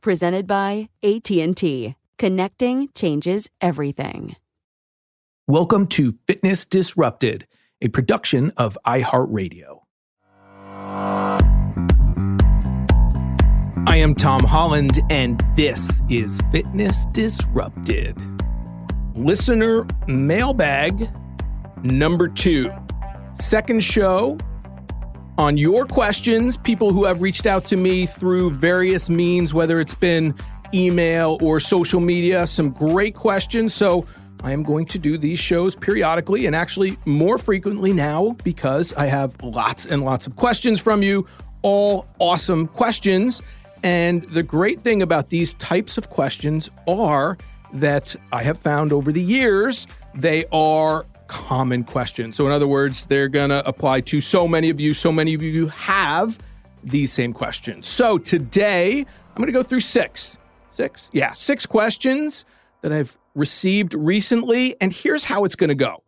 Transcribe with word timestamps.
presented 0.00 0.46
by 0.46 0.88
AT&T. 1.02 1.94
Connecting 2.18 2.88
changes 2.94 3.48
everything. 3.60 4.36
Welcome 5.46 5.86
to 5.88 6.14
Fitness 6.26 6.64
Disrupted, 6.64 7.46
a 7.80 7.88
production 7.88 8.52
of 8.56 8.76
iHeartRadio. 8.84 9.80
I 13.86 13.96
am 13.96 14.14
Tom 14.14 14.40
Holland, 14.44 15.00
and 15.08 15.42
this 15.56 16.02
is 16.10 16.40
Fitness 16.52 17.06
Disrupted. 17.12 18.16
Listener 19.14 19.86
mailbag 20.06 21.08
number 21.82 22.28
two. 22.28 22.70
Second 23.32 23.82
show 23.82 24.36
on 25.38 25.56
your 25.56 25.86
questions, 25.86 26.56
people 26.56 26.92
who 26.92 27.04
have 27.04 27.22
reached 27.22 27.46
out 27.46 27.64
to 27.66 27.76
me 27.76 28.06
through 28.06 28.50
various 28.50 29.08
means, 29.08 29.54
whether 29.54 29.80
it's 29.80 29.94
been 29.94 30.34
email 30.74 31.38
or 31.40 31.60
social 31.60 32.00
media. 32.00 32.46
Some 32.46 32.70
great 32.70 33.14
questions. 33.14 33.72
So 33.72 34.04
I 34.42 34.52
am 34.52 34.64
going 34.64 34.84
to 34.86 34.98
do 34.98 35.16
these 35.16 35.38
shows 35.38 35.76
periodically 35.76 36.46
and 36.46 36.54
actually 36.54 36.98
more 37.06 37.38
frequently 37.38 37.92
now 37.92 38.36
because 38.42 38.92
I 38.94 39.06
have 39.06 39.40
lots 39.42 39.86
and 39.86 40.04
lots 40.04 40.26
of 40.26 40.34
questions 40.34 40.80
from 40.80 41.02
you, 41.02 41.26
all 41.62 42.06
awesome 42.18 42.66
questions. 42.66 43.40
And 43.84 44.24
the 44.24 44.42
great 44.42 44.80
thing 44.80 45.02
about 45.02 45.28
these 45.28 45.54
types 45.54 45.96
of 45.96 46.10
questions 46.10 46.68
are 46.88 47.38
that 47.72 48.16
I 48.32 48.42
have 48.42 48.58
found 48.58 48.92
over 48.92 49.12
the 49.12 49.22
years 49.22 49.86
they 50.14 50.46
are 50.50 51.06
common 51.28 51.84
questions. 51.84 52.36
So, 52.36 52.46
in 52.46 52.52
other 52.52 52.66
words, 52.66 53.06
they're 53.06 53.28
going 53.28 53.50
to 53.50 53.66
apply 53.66 54.00
to 54.02 54.20
so 54.20 54.48
many 54.48 54.70
of 54.70 54.80
you. 54.80 54.94
So 54.94 55.12
many 55.12 55.34
of 55.34 55.42
you 55.42 55.68
have 55.68 56.38
these 56.82 57.12
same 57.12 57.32
questions. 57.32 57.86
So, 57.86 58.18
today 58.18 59.00
I'm 59.00 59.36
going 59.36 59.46
to 59.46 59.52
go 59.52 59.62
through 59.62 59.80
six, 59.80 60.36
six, 60.68 61.08
yeah, 61.12 61.32
six 61.32 61.64
questions 61.64 62.44
that 62.82 62.92
I've 62.92 63.16
received 63.34 63.94
recently. 63.94 64.74
And 64.80 64.92
here's 64.92 65.24
how 65.24 65.44
it's 65.44 65.54
going 65.54 65.68
to 65.68 65.76
go. 65.76 66.02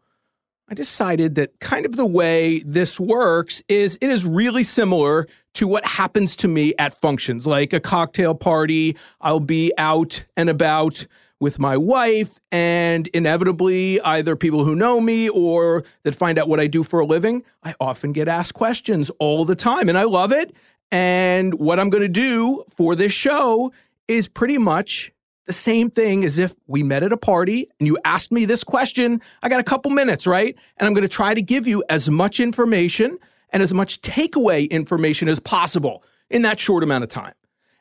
I 0.69 0.75
decided 0.75 1.35
that 1.35 1.59
kind 1.59 1.85
of 1.85 1.97
the 1.97 2.07
way 2.07 2.61
this 2.65 3.01
works 3.01 3.61
is 3.69 3.99
it 4.01 4.09
is 4.09 4.25
really 4.25 4.63
similar 4.63 5.27
to 5.55 5.67
what 5.67 5.85
happens 5.85 6.37
to 6.37 6.49
me 6.49 6.75
at 6.79 6.95
functions 6.95 7.47
like 7.47 7.73
a 7.73 7.81
cocktail 7.81 8.35
party. 8.35 8.97
I'll 9.21 9.41
be 9.41 9.73
out 9.79 10.23
and 10.37 10.49
about 10.49 11.07
with 11.41 11.59
my 11.59 11.77
wife, 11.77 12.39
and 12.53 13.09
inevitably, 13.09 14.01
either 14.03 14.37
people 14.37 14.65
who 14.65 14.75
know 14.75 15.01
me 15.01 15.29
or 15.29 15.85
that 16.05 16.15
find 16.15 16.39
out 16.39 16.49
what 16.49 16.61
I 16.61 16.67
do 16.67 16.85
for 16.85 17.01
a 17.01 17.07
living, 17.07 17.43
I 17.65 17.75
often 17.81 18.13
get 18.13 18.29
asked 18.29 18.55
questions 18.55 19.11
all 19.19 19.45
the 19.45 19.57
time, 19.57 19.89
and 19.89 19.97
I 19.97 20.05
love 20.05 20.33
it. 20.33 20.55
And 20.93 21.55
what 21.55 21.81
I'm 21.81 21.89
going 21.89 22.03
to 22.03 22.09
do 22.09 22.65
for 22.77 22.95
this 22.95 23.13
show 23.13 23.73
is 24.07 24.29
pretty 24.29 24.59
much 24.59 25.13
the 25.47 25.53
same 25.53 25.91
thing 25.91 26.25
as 26.25 26.39
if 26.39 26.55
we 26.67 26.83
met 26.83 27.03
at 27.03 27.13
a 27.13 27.17
party 27.17 27.69
and 27.79 27.87
you 27.87 27.99
asked 28.05 28.31
me 28.31 28.45
this 28.45 28.63
question. 28.63 29.21
I 29.43 29.49
got 29.49 29.61
a 29.61 29.65
couple 29.65 29.91
minutes, 29.91 30.27
right? 30.27 30.57
And 30.77 30.87
I'm 30.87 30.95
going 30.95 31.03
to 31.03 31.09
try 31.09 31.35
to 31.35 31.43
give 31.43 31.67
you 31.67 31.83
as 31.89 32.09
much 32.09 32.39
information 32.39 33.19
and 33.51 33.63
as 33.63 33.75
much 33.75 34.01
takeaway 34.01 34.71
information 34.71 35.29
as 35.29 35.41
possible 35.41 36.05
in 36.29 36.43
that 36.43 36.61
short 36.61 36.85
amount 36.85 37.05
of 37.05 37.11
time. 37.11 37.35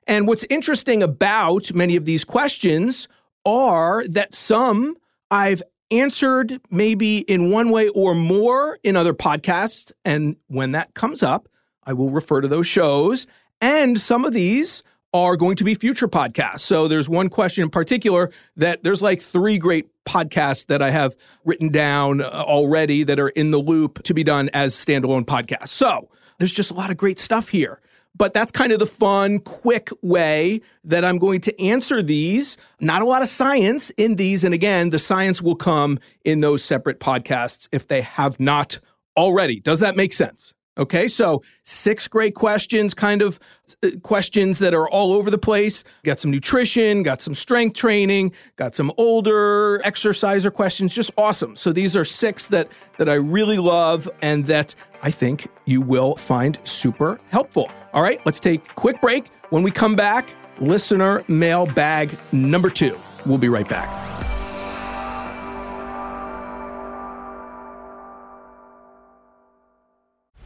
And 0.07 0.27
what's 0.27 0.45
interesting 0.49 1.03
about 1.03 1.71
many 1.73 1.95
of 1.95 2.05
these 2.05 2.23
questions 2.23 3.07
are 3.45 4.07
that 4.07 4.33
some 4.33 4.95
I've 5.31 5.61
answered 5.91 6.59
maybe 6.69 7.19
in 7.19 7.51
one 7.51 7.71
way 7.71 7.89
or 7.89 8.15
more 8.15 8.77
in 8.83 8.95
other 8.95 9.13
podcasts. 9.13 9.91
And 10.05 10.35
when 10.47 10.71
that 10.73 10.93
comes 10.93 11.23
up, 11.23 11.49
I 11.83 11.93
will 11.93 12.09
refer 12.09 12.41
to 12.41 12.47
those 12.47 12.67
shows. 12.67 13.25
And 13.61 13.99
some 13.99 14.25
of 14.25 14.33
these 14.33 14.83
are 15.13 15.35
going 15.35 15.55
to 15.55 15.63
be 15.63 15.73
future 15.73 16.07
podcasts. 16.07 16.59
So 16.61 16.87
there's 16.87 17.09
one 17.09 17.29
question 17.29 17.63
in 17.63 17.69
particular 17.69 18.29
that 18.57 18.83
there's 18.83 19.01
like 19.01 19.21
three 19.21 19.57
great 19.57 19.87
podcasts 20.05 20.67
that 20.67 20.81
I 20.81 20.91
have 20.91 21.15
written 21.45 21.69
down 21.69 22.21
uh, 22.21 22.25
already 22.25 23.03
that 23.03 23.19
are 23.19 23.29
in 23.29 23.51
the 23.51 23.57
loop 23.57 24.03
to 24.03 24.13
be 24.13 24.23
done 24.23 24.49
as 24.53 24.75
standalone 24.75 25.25
podcasts. 25.25 25.69
So 25.69 26.09
there's 26.37 26.53
just 26.53 26.71
a 26.71 26.75
lot 26.75 26.91
of 26.91 26.97
great 26.97 27.19
stuff 27.19 27.49
here. 27.49 27.81
But 28.15 28.33
that's 28.33 28.51
kind 28.51 28.71
of 28.71 28.79
the 28.79 28.85
fun, 28.85 29.39
quick 29.39 29.89
way 30.01 30.61
that 30.83 31.05
I'm 31.05 31.19
going 31.19 31.41
to 31.41 31.61
answer 31.61 32.03
these. 32.03 32.57
Not 32.81 33.01
a 33.01 33.05
lot 33.05 33.21
of 33.21 33.29
science 33.29 33.91
in 33.91 34.15
these. 34.15 34.43
And 34.43 34.53
again, 34.53 34.89
the 34.89 34.99
science 34.99 35.41
will 35.41 35.55
come 35.55 35.99
in 36.25 36.41
those 36.41 36.63
separate 36.63 36.99
podcasts 36.99 37.69
if 37.71 37.87
they 37.87 38.01
have 38.01 38.39
not 38.39 38.79
already. 39.15 39.59
Does 39.59 39.79
that 39.79 39.95
make 39.95 40.13
sense? 40.13 40.53
Okay, 40.79 41.09
so 41.09 41.43
six 41.63 42.07
great 42.07 42.35
questions, 42.35 42.93
kind 42.93 43.21
of 43.21 43.37
uh, 43.83 43.89
questions 44.01 44.59
that 44.59 44.73
are 44.73 44.89
all 44.89 45.11
over 45.11 45.29
the 45.29 45.37
place. 45.37 45.83
Got 46.03 46.21
some 46.21 46.31
nutrition, 46.31 47.03
got 47.03 47.21
some 47.21 47.35
strength 47.35 47.75
training, 47.75 48.31
got 48.55 48.75
some 48.75 48.93
older 48.97 49.81
exerciser 49.83 50.49
questions, 50.49 50.95
just 50.95 51.11
awesome. 51.17 51.57
So 51.57 51.73
these 51.73 51.97
are 51.97 52.05
six 52.05 52.47
that 52.47 52.69
that 52.97 53.09
I 53.09 53.15
really 53.15 53.57
love 53.57 54.09
and 54.21 54.45
that 54.45 54.73
I 55.03 55.11
think 55.11 55.49
you 55.65 55.81
will 55.81 56.15
find 56.15 56.57
super 56.63 57.19
helpful. 57.29 57.69
All 57.93 58.01
right, 58.01 58.25
let's 58.25 58.39
take 58.39 58.71
a 58.71 58.73
quick 58.75 59.01
break. 59.01 59.29
When 59.49 59.63
we 59.63 59.71
come 59.71 59.97
back, 59.97 60.33
listener 60.61 61.25
mailbag 61.27 62.17
number 62.31 62.69
two. 62.69 62.97
We'll 63.25 63.37
be 63.37 63.49
right 63.49 63.67
back. 63.67 64.38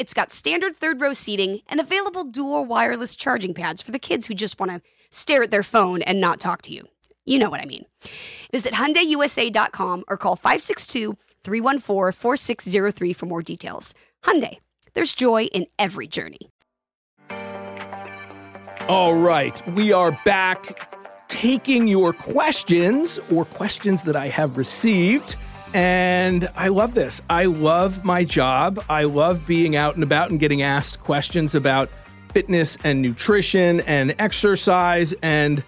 it's 0.00 0.14
got 0.14 0.32
standard 0.32 0.78
third 0.78 1.00
row 1.02 1.12
seating 1.12 1.60
and 1.68 1.78
available 1.78 2.24
dual 2.24 2.64
wireless 2.64 3.14
charging 3.14 3.52
pads 3.52 3.82
for 3.82 3.90
the 3.90 3.98
kids 3.98 4.26
who 4.26 4.32
just 4.32 4.58
want 4.58 4.72
to 4.72 4.80
stare 5.10 5.42
at 5.42 5.50
their 5.50 5.62
phone 5.62 6.00
and 6.02 6.22
not 6.22 6.40
talk 6.40 6.62
to 6.62 6.72
you. 6.72 6.88
You 7.26 7.38
know 7.38 7.50
what 7.50 7.60
I 7.60 7.66
mean. 7.66 7.84
Visit 8.50 8.72
HyundaiUSA.com 8.72 10.04
or 10.08 10.16
call 10.16 10.38
562-314-4603 10.38 13.14
for 13.14 13.26
more 13.26 13.42
details. 13.42 13.92
Hyundai, 14.24 14.56
there's 14.94 15.12
joy 15.12 15.44
in 15.44 15.66
every 15.78 16.06
journey. 16.06 16.48
All 18.88 19.14
right, 19.14 19.62
we 19.74 19.92
are 19.92 20.18
back 20.24 20.96
taking 21.28 21.86
your 21.86 22.14
questions 22.14 23.18
or 23.30 23.44
questions 23.44 24.04
that 24.04 24.16
I 24.16 24.28
have 24.28 24.56
received. 24.56 25.36
And 25.72 26.50
I 26.56 26.68
love 26.68 26.94
this. 26.94 27.22
I 27.30 27.44
love 27.44 28.04
my 28.04 28.24
job. 28.24 28.82
I 28.88 29.04
love 29.04 29.46
being 29.46 29.76
out 29.76 29.94
and 29.94 30.02
about 30.02 30.30
and 30.30 30.40
getting 30.40 30.62
asked 30.62 31.00
questions 31.00 31.54
about 31.54 31.88
fitness 32.32 32.76
and 32.82 33.00
nutrition 33.00 33.80
and 33.80 34.14
exercise. 34.18 35.14
And 35.22 35.62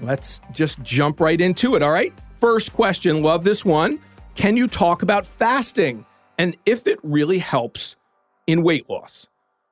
let's 0.00 0.40
just 0.52 0.80
jump 0.82 1.20
right 1.20 1.40
into 1.40 1.74
it. 1.74 1.82
All 1.82 1.90
right. 1.90 2.12
First 2.40 2.72
question. 2.72 3.22
Love 3.22 3.42
this 3.42 3.64
one. 3.64 3.98
Can 4.36 4.56
you 4.56 4.68
talk 4.68 5.02
about 5.02 5.26
fasting 5.26 6.06
and 6.38 6.56
if 6.64 6.86
it 6.86 7.00
really 7.02 7.38
helps 7.38 7.96
in 8.46 8.62
weight 8.62 8.88
loss? 8.88 9.26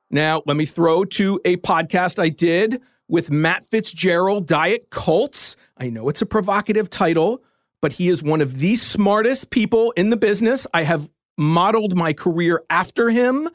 Now, 0.09 0.41
let 0.45 0.57
me 0.57 0.65
throw 0.65 1.05
to 1.05 1.39
a 1.45 1.57
podcast 1.57 2.19
I 2.19 2.29
did 2.29 2.81
with 3.07 3.31
Matt 3.31 3.65
Fitzgerald, 3.65 4.47
Diet 4.47 4.89
Cults. 4.89 5.55
I 5.77 5.89
know 5.89 6.09
it's 6.09 6.21
a 6.21 6.25
provocative 6.25 6.89
title, 6.89 7.41
but 7.81 7.93
he 7.93 8.09
is 8.09 8.23
one 8.23 8.41
of 8.41 8.59
the 8.59 8.75
smartest 8.75 9.49
people 9.49 9.91
in 9.91 10.09
the 10.09 10.17
business. 10.17 10.65
I 10.73 10.83
have 10.83 11.09
modeled 11.37 11.95
my 11.95 12.13
career 12.13 12.63
after 12.69 13.09
him. 13.09 13.49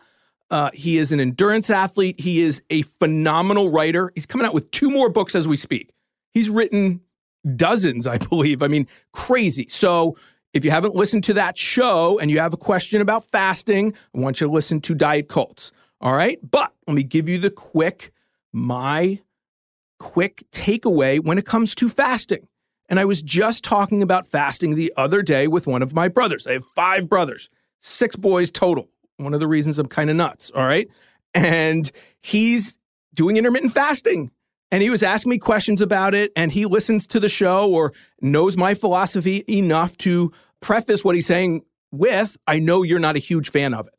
Uh, 0.51 0.71
he 0.75 0.99
is 0.99 1.13
an 1.13 1.21
endurance 1.21 1.71
athlete. 1.71 2.21
He 2.21 2.41
is 2.41 2.63
a 2.71 2.83
phenomenal 2.83 3.71
writer. 3.71 4.13
He's 4.15 4.27
coming 4.27 4.47
out 4.47 4.55
with 4.55 4.71
two 4.71 4.91
more 4.91 5.09
books 5.09 5.35
as 5.35 5.49
we 5.49 5.57
speak. 5.57 5.91
He's 6.35 6.51
written 6.51 7.01
dozens, 7.57 8.07
I 8.07 8.19
believe. 8.31 8.63
I 8.63 8.69
mean, 8.69 8.87
crazy. 9.13 9.67
So 9.69 10.17
if 10.53 10.65
you 10.65 10.71
haven't 10.71 10.95
listened 10.95 11.25
to 11.25 11.35
that 11.35 11.57
show 11.57 12.19
and 12.19 12.31
you 12.31 12.39
have 12.39 12.53
a 12.53 12.59
question 12.59 13.01
about 13.01 13.25
fasting, 13.25 13.95
I 14.15 14.19
want 14.19 14.41
you 14.41 14.47
to 14.47 14.53
listen 14.53 14.81
to 14.83 14.95
Diet 14.95 15.29
Cults. 15.29 15.73
All 16.01 16.13
right. 16.13 16.39
But 16.49 16.73
let 16.87 16.95
me 16.95 17.03
give 17.03 17.29
you 17.29 17.39
the 17.39 17.51
quick, 17.51 18.13
my 18.53 19.21
quick 19.99 20.45
takeaway 20.53 21.23
when 21.23 21.39
it 21.39 21.47
comes 21.47 21.75
to 21.77 21.89
fasting. 21.89 22.47
And 22.89 23.01
I 23.01 23.05
was 23.05 23.23
just 23.23 23.65
talking 23.65 24.03
about 24.03 24.27
fasting 24.27 24.75
the 24.75 24.93
other 24.97 25.23
day 25.23 25.47
with 25.47 25.67
one 25.67 25.83
of 25.83 25.95
my 25.95 26.09
brothers. 26.09 26.47
I 26.47 26.53
have 26.53 26.65
five 26.65 27.09
brothers, 27.09 27.49
six 27.79 28.17
boys 28.17 28.51
total. 28.51 28.89
One 29.17 29.35
of 29.35 29.41
the 29.41 29.47
reasons 29.47 29.79
I'm 29.79 29.87
kind 29.87 30.11
of 30.11 30.17
nuts. 30.17 30.51
All 30.55 30.65
right. 30.65 30.89
And 31.35 31.91
he's 32.21 32.79
doing 33.15 33.37
intermittent 33.37 33.73
fasting. 33.73 34.31
And 34.71 34.83
he 34.83 34.91
was 34.91 35.03
asking 35.03 35.31
me 35.31 35.39
questions 35.39 35.81
about 35.81 36.15
it. 36.15 36.33
And 36.35 36.51
he 36.51 36.67
listens 36.67 37.07
to 37.09 37.21
the 37.21 37.29
show 37.29 37.71
or 37.71 37.93
knows 38.21 38.57
my 38.57 38.75
philosophy 38.75 39.45
enough 39.49 39.97
to 39.99 40.33
preface 40.61 41.05
what 41.05 41.15
he's 41.15 41.27
saying 41.27 41.63
with, 41.91 42.37
I 42.47 42.59
know 42.59 42.83
you're 42.83 42.99
not 42.99 43.17
a 43.17 43.21
huge 43.21 43.51
fan 43.51 43.75
of 43.75 43.87
it. 43.87 43.95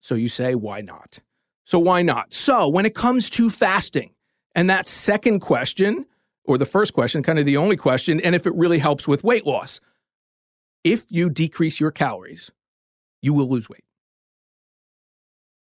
So 0.00 0.14
you 0.14 0.28
say, 0.28 0.54
why 0.54 0.80
not? 0.80 1.20
So 1.64 1.78
why 1.78 2.02
not? 2.02 2.32
So 2.32 2.68
when 2.68 2.86
it 2.86 2.94
comes 2.94 3.30
to 3.30 3.50
fasting, 3.50 4.14
and 4.54 4.68
that 4.70 4.88
second 4.88 5.40
question, 5.40 6.06
or 6.48 6.56
the 6.56 6.66
first 6.66 6.94
question, 6.94 7.22
kind 7.22 7.38
of 7.38 7.44
the 7.44 7.58
only 7.58 7.76
question, 7.76 8.20
and 8.20 8.34
if 8.34 8.46
it 8.46 8.54
really 8.54 8.78
helps 8.78 9.06
with 9.06 9.22
weight 9.22 9.46
loss. 9.46 9.80
If 10.82 11.04
you 11.10 11.28
decrease 11.28 11.78
your 11.78 11.90
calories, 11.90 12.50
you 13.20 13.34
will 13.34 13.48
lose 13.50 13.68
weight. 13.68 13.84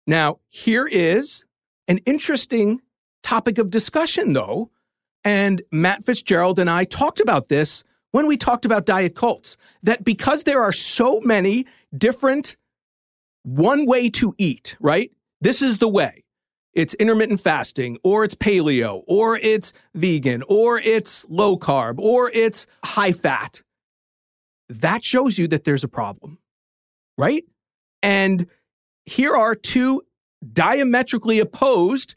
Now, 0.07 0.39
here 0.47 0.87
is 0.87 1.43
an 1.89 1.97
interesting 2.05 2.81
topic 3.21 3.57
of 3.57 3.69
discussion, 3.69 4.31
though. 4.31 4.71
And 5.25 5.61
Matt 5.71 6.05
Fitzgerald 6.05 6.57
and 6.57 6.69
I 6.69 6.85
talked 6.85 7.19
about 7.19 7.49
this 7.49 7.83
when 8.11 8.25
we 8.25 8.37
talked 8.37 8.63
about 8.63 8.85
diet 8.85 9.13
cults 9.13 9.57
that 9.83 10.05
because 10.05 10.43
there 10.43 10.61
are 10.61 10.73
so 10.73 11.19
many 11.19 11.65
different 11.95 12.55
one 13.43 13.85
way 13.85 14.09
to 14.11 14.33
eat, 14.37 14.77
right? 14.79 15.11
This 15.41 15.61
is 15.61 15.79
the 15.79 15.89
way 15.89 16.23
it's 16.73 16.93
intermittent 16.95 17.41
fasting, 17.41 17.97
or 18.03 18.23
it's 18.23 18.35
paleo, 18.35 19.03
or 19.07 19.37
it's 19.37 19.73
vegan, 19.93 20.43
or 20.47 20.79
it's 20.79 21.25
low 21.27 21.57
carb, 21.57 21.99
or 21.99 22.31
it's 22.31 22.65
high 22.83 23.11
fat, 23.11 23.61
that 24.69 25.03
shows 25.03 25.37
you 25.37 25.47
that 25.49 25.65
there's 25.65 25.83
a 25.83 25.89
problem, 25.89 26.37
right? 27.17 27.43
And 28.01 28.47
here 29.05 29.35
are 29.35 29.55
two 29.55 30.01
diametrically 30.53 31.39
opposed 31.39 32.15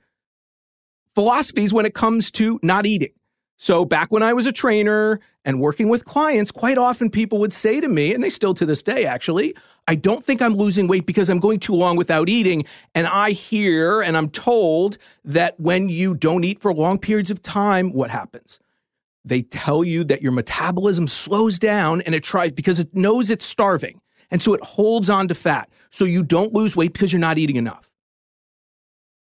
philosophies 1.15 1.73
when 1.73 1.87
it 1.87 1.95
comes 1.95 2.31
to 2.33 2.61
not 2.63 2.87
eating. 2.87 3.13
So 3.57 3.85
back 3.85 4.13
when 4.13 4.23
I 4.23 4.33
was 4.33 4.47
a 4.47 4.53
trainer 4.53 5.21
and 5.45 5.61
working 5.61 5.89
with 5.89 6.05
clients, 6.05 6.51
quite 6.51 6.79
often 6.79 7.11
people 7.11 7.39
would 7.39 7.53
say 7.53 7.81
to 7.81 7.89
me, 7.89 8.15
and 8.15 8.25
they 8.25 8.31
still 8.31 8.55
to 8.55 8.67
this 8.67 8.83
day 8.83 9.05
actually, 9.05 9.55
I 9.87 9.95
don't 9.95 10.25
think 10.25 10.41
I'm 10.41 10.55
losing 10.55 10.87
weight 10.87 11.07
because 11.07 11.29
I'm 11.29 11.41
going 11.41 11.61
too 11.61 11.75
long 11.75 11.97
without 11.97 12.29
eating. 12.29 12.65
And 12.95 13.07
I 13.07 13.33
hear 13.33 14.01
and 14.01 14.17
I'm 14.17 14.31
told 14.31 14.97
that 15.25 15.59
when 15.61 15.89
you 15.89 16.15
don't 16.15 16.45
eat 16.45 16.61
for 16.61 16.73
long 16.73 16.99
periods 16.99 17.31
of 17.31 17.43
time, 17.43 17.93
what 17.93 18.11
happens? 18.11 18.59
They 19.25 19.43
tell 19.43 19.85
you 19.85 20.05
that 20.05 20.23
your 20.23 20.33
metabolism 20.33 21.09
slows 21.09 21.59
down 21.59 22.01
and 22.03 22.15
it 22.15 22.25
tries 22.25 22.53
because 22.53 22.79
it 22.79 22.95
knows 22.95 23.31
it's 23.31 23.47
starving. 23.47 24.01
And 24.31 24.43
so 24.43 24.55
it 24.55 24.65
holds 24.65 25.11
on 25.11 25.29
to 25.29 25.35
fat. 25.35 25.69
So 25.91 26.05
you 26.05 26.23
don't 26.23 26.53
lose 26.53 26.75
weight 26.75 26.93
because 26.93 27.13
you're 27.13 27.21
not 27.21 27.39
eating 27.39 27.57
enough. 27.57 27.91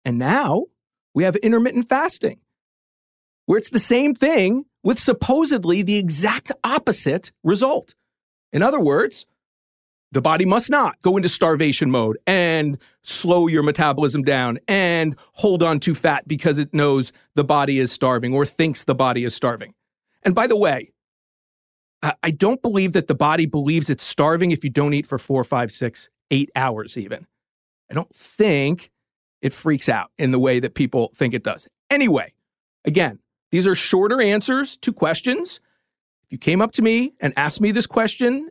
And 0.04 0.18
now 0.18 0.66
we 1.14 1.24
have 1.24 1.36
intermittent 1.36 1.88
fasting, 1.88 2.40
where 3.46 3.58
it's 3.58 3.70
the 3.70 3.78
same 3.78 4.14
thing 4.14 4.64
with 4.82 4.98
supposedly 4.98 5.82
the 5.82 5.96
exact 5.96 6.52
opposite 6.64 7.32
result. 7.42 7.94
In 8.52 8.62
other 8.62 8.80
words, 8.80 9.26
the 10.12 10.20
body 10.20 10.44
must 10.44 10.68
not 10.68 11.00
go 11.00 11.16
into 11.16 11.28
starvation 11.28 11.90
mode 11.90 12.18
and 12.26 12.78
slow 13.02 13.46
your 13.46 13.62
metabolism 13.62 14.22
down 14.22 14.58
and 14.68 15.16
hold 15.32 15.62
on 15.62 15.80
to 15.80 15.94
fat 15.94 16.28
because 16.28 16.58
it 16.58 16.74
knows 16.74 17.12
the 17.34 17.44
body 17.44 17.78
is 17.78 17.90
starving 17.90 18.34
or 18.34 18.44
thinks 18.44 18.84
the 18.84 18.94
body 18.94 19.24
is 19.24 19.34
starving. 19.34 19.72
And 20.22 20.34
by 20.34 20.46
the 20.46 20.56
way, 20.56 20.92
I 22.22 22.32
don't 22.32 22.60
believe 22.60 22.94
that 22.94 23.06
the 23.06 23.14
body 23.14 23.46
believes 23.46 23.88
it's 23.88 24.02
starving 24.02 24.50
if 24.50 24.64
you 24.64 24.70
don't 24.70 24.92
eat 24.92 25.06
for 25.06 25.18
four, 25.18 25.44
five, 25.44 25.70
six, 25.70 26.08
eight 26.32 26.50
hours, 26.56 26.98
even. 26.98 27.26
I 27.88 27.94
don't 27.94 28.12
think 28.14 28.90
it 29.40 29.52
freaks 29.52 29.88
out 29.88 30.10
in 30.18 30.32
the 30.32 30.38
way 30.38 30.58
that 30.60 30.74
people 30.74 31.12
think 31.14 31.32
it 31.32 31.44
does. 31.44 31.68
Anyway, 31.90 32.34
again, 32.84 33.20
these 33.52 33.66
are 33.66 33.74
shorter 33.74 34.20
answers 34.20 34.76
to 34.78 34.92
questions. 34.92 35.60
If 36.24 36.32
you 36.32 36.38
came 36.38 36.60
up 36.60 36.72
to 36.72 36.82
me 36.82 37.12
and 37.20 37.32
asked 37.36 37.60
me 37.60 37.70
this 37.70 37.86
question 37.86 38.48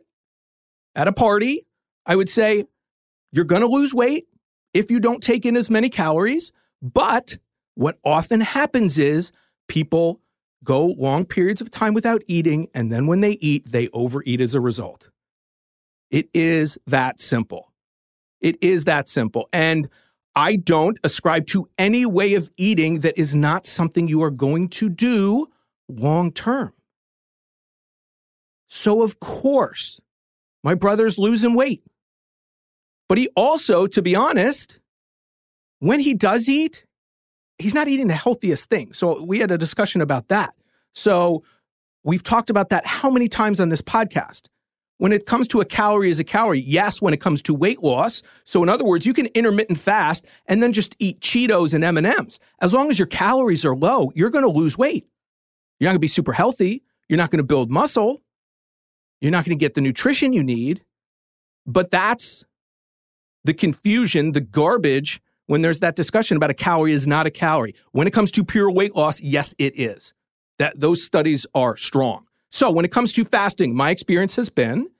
at 0.94 1.08
a 1.08 1.12
party, 1.12 1.66
I 2.06 2.16
would 2.16 2.30
say, 2.30 2.64
You're 3.32 3.44
going 3.44 3.62
to 3.62 3.68
lose 3.68 3.92
weight 3.92 4.26
if 4.72 4.90
you 4.90 5.00
don't 5.00 5.22
take 5.22 5.44
in 5.44 5.56
as 5.56 5.68
many 5.68 5.90
calories. 5.90 6.52
But 6.80 7.36
what 7.74 7.98
often 8.04 8.40
happens 8.40 8.96
is 8.96 9.32
people 9.68 10.20
go 10.64 10.86
long 10.86 11.24
periods 11.24 11.60
of 11.60 11.70
time 11.70 11.94
without 11.94 12.22
eating, 12.26 12.68
and 12.72 12.92
then 12.92 13.06
when 13.08 13.20
they 13.20 13.32
eat, 13.32 13.70
they 13.70 13.88
overeat 13.88 14.40
as 14.40 14.54
a 14.54 14.60
result. 14.60 15.08
It 16.10 16.28
is 16.32 16.78
that 16.86 17.20
simple. 17.20 17.72
It 18.40 18.62
is 18.62 18.84
that 18.84 19.08
simple. 19.08 19.48
And 19.52 19.88
I 20.34 20.56
don't 20.56 20.98
ascribe 21.04 21.46
to 21.48 21.68
any 21.78 22.06
way 22.06 22.34
of 22.34 22.50
eating 22.56 23.00
that 23.00 23.18
is 23.18 23.34
not 23.34 23.66
something 23.66 24.08
you 24.08 24.22
are 24.22 24.30
going 24.30 24.68
to 24.70 24.88
do 24.88 25.48
long 25.88 26.32
term. 26.32 26.72
So, 28.68 29.02
of 29.02 29.20
course, 29.20 30.00
my 30.64 30.74
brother's 30.74 31.18
losing 31.18 31.54
weight. 31.54 31.82
But 33.08 33.18
he 33.18 33.28
also, 33.36 33.86
to 33.86 34.00
be 34.00 34.14
honest, 34.14 34.78
when 35.80 36.00
he 36.00 36.14
does 36.14 36.48
eat, 36.48 36.86
he's 37.58 37.74
not 37.74 37.88
eating 37.88 38.08
the 38.08 38.14
healthiest 38.14 38.70
thing. 38.70 38.94
So 38.94 39.22
we 39.22 39.38
had 39.40 39.50
a 39.50 39.58
discussion 39.58 40.00
about 40.00 40.28
that. 40.28 40.54
So 40.94 41.42
we've 42.04 42.22
talked 42.22 42.48
about 42.48 42.70
that 42.70 42.86
how 42.86 43.10
many 43.10 43.28
times 43.28 43.60
on 43.60 43.68
this 43.68 43.82
podcast? 43.82 44.42
When 45.02 45.10
it 45.10 45.26
comes 45.26 45.48
to 45.48 45.60
a 45.60 45.64
calorie 45.64 46.10
is 46.10 46.20
a 46.20 46.24
calorie, 46.24 46.60
yes, 46.60 47.02
when 47.02 47.12
it 47.12 47.20
comes 47.20 47.42
to 47.42 47.54
weight 47.54 47.82
loss. 47.82 48.22
So 48.44 48.62
in 48.62 48.68
other 48.68 48.84
words, 48.84 49.04
you 49.04 49.12
can 49.12 49.26
intermittent 49.34 49.80
fast 49.80 50.24
and 50.46 50.62
then 50.62 50.72
just 50.72 50.94
eat 51.00 51.18
Cheetos 51.18 51.74
and 51.74 51.82
M&Ms. 51.82 52.38
As 52.60 52.72
long 52.72 52.88
as 52.88 53.00
your 53.00 53.06
calories 53.06 53.64
are 53.64 53.74
low, 53.74 54.12
you're 54.14 54.30
going 54.30 54.44
to 54.44 54.50
lose 54.56 54.78
weight. 54.78 55.04
You're 55.80 55.88
not 55.88 55.94
going 55.94 55.96
to 55.96 56.02
be 56.02 56.06
super 56.06 56.32
healthy. 56.32 56.84
You're 57.08 57.16
not 57.16 57.32
going 57.32 57.38
to 57.38 57.42
build 57.42 57.68
muscle. 57.68 58.22
You're 59.20 59.32
not 59.32 59.44
going 59.44 59.58
to 59.58 59.60
get 59.60 59.74
the 59.74 59.80
nutrition 59.80 60.32
you 60.32 60.44
need. 60.44 60.84
But 61.66 61.90
that's 61.90 62.44
the 63.42 63.54
confusion, 63.54 64.30
the 64.30 64.40
garbage 64.40 65.20
when 65.46 65.62
there's 65.62 65.80
that 65.80 65.96
discussion 65.96 66.36
about 66.36 66.50
a 66.50 66.54
calorie 66.54 66.92
is 66.92 67.08
not 67.08 67.26
a 67.26 67.30
calorie. 67.32 67.74
When 67.90 68.06
it 68.06 68.12
comes 68.12 68.30
to 68.30 68.44
pure 68.44 68.70
weight 68.70 68.94
loss, 68.94 69.20
yes, 69.20 69.52
it 69.58 69.76
is. 69.76 70.14
That 70.60 70.78
those 70.78 71.02
studies 71.02 71.44
are 71.56 71.76
strong. 71.76 72.26
So 72.52 72.70
when 72.70 72.84
it 72.84 72.92
comes 72.92 73.12
to 73.14 73.24
fasting, 73.24 73.74
my 73.74 73.90
experience 73.90 74.36
has 74.36 74.48
been 74.48 74.91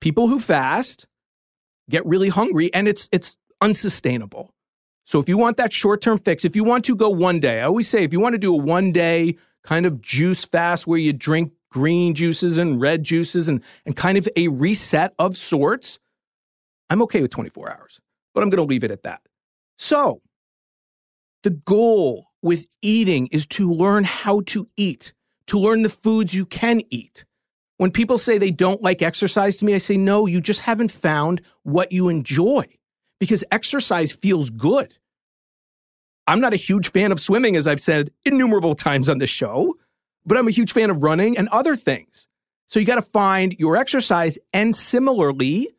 people 0.00 0.28
who 0.28 0.40
fast 0.40 1.06
get 1.90 2.04
really 2.06 2.28
hungry 2.28 2.72
and 2.72 2.88
it's 2.88 3.08
it's 3.12 3.36
unsustainable. 3.60 4.54
So 5.04 5.20
if 5.20 5.28
you 5.28 5.38
want 5.38 5.56
that 5.56 5.72
short-term 5.72 6.18
fix, 6.18 6.44
if 6.44 6.54
you 6.54 6.64
want 6.64 6.84
to 6.84 6.94
go 6.94 7.08
one 7.08 7.40
day, 7.40 7.60
I 7.60 7.64
always 7.64 7.88
say 7.88 8.04
if 8.04 8.12
you 8.12 8.20
want 8.20 8.34
to 8.34 8.38
do 8.38 8.52
a 8.52 8.58
one 8.58 8.92
day 8.92 9.36
kind 9.64 9.86
of 9.86 10.02
juice 10.02 10.44
fast 10.44 10.86
where 10.86 10.98
you 10.98 11.12
drink 11.12 11.52
green 11.70 12.14
juices 12.14 12.58
and 12.58 12.80
red 12.80 13.04
juices 13.04 13.48
and, 13.48 13.62
and 13.86 13.96
kind 13.96 14.18
of 14.18 14.28
a 14.36 14.48
reset 14.48 15.14
of 15.18 15.36
sorts, 15.36 15.98
I'm 16.90 17.02
okay 17.02 17.22
with 17.22 17.30
24 17.30 17.70
hours, 17.70 18.00
but 18.34 18.42
I'm 18.42 18.50
going 18.50 18.62
to 18.62 18.68
leave 18.68 18.84
it 18.84 18.90
at 18.90 19.02
that. 19.02 19.22
So, 19.78 20.20
the 21.42 21.50
goal 21.50 22.26
with 22.42 22.66
eating 22.82 23.28
is 23.28 23.46
to 23.46 23.72
learn 23.72 24.04
how 24.04 24.40
to 24.46 24.68
eat, 24.76 25.12
to 25.46 25.58
learn 25.58 25.82
the 25.82 25.88
foods 25.88 26.34
you 26.34 26.44
can 26.46 26.82
eat. 26.90 27.24
When 27.78 27.90
people 27.90 28.18
say 28.18 28.38
they 28.38 28.50
don't 28.50 28.82
like 28.82 29.02
exercise 29.02 29.56
to 29.56 29.64
me, 29.64 29.74
I 29.74 29.78
say, 29.78 29.96
no, 29.96 30.26
you 30.26 30.40
just 30.40 30.60
haven't 30.60 30.92
found 30.92 31.40
what 31.62 31.90
you 31.90 32.08
enjoy 32.08 32.66
because 33.18 33.42
exercise 33.50 34.12
feels 34.12 34.50
good. 34.50 34.94
I'm 36.26 36.40
not 36.40 36.52
a 36.52 36.56
huge 36.56 36.90
fan 36.90 37.10
of 37.10 37.20
swimming, 37.20 37.56
as 37.56 37.66
I've 37.66 37.80
said 37.80 38.10
innumerable 38.24 38.74
times 38.74 39.08
on 39.08 39.18
this 39.18 39.30
show 39.30 39.74
but 40.28 40.36
I'm 40.36 40.46
a 40.46 40.52
huge 40.52 40.72
fan 40.72 40.90
of 40.90 41.02
running 41.02 41.38
and 41.38 41.48
other 41.48 41.74
things. 41.74 42.28
So 42.68 42.78
you 42.78 42.84
got 42.84 42.96
to 42.96 43.02
find 43.02 43.54
your 43.58 43.76
exercise. 43.76 44.38
And 44.52 44.76
similarly, 44.76 45.70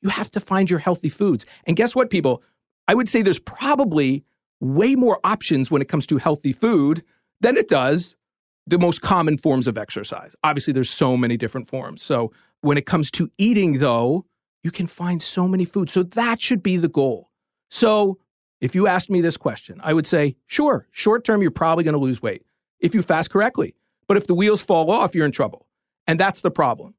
you 0.00 0.08
have 0.08 0.30
to 0.32 0.40
find 0.40 0.70
your 0.70 0.78
healthy 0.78 1.10
foods. 1.10 1.44
And 1.66 1.76
guess 1.76 1.94
what, 1.94 2.08
people? 2.08 2.42
I 2.88 2.94
would 2.94 3.08
say 3.08 3.20
there's 3.20 3.38
probably 3.38 4.24
way 4.60 4.94
more 4.94 5.20
options 5.22 5.70
when 5.70 5.82
it 5.82 5.88
comes 5.88 6.06
to 6.06 6.16
healthy 6.16 6.52
food 6.52 7.04
than 7.42 7.56
it 7.56 7.68
does 7.68 8.16
the 8.66 8.78
most 8.78 9.00
common 9.00 9.36
forms 9.38 9.66
of 9.66 9.76
exercise. 9.76 10.34
Obviously, 10.44 10.72
there's 10.72 10.90
so 10.90 11.16
many 11.16 11.36
different 11.36 11.68
forms. 11.68 12.02
So 12.02 12.32
when 12.60 12.78
it 12.78 12.86
comes 12.86 13.10
to 13.12 13.30
eating, 13.38 13.78
though, 13.78 14.24
you 14.62 14.70
can 14.70 14.86
find 14.86 15.20
so 15.20 15.48
many 15.48 15.64
foods. 15.64 15.92
So 15.92 16.02
that 16.02 16.40
should 16.40 16.62
be 16.62 16.76
the 16.76 16.88
goal. 16.88 17.30
So 17.70 18.18
if 18.60 18.74
you 18.74 18.86
asked 18.86 19.10
me 19.10 19.20
this 19.20 19.36
question, 19.36 19.80
I 19.82 19.92
would 19.92 20.06
say, 20.06 20.36
sure, 20.46 20.86
short 20.92 21.24
term, 21.24 21.42
you're 21.42 21.50
probably 21.50 21.84
going 21.84 21.94
to 21.94 22.00
lose 22.00 22.22
weight 22.22 22.44
if 22.78 22.94
you 22.94 23.02
fast 23.02 23.30
correctly. 23.30 23.74
But 24.06 24.16
if 24.16 24.26
the 24.26 24.34
wheels 24.34 24.62
fall 24.62 24.90
off, 24.90 25.14
you're 25.14 25.26
in 25.26 25.32
trouble. 25.32 25.66
And 26.06 26.18
that's 26.18 26.42
the 26.42 26.50
problem. 26.50 26.94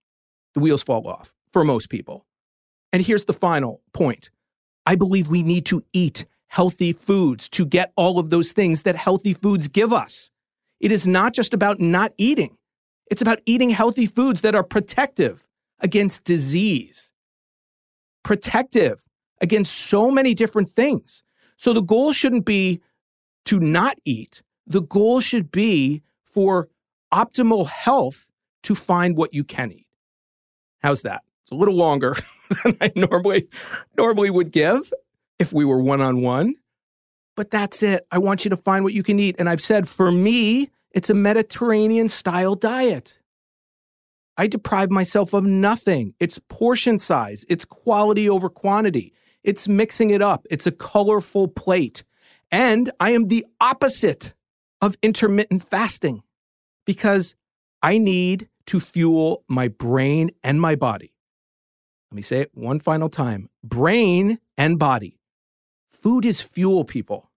The 0.53 0.59
wheels 0.59 0.83
fall 0.83 1.07
off 1.07 1.33
for 1.51 1.63
most 1.63 1.89
people. 1.89 2.25
And 2.91 3.01
here's 3.01 3.25
the 3.25 3.33
final 3.33 3.81
point 3.93 4.29
I 4.85 4.95
believe 4.95 5.29
we 5.29 5.43
need 5.43 5.65
to 5.67 5.83
eat 5.93 6.25
healthy 6.47 6.93
foods 6.93 7.49
to 7.49 7.65
get 7.65 7.91
all 7.95 8.19
of 8.19 8.29
those 8.29 8.51
things 8.51 8.83
that 8.83 8.95
healthy 8.95 9.33
foods 9.33 9.67
give 9.67 9.93
us. 9.93 10.29
It 10.83 10.91
is 10.91 11.07
not 11.07 11.33
just 11.33 11.53
about 11.53 11.79
not 11.79 12.11
eating, 12.17 12.57
it's 13.09 13.21
about 13.21 13.39
eating 13.45 13.69
healthy 13.69 14.05
foods 14.05 14.41
that 14.41 14.53
are 14.53 14.65
protective 14.65 15.47
against 15.79 16.25
disease, 16.25 17.09
protective 18.21 19.05
against 19.39 19.73
so 19.73 20.11
many 20.11 20.33
different 20.33 20.69
things. 20.69 21.23
So 21.55 21.71
the 21.71 21.81
goal 21.81 22.11
shouldn't 22.11 22.43
be 22.43 22.81
to 23.45 23.61
not 23.61 23.97
eat, 24.03 24.43
the 24.67 24.81
goal 24.81 25.21
should 25.21 25.51
be 25.51 26.03
for 26.21 26.67
optimal 27.13 27.65
health 27.65 28.27
to 28.63 28.75
find 28.75 29.15
what 29.15 29.33
you 29.33 29.45
can 29.45 29.71
eat. 29.71 29.87
How's 30.81 31.03
that? 31.03 31.21
It's 31.43 31.51
a 31.53 31.55
little 31.55 31.75
longer 31.75 32.17
than 32.65 32.75
I 32.81 32.91
normally 32.93 33.47
normally 33.97 34.29
would 34.29 34.51
give 34.51 34.91
if 35.39 35.53
we 35.53 35.63
were 35.63 35.79
one 35.79 36.01
on 36.01 36.21
one. 36.21 36.55
But 37.35 37.51
that's 37.51 37.81
it. 37.81 38.05
I 38.11 38.19
want 38.19 38.45
you 38.45 38.49
to 38.49 38.57
find 38.57 38.83
what 38.83 38.93
you 38.93 39.03
can 39.03 39.19
eat. 39.19 39.35
And 39.39 39.49
I've 39.49 39.61
said 39.61 39.87
for 39.89 40.11
me, 40.11 40.69
it's 40.91 41.09
a 41.09 41.15
Mediterranean 41.15 42.09
style 42.09 42.55
diet. 42.55 43.19
I 44.37 44.47
deprive 44.47 44.91
myself 44.91 45.33
of 45.33 45.43
nothing. 45.43 46.13
It's 46.19 46.39
portion 46.49 46.97
size, 46.97 47.45
it's 47.49 47.65
quality 47.65 48.29
over 48.29 48.49
quantity, 48.49 49.13
it's 49.43 49.67
mixing 49.67 50.09
it 50.09 50.21
up, 50.21 50.45
it's 50.49 50.65
a 50.65 50.71
colorful 50.71 51.47
plate. 51.47 52.03
And 52.51 52.91
I 52.99 53.11
am 53.11 53.27
the 53.27 53.45
opposite 53.59 54.33
of 54.81 54.95
intermittent 55.01 55.63
fasting 55.63 56.23
because 56.85 57.35
I 57.81 57.97
need 57.97 58.47
to 58.67 58.79
fuel 58.79 59.43
my 59.47 59.67
brain 59.67 60.31
and 60.43 60.59
my 60.59 60.75
body. 60.75 61.13
Let 62.11 62.15
me 62.15 62.21
say 62.21 62.41
it 62.41 62.51
one 62.53 62.79
final 62.79 63.09
time 63.09 63.49
brain 63.63 64.39
and 64.57 64.77
body. 64.77 65.19
Food 66.03 66.25
is 66.25 66.41
fuel, 66.41 66.83
people. 66.83 67.31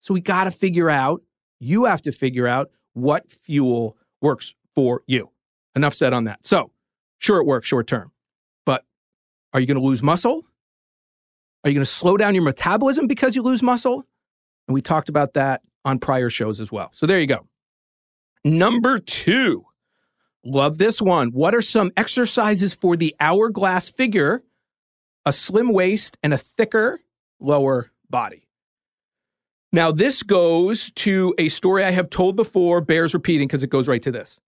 So 0.00 0.12
we 0.12 0.20
got 0.20 0.44
to 0.44 0.50
figure 0.50 0.90
out, 0.90 1.22
you 1.60 1.84
have 1.84 2.02
to 2.02 2.12
figure 2.12 2.48
out 2.48 2.70
what 2.94 3.30
fuel 3.30 3.96
works 4.20 4.56
for 4.74 5.02
you. 5.06 5.30
Enough 5.76 5.94
said 5.94 6.12
on 6.12 6.24
that. 6.24 6.44
So, 6.44 6.72
sure, 7.18 7.38
it 7.38 7.46
works 7.46 7.68
short 7.68 7.86
term, 7.86 8.10
but 8.66 8.84
are 9.54 9.60
you 9.60 9.66
going 9.66 9.78
to 9.78 9.82
lose 9.82 10.02
muscle? 10.02 10.42
Are 11.62 11.70
you 11.70 11.74
going 11.74 11.86
to 11.86 11.90
slow 11.90 12.16
down 12.16 12.34
your 12.34 12.42
metabolism 12.42 13.06
because 13.06 13.36
you 13.36 13.42
lose 13.42 13.62
muscle? 13.62 14.04
And 14.66 14.74
we 14.74 14.82
talked 14.82 15.08
about 15.08 15.34
that 15.34 15.62
on 15.84 16.00
prior 16.00 16.28
shows 16.28 16.60
as 16.60 16.72
well. 16.72 16.90
So 16.92 17.06
there 17.06 17.20
you 17.20 17.28
go. 17.28 17.46
Number 18.44 18.98
two, 18.98 19.64
love 20.44 20.78
this 20.78 21.00
one. 21.00 21.28
What 21.30 21.54
are 21.54 21.62
some 21.62 21.92
exercises 21.96 22.74
for 22.74 22.96
the 22.96 23.14
hourglass 23.20 23.88
figure, 23.88 24.42
a 25.24 25.32
slim 25.32 25.72
waist, 25.72 26.16
and 26.24 26.34
a 26.34 26.38
thicker 26.38 26.98
lower 27.42 27.90
body? 28.08 28.48
Now, 29.72 29.90
this 29.90 30.22
goes 30.22 30.90
to 30.96 31.34
a 31.38 31.48
story 31.48 31.82
I 31.82 31.90
have 31.90 32.10
told 32.10 32.36
before, 32.36 32.80
bears 32.82 33.14
repeating 33.14 33.48
because 33.48 33.62
it 33.62 33.70
goes 33.70 33.88
right 33.88 34.02
to 34.02 34.10
this. 34.10 34.38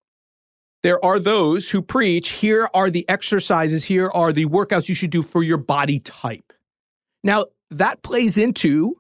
There 0.82 1.02
are 1.02 1.18
those 1.18 1.70
who 1.70 1.80
preach 1.80 2.28
here 2.28 2.68
are 2.74 2.90
the 2.90 3.08
exercises, 3.08 3.84
here 3.84 4.10
are 4.12 4.34
the 4.34 4.44
workouts 4.44 4.86
you 4.86 4.94
should 4.94 5.10
do 5.10 5.22
for 5.22 5.42
your 5.42 5.56
body 5.56 5.98
type. 6.00 6.52
Now, 7.22 7.46
that 7.70 8.02
plays 8.02 8.36
into 8.36 8.96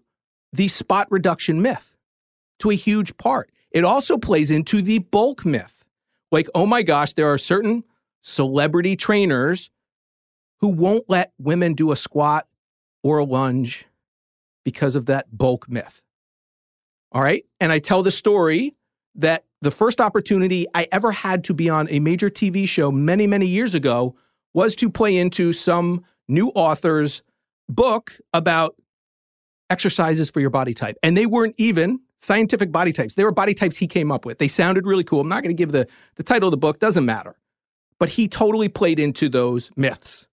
the 0.50 0.68
spot 0.68 1.08
reduction 1.10 1.60
myth 1.60 1.94
to 2.60 2.70
a 2.70 2.74
huge 2.74 3.14
part. 3.18 3.50
It 3.70 3.84
also 3.84 4.16
plays 4.16 4.50
into 4.50 4.80
the 4.80 5.00
bulk 5.00 5.44
myth. 5.44 5.84
Like, 6.32 6.48
oh 6.54 6.64
my 6.64 6.82
gosh, 6.82 7.12
there 7.12 7.30
are 7.30 7.38
certain 7.38 7.84
celebrity 8.22 8.96
trainers 8.96 9.70
who 10.60 10.68
won't 10.68 11.04
let 11.08 11.32
women 11.38 11.74
do 11.74 11.92
a 11.92 11.96
squat 11.96 12.46
or 13.04 13.18
a 13.18 13.24
lunge 13.24 13.86
because 14.64 14.96
of 14.96 15.06
that 15.06 15.26
bulk 15.30 15.68
myth. 15.68 16.02
All 17.12 17.22
right. 17.22 17.44
And 17.60 17.70
I 17.70 17.78
tell 17.78 18.02
the 18.02 18.10
story 18.10 18.74
that 19.14 19.44
the 19.60 19.70
first 19.70 20.00
opportunity 20.00 20.66
I 20.74 20.88
ever 20.90 21.12
had 21.12 21.44
to 21.44 21.54
be 21.54 21.70
on 21.70 21.88
a 21.90 22.00
major 22.00 22.28
TV 22.28 22.66
show 22.66 22.90
many, 22.90 23.28
many 23.28 23.46
years 23.46 23.74
ago 23.74 24.16
was 24.52 24.74
to 24.76 24.90
play 24.90 25.16
into 25.16 25.52
some 25.52 26.04
new 26.26 26.48
author's 26.48 27.22
book 27.68 28.18
about 28.32 28.74
exercises 29.70 30.30
for 30.30 30.40
your 30.40 30.50
body 30.50 30.74
type. 30.74 30.96
And 31.02 31.16
they 31.16 31.26
weren't 31.26 31.54
even 31.56 32.00
scientific 32.18 32.72
body 32.72 32.92
types. 32.92 33.14
They 33.14 33.24
were 33.24 33.30
body 33.30 33.54
types 33.54 33.76
he 33.76 33.86
came 33.86 34.10
up 34.10 34.24
with. 34.24 34.38
They 34.38 34.48
sounded 34.48 34.86
really 34.86 35.04
cool. 35.04 35.20
I'm 35.20 35.28
not 35.28 35.42
going 35.42 35.54
to 35.54 35.60
give 35.60 35.72
the, 35.72 35.86
the 36.16 36.22
title 36.22 36.48
of 36.48 36.50
the 36.50 36.56
book, 36.56 36.80
doesn't 36.80 37.04
matter. 37.04 37.36
But 37.98 38.08
he 38.10 38.28
totally 38.28 38.68
played 38.68 38.98
into 38.98 39.28
those 39.28 39.70
myths. 39.76 40.26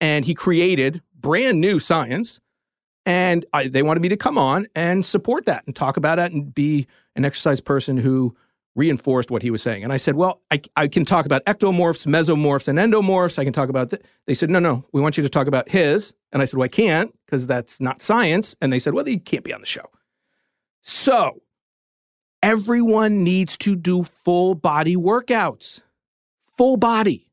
And 0.00 0.24
he 0.24 0.34
created 0.34 1.02
brand 1.24 1.58
new 1.58 1.78
science. 1.78 2.38
And 3.06 3.44
I, 3.52 3.68
they 3.68 3.82
wanted 3.82 4.00
me 4.00 4.10
to 4.10 4.16
come 4.16 4.38
on 4.38 4.66
and 4.74 5.04
support 5.04 5.46
that 5.46 5.64
and 5.66 5.74
talk 5.74 5.96
about 5.96 6.18
it 6.18 6.32
and 6.32 6.54
be 6.54 6.86
an 7.16 7.24
exercise 7.24 7.60
person 7.60 7.96
who 7.96 8.36
reinforced 8.76 9.30
what 9.30 9.42
he 9.42 9.50
was 9.50 9.62
saying. 9.62 9.84
And 9.84 9.92
I 9.92 9.96
said, 9.96 10.16
well, 10.16 10.42
I, 10.50 10.60
I 10.76 10.86
can 10.86 11.04
talk 11.04 11.24
about 11.24 11.44
ectomorphs, 11.46 12.06
mesomorphs, 12.06 12.68
and 12.68 12.78
endomorphs. 12.78 13.38
I 13.38 13.44
can 13.44 13.52
talk 13.52 13.68
about 13.68 13.90
that. 13.90 14.02
They 14.26 14.34
said, 14.34 14.50
no, 14.50 14.58
no, 14.58 14.84
we 14.92 15.00
want 15.00 15.16
you 15.16 15.22
to 15.22 15.28
talk 15.28 15.46
about 15.46 15.68
his. 15.68 16.12
And 16.32 16.42
I 16.42 16.44
said, 16.44 16.58
well, 16.58 16.64
I 16.64 16.68
can't 16.68 17.14
because 17.24 17.46
that's 17.46 17.80
not 17.80 18.02
science. 18.02 18.56
And 18.60 18.72
they 18.72 18.78
said, 18.78 18.92
well, 18.92 19.08
you 19.08 19.20
can't 19.20 19.44
be 19.44 19.54
on 19.54 19.60
the 19.60 19.66
show. 19.66 19.88
So 20.82 21.40
everyone 22.42 23.24
needs 23.24 23.56
to 23.58 23.76
do 23.76 24.02
full 24.02 24.54
body 24.54 24.96
workouts, 24.96 25.80
full 26.58 26.76
body. 26.76 27.30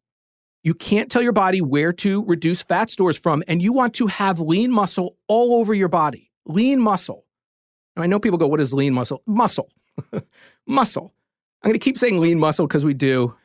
You 0.64 0.74
can't 0.76 1.12
tell 1.12 1.22
your 1.22 1.32
body 1.32 1.60
where 1.60 1.92
to 1.94 2.24
reduce 2.26 2.62
fat 2.62 2.90
stores 2.90 3.18
from, 3.18 3.44
and 3.48 3.62
you 3.62 3.74
want 3.74 3.96
to 3.96 4.08
have 4.08 4.40
lean 4.40 4.72
muscle 4.72 5.18
all 5.28 5.56
over 5.60 5.74
your 5.74 5.88
body. 5.88 6.32
Lean 6.46 6.80
muscle. 6.80 7.26
Now, 7.96 8.04
I 8.04 8.08
know 8.08 8.20
people 8.20 8.38
go, 8.38 8.48
What 8.48 8.62
is 8.62 8.74
lean 8.74 8.94
muscle? 8.94 9.24
Muscle. 9.26 9.70
muscle. 10.68 11.14
I'm 11.64 11.70
going 11.70 11.80
to 11.80 11.84
keep 11.84 11.98
saying 11.98 12.20
lean 12.20 12.40
muscle 12.40 12.68
because 12.68 12.86
we 12.86 12.94
do, 12.94 13.36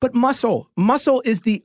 but 0.00 0.14
muscle. 0.14 0.68
Muscle 0.76 1.22
is 1.24 1.40
the 1.40 1.64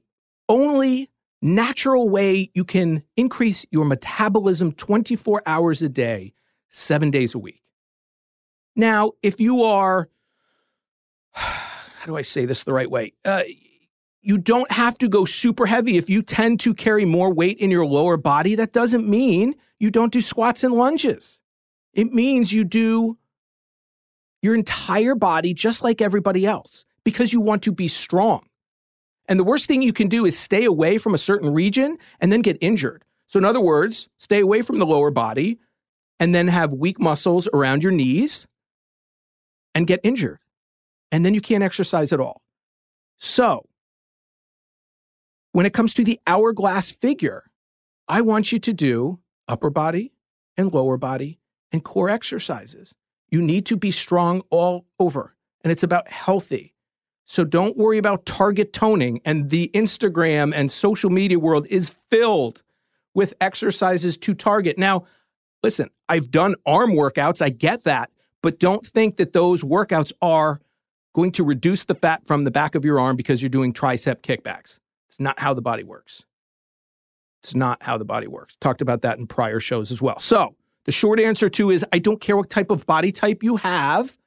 only 0.50 1.10
natural 1.42 2.10
way 2.10 2.50
you 2.54 2.64
can 2.64 3.04
increase 3.16 3.66
your 3.72 3.86
metabolism 3.86 4.72
24 4.72 5.42
hours 5.46 5.82
a 5.82 5.90
day, 5.90 6.34
seven 6.70 7.12
days 7.12 7.36
a 7.36 7.40
week. 7.40 7.62
Now, 8.76 9.12
if 9.22 9.40
you 9.40 9.64
are, 9.64 10.10
how 11.32 12.06
do 12.06 12.16
I 12.16 12.22
say 12.22 12.46
this 12.46 12.64
the 12.64 12.74
right 12.74 12.90
way? 12.90 13.14
Uh, 13.26 13.44
you 14.28 14.38
don't 14.38 14.70
have 14.70 14.98
to 14.98 15.08
go 15.08 15.24
super 15.24 15.66
heavy. 15.66 15.96
If 15.96 16.10
you 16.10 16.22
tend 16.22 16.60
to 16.60 16.74
carry 16.74 17.06
more 17.06 17.34
weight 17.34 17.60
in 17.60 17.72
your 17.72 17.86
lower 17.86 18.18
body, 18.18 18.56
that 18.56 18.74
doesn't 18.74 19.08
mean 19.08 19.56
you 19.80 19.90
don't 19.90 20.12
do 20.12 20.22
squats 20.22 20.66
and 20.66 20.74
lunges. 20.74 21.40
It 21.94 22.12
means 22.12 22.52
you 22.52 22.66
do 22.66 23.18
your 24.42 24.54
entire 24.54 25.16
body 25.16 25.54
just 25.54 25.82
like 25.82 26.02
everybody 26.02 26.46
else 26.46 26.84
because 27.06 27.32
you 27.32 27.40
want 27.40 27.64
to 27.64 27.72
be 27.72 27.88
strong. 27.88 28.46
And 29.30 29.40
the 29.40 29.46
worst 29.46 29.66
thing 29.66 29.82
you 29.82 29.94
can 29.94 30.10
do 30.10 30.26
is 30.26 30.38
stay 30.38 30.66
away 30.66 30.98
from 30.98 31.14
a 31.14 31.18
certain 31.18 31.54
region 31.54 31.98
and 32.20 32.30
then 32.30 32.42
get 32.42 32.58
injured. 32.60 33.06
So, 33.28 33.40
in 33.40 33.46
other 33.46 33.62
words, 33.62 34.10
stay 34.18 34.42
away 34.42 34.62
from 34.62 34.78
the 34.78 34.86
lower 34.86 35.10
body 35.10 35.58
and 36.20 36.36
then 36.36 36.50
have 36.50 36.74
weak 36.74 37.00
muscles 37.00 37.48
around 37.54 37.82
your 37.82 37.94
knees 37.94 38.46
and 39.74 39.88
get 39.88 40.02
injured. 40.04 40.40
And 41.14 41.26
then 41.26 41.34
you 41.34 41.40
can't 41.40 41.64
exercise 41.64 42.12
at 42.12 42.20
all. 42.20 42.42
So, 43.18 43.64
when 45.52 45.66
it 45.66 45.74
comes 45.74 45.94
to 45.96 46.04
the 46.04 46.20
hourglass 46.28 46.92
figure, 46.92 47.50
I 48.08 48.22
want 48.22 48.52
you 48.52 48.60
to 48.60 48.74
do 48.74 49.20
upper 49.48 49.70
body 49.70 50.14
and 50.56 50.74
lower 50.74 50.98
body 50.98 51.40
and 51.72 51.84
core 51.84 52.10
exercises. 52.10 52.94
You 53.30 53.42
need 53.42 53.66
to 53.68 53.76
be 53.76 53.92
strong 53.92 54.42
all 54.50 54.86
over, 55.00 55.36
and 55.64 55.72
it's 55.72 55.84
about 55.84 56.10
healthy. 56.10 56.74
So 57.26 57.44
don't 57.44 57.78
worry 57.78 57.98
about 57.98 58.26
target 58.26 58.72
toning. 58.72 59.20
And 59.26 59.50
the 59.50 59.70
Instagram 59.74 60.54
and 60.56 60.72
social 60.72 61.10
media 61.10 61.38
world 61.38 61.68
is 61.70 61.94
filled 62.10 62.64
with 63.14 63.34
exercises 63.42 64.18
to 64.20 64.34
target. 64.34 64.78
Now, 64.78 65.06
listen, 65.62 65.90
I've 66.08 66.32
done 66.32 66.56
arm 66.66 66.92
workouts, 66.92 67.42
I 67.42 67.50
get 67.50 67.84
that, 67.84 68.12
but 68.42 68.60
don't 68.60 68.86
think 68.86 69.18
that 69.18 69.34
those 69.34 69.62
workouts 69.62 70.14
are 70.22 70.62
going 71.14 71.32
to 71.34 71.44
reduce 71.44 71.84
the 71.84 71.96
fat 71.96 72.26
from 72.26 72.46
the 72.46 72.52
back 72.52 72.76
of 72.76 72.86
your 72.86 73.00
arm 73.00 73.18
because 73.18 73.42
you're 73.42 73.50
doing 73.50 73.74
tricep 73.74 74.22
kickbacks. 74.22 74.80
It's 75.08 75.20
not 75.20 75.40
how 75.40 75.54
the 75.54 75.62
body 75.62 75.84
works. 75.84 76.24
It's 77.44 77.56
not 77.56 77.82
how 77.82 77.98
the 77.98 78.06
body 78.06 78.28
works. 78.28 78.56
Talked 78.60 78.82
about 78.82 79.02
that 79.04 79.18
in 79.20 79.28
prior 79.28 79.60
shows 79.60 79.92
as 79.92 80.02
well. 80.02 80.20
So, 80.20 80.56
the 80.86 80.92
short 80.92 81.20
answer 81.20 81.50
to 81.50 81.70
is 81.70 81.86
I 81.92 82.00
don't 82.00 82.22
care 82.22 82.38
what 82.38 82.50
type 82.50 82.72
of 82.72 82.86
body 82.86 83.12
type 83.12 83.44
you 83.44 83.58
have. 83.58 84.18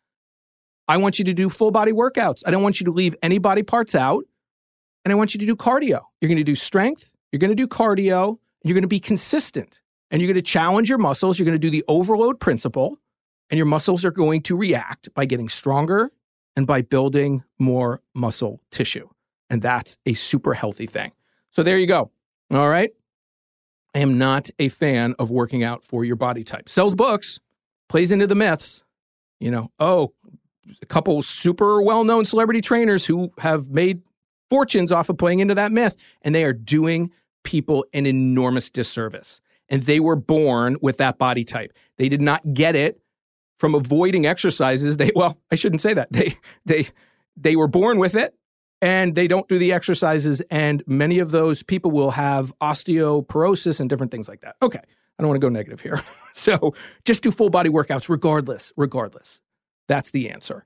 I 0.89 0.97
want 0.99 1.19
you 1.19 1.25
to 1.27 1.33
do 1.33 1.49
full 1.49 1.71
body 1.71 1.93
workouts. 1.93 2.43
I 2.47 2.51
don't 2.51 2.63
want 2.63 2.81
you 2.81 2.85
to 2.87 2.93
leave 2.93 3.15
any 3.23 3.39
body 3.39 3.63
parts 3.63 3.95
out. 3.95 4.25
And 5.05 5.13
I 5.13 5.15
want 5.15 5.35
you 5.35 5.41
to 5.41 5.47
do 5.47 5.57
cardio. 5.57 6.03
You're 6.21 6.29
going 6.29 6.37
to 6.37 6.45
do 6.45 6.55
strength, 6.55 7.13
you're 7.33 7.39
going 7.39 7.51
to 7.51 7.55
do 7.55 7.67
cardio, 7.67 8.39
you're 8.63 8.75
going 8.75 8.83
to 8.83 8.89
be 8.89 9.01
consistent, 9.01 9.81
and 10.11 10.21
you're 10.21 10.27
going 10.27 10.35
to 10.35 10.43
challenge 10.43 10.89
your 10.89 10.99
muscles. 10.99 11.39
You're 11.39 11.47
going 11.47 11.59
to 11.59 11.59
do 11.59 11.71
the 11.71 11.85
overload 11.89 12.41
principle, 12.41 12.99
and 13.49 13.57
your 13.57 13.67
muscles 13.67 14.05
are 14.05 14.11
going 14.11 14.43
to 14.43 14.57
react 14.57 15.13
by 15.15 15.25
getting 15.25 15.49
stronger 15.49 16.11
and 16.57 16.67
by 16.67 16.83
building 16.83 17.45
more 17.59 18.03
muscle 18.15 18.61
tissue. 18.71 19.09
And 19.51 19.61
that's 19.61 19.99
a 20.07 20.15
super 20.15 20.55
healthy 20.55 20.87
thing. 20.87 21.13
So 21.51 21.63
there 21.63 21.77
you 21.77 21.87
go. 21.87 22.11
All 22.53 22.69
right. 22.69 22.91
I 23.95 23.99
am 23.99 24.19
not 24.19 24.49
a 24.59 24.69
fan 24.69 25.15
of 25.19 25.31
working 25.31 25.65
out 25.65 25.85
for 25.85 26.05
your 26.05 26.17
body 26.17 26.45
type. 26.45 26.69
Sells 26.69 26.95
books, 26.95 27.41
plays 27.89 28.13
into 28.13 28.29
the 28.29 28.37
myths. 28.37 28.85
You 29.41 29.51
know, 29.51 29.73
oh, 29.81 30.13
a 30.81 30.87
couple 30.87 31.23
super 31.23 31.83
well 31.83 32.05
known 32.05 32.25
celebrity 32.25 32.61
trainers 32.61 33.05
who 33.05 33.33
have 33.39 33.69
made 33.69 34.03
fortunes 34.49 34.93
off 34.93 35.09
of 35.09 35.19
playing 35.19 35.41
into 35.41 35.55
that 35.55 35.73
myth, 35.73 35.97
and 36.23 36.35
they 36.35 36.45
are 36.45 36.53
doing 36.53 37.11
people 37.43 37.85
an 37.93 38.07
enormous 38.07 38.71
disservice. 38.71 39.41
And 39.69 39.85
they 39.85 40.01
were 40.01 40.17
born 40.17 40.77
with 40.83 40.99
that 40.99 41.19
body 41.19 41.45
type. 41.45 41.73
They 41.97 42.09
did 42.09 42.21
not 42.21 42.55
get 42.55 42.77
it 42.77 43.01
from 43.59 43.75
avoiding 43.75 44.27
exercises. 44.27 44.97
They 44.97 45.11
well, 45.15 45.39
I 45.51 45.55
shouldn't 45.55 45.81
say 45.81 45.95
that. 45.95 46.13
They 46.13 46.37
they 46.65 46.89
they 47.37 47.57
were 47.57 47.69
born 47.69 47.99
with 47.99 48.15
it 48.15 48.35
and 48.83 49.15
they 49.15 49.29
don't 49.29 49.49
do 49.49 49.59
the 49.59 49.73
exercises. 49.73 50.41
And 50.51 50.83
many 50.87 51.19
of 51.19 51.31
those 51.31 51.63
people 51.63 51.91
will 51.91 52.13
have 52.13 52.53
osteoporosis 52.61 53.81
and 53.81 53.89
different 53.89 54.13
things 54.13 54.29
like 54.29 54.41
that. 54.41 54.57
Okay. 54.63 54.79
I 54.79 55.23
don't 55.23 55.29
want 55.29 55.41
to 55.41 55.45
go 55.45 55.51
negative 55.51 55.81
here. 55.81 56.03
so 56.33 56.75
just 57.05 57.23
do 57.23 57.31
full 57.31 57.51
body 57.51 57.69
workouts 57.69 58.09
regardless, 58.09 58.73
regardless. 58.77 59.41
That's 59.87 60.11
the 60.11 60.31
answer. 60.31 60.65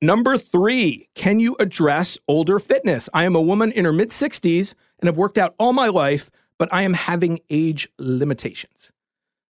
Number 0.00 0.36
three, 0.36 1.08
can 1.14 1.40
you 1.40 1.56
address 1.58 2.18
older 2.28 2.58
fitness? 2.58 3.08
I 3.14 3.24
am 3.24 3.34
a 3.34 3.40
woman 3.40 3.72
in 3.72 3.84
her 3.84 3.92
mid 3.92 4.10
60s 4.10 4.74
and 5.00 5.08
have 5.08 5.16
worked 5.16 5.38
out 5.38 5.54
all 5.58 5.72
my 5.72 5.88
life, 5.88 6.30
but 6.58 6.68
I 6.72 6.82
am 6.82 6.92
having 6.92 7.40
age 7.50 7.88
limitations. 7.98 8.92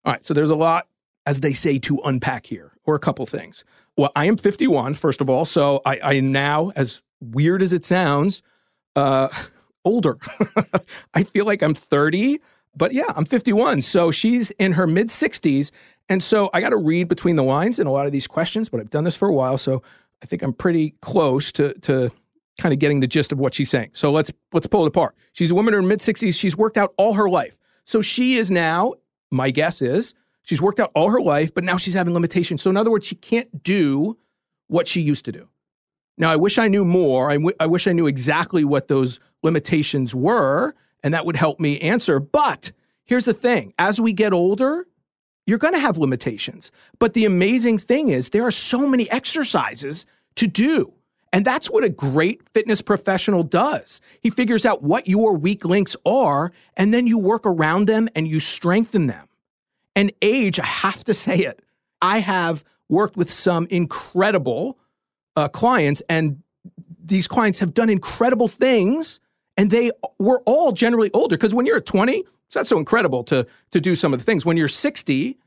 All 0.06 0.12
right, 0.12 0.26
so 0.26 0.34
there's 0.34 0.50
a 0.50 0.56
lot, 0.56 0.88
as 1.26 1.40
they 1.40 1.54
say, 1.54 1.80
to 1.80 2.00
unpack 2.04 2.46
here, 2.46 2.74
or 2.84 2.94
a 2.94 3.00
couple 3.00 3.26
things. 3.26 3.64
Well, 3.98 4.12
I 4.16 4.26
am 4.26 4.36
51, 4.38 4.96
first 4.96 5.22
of 5.22 5.30
all, 5.30 5.46
so 5.46 5.82
I, 5.86 6.00
I 6.04 6.20
now, 6.20 6.72
as 6.76 7.02
weird 7.32 7.62
as 7.62 7.74
it 7.74 7.86
sounds, 7.86 8.42
uh, 8.96 9.30
older. 9.86 10.18
I 11.14 11.24
feel 11.24 11.46
like 11.46 11.62
I'm 11.62 11.74
30, 11.74 12.40
but 12.76 12.94
yeah, 12.94 13.12
I'm 13.16 13.26
51. 13.26 13.82
So 13.82 14.12
she's 14.12 14.52
in 14.52 14.74
her 14.74 14.88
mid 14.88 15.10
60s. 15.10 15.72
And 16.10 16.22
so 16.22 16.50
I 16.54 16.62
got 16.62 16.70
to 16.70 16.78
read 16.78 17.08
between 17.08 17.36
the 17.36 17.44
lines 17.44 17.80
in 17.80 17.88
a 17.88 17.92
lot 17.92 18.06
of 18.06 18.12
these 18.12 18.28
questions, 18.28 18.70
but 18.70 18.80
I've 18.80 18.90
done 18.90 19.04
this 19.04 19.16
for 19.16 19.28
a 19.28 19.34
while. 19.34 19.58
So 19.58 19.82
I 20.22 20.26
think 20.26 20.42
I'm 20.42 20.54
pretty 20.54 20.96
close 21.02 21.52
to, 21.54 21.74
to 21.82 22.12
kind 22.60 22.74
of 22.74 22.80
getting 22.80 23.00
the 23.00 23.08
gist 23.08 23.32
of 23.32 23.40
what 23.40 23.54
she's 23.54 23.70
saying. 23.70 23.92
So 23.94 24.12
let's, 24.12 24.32
let's 24.52 24.68
pull 24.68 24.84
it 24.84 24.88
apart. 24.88 25.16
She's 25.32 25.52
a 25.52 25.56
woman 25.56 25.74
in 25.74 25.82
her 25.82 25.88
mid 25.88 26.00
60s. 26.00 26.38
She's 26.38 26.58
worked 26.58 26.78
out 26.78 26.94
all 26.98 27.14
her 27.14 27.30
life. 27.30 27.58
So 27.86 28.02
she 28.02 28.38
is 28.38 28.52
now, 28.52 28.94
my 29.32 29.50
guess 29.50 29.82
is, 29.82 30.14
She's 30.44 30.62
worked 30.62 30.80
out 30.80 30.92
all 30.94 31.10
her 31.10 31.22
life, 31.22 31.54
but 31.54 31.64
now 31.64 31.78
she's 31.78 31.94
having 31.94 32.14
limitations. 32.14 32.62
So, 32.62 32.70
in 32.70 32.78
other 32.78 32.92
words, 32.92 33.08
she 33.08 33.16
can't 33.16 33.64
do 33.64 34.18
what 34.68 34.88
she 34.88 35.02
used 35.02 35.26
to 35.26 35.32
do. 35.32 35.48
Now, 36.18 36.32
I 36.32 36.36
wish 36.36 36.58
I 36.58 36.68
knew 36.68 36.86
more. 36.86 37.30
I, 37.32 37.36
w- 37.36 37.56
I 37.60 37.66
wish 37.66 37.88
I 37.88 37.92
knew 37.92 38.08
exactly 38.08 38.64
what 38.64 38.88
those 38.88 39.20
limitations 39.42 40.14
were, 40.14 40.76
and 41.04 41.14
that 41.14 41.26
would 41.26 41.36
help 41.36 41.60
me 41.60 41.80
answer. 41.80 42.20
But 42.20 42.72
here's 43.04 43.26
the 43.26 43.34
thing 43.34 43.74
as 43.80 44.00
we 44.00 44.14
get 44.14 44.34
older, 44.34 44.88
you're 45.46 45.58
going 45.58 45.74
to 45.74 45.80
have 45.80 45.98
limitations. 45.98 46.72
But 47.00 47.14
the 47.14 47.26
amazing 47.26 47.80
thing 47.80 48.10
is, 48.10 48.30
there 48.30 48.46
are 48.46 48.52
so 48.52 48.88
many 48.88 49.10
exercises 49.12 50.06
to 50.36 50.48
do. 50.48 50.94
And 51.34 51.44
that's 51.44 51.70
what 51.70 51.84
a 51.84 51.90
great 51.90 52.48
fitness 52.50 52.82
professional 52.82 53.42
does. 53.42 54.00
He 54.22 54.30
figures 54.30 54.66
out 54.66 54.84
what 54.84 55.08
your 55.08 55.34
weak 55.34 55.66
links 55.66 55.96
are, 56.06 56.52
and 56.78 56.94
then 56.94 57.08
you 57.08 57.18
work 57.18 57.42
around 57.46 57.88
them 57.88 58.08
and 58.16 58.28
you 58.28 58.40
strengthen 58.40 59.08
them. 59.08 59.28
And 59.96 60.14
age, 60.22 60.60
I 60.60 60.66
have 60.66 61.04
to 61.06 61.14
say 61.14 61.40
it, 61.40 61.64
I 62.02 62.20
have 62.20 62.64
worked 62.88 63.18
with 63.18 63.32
some 63.32 63.66
incredible 63.72 64.78
uh, 65.36 65.48
clients, 65.48 66.02
and 66.10 66.42
these 67.04 67.28
clients 67.28 67.60
have 67.60 67.74
done 67.74 67.90
incredible 67.90 68.48
things, 68.48 69.20
and 69.58 69.70
they 69.70 69.92
were 70.20 70.42
all 70.46 70.72
generally 70.72 71.12
older. 71.14 71.38
Because 71.38 71.54
when 71.54 71.66
you're 71.66 71.78
at 71.78 71.86
20, 71.86 72.24
it's 72.48 72.56
not 72.56 72.68
so 72.68 72.78
incredible 72.78 73.24
to, 73.26 73.46
to 73.72 73.82
do 73.82 73.96
some 73.96 74.14
of 74.14 74.20
the 74.20 74.26
things. 74.26 74.46
When 74.46 74.58
you're 74.58 74.68
60 74.68 75.38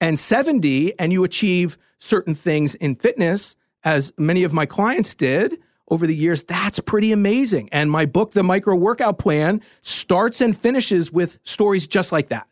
and 0.00 0.18
70 0.18 0.98
and 0.98 1.12
you 1.12 1.24
achieve 1.24 1.78
certain 1.98 2.34
things 2.34 2.74
in 2.74 2.94
fitness, 2.94 3.56
as 3.82 4.12
many 4.16 4.44
of 4.44 4.52
my 4.52 4.66
clients 4.66 5.14
did 5.14 5.58
over 5.88 6.06
the 6.06 6.16
years, 6.16 6.42
that's 6.42 6.80
pretty 6.80 7.12
amazing. 7.12 7.68
And 7.70 7.90
my 7.90 8.06
book, 8.06 8.32
The 8.32 8.42
Micro 8.42 8.74
Workout 8.74 9.18
Plan, 9.18 9.60
starts 9.82 10.40
and 10.40 10.56
finishes 10.56 11.12
with 11.12 11.38
stories 11.44 11.86
just 11.86 12.12
like 12.12 12.28
that. 12.28 12.46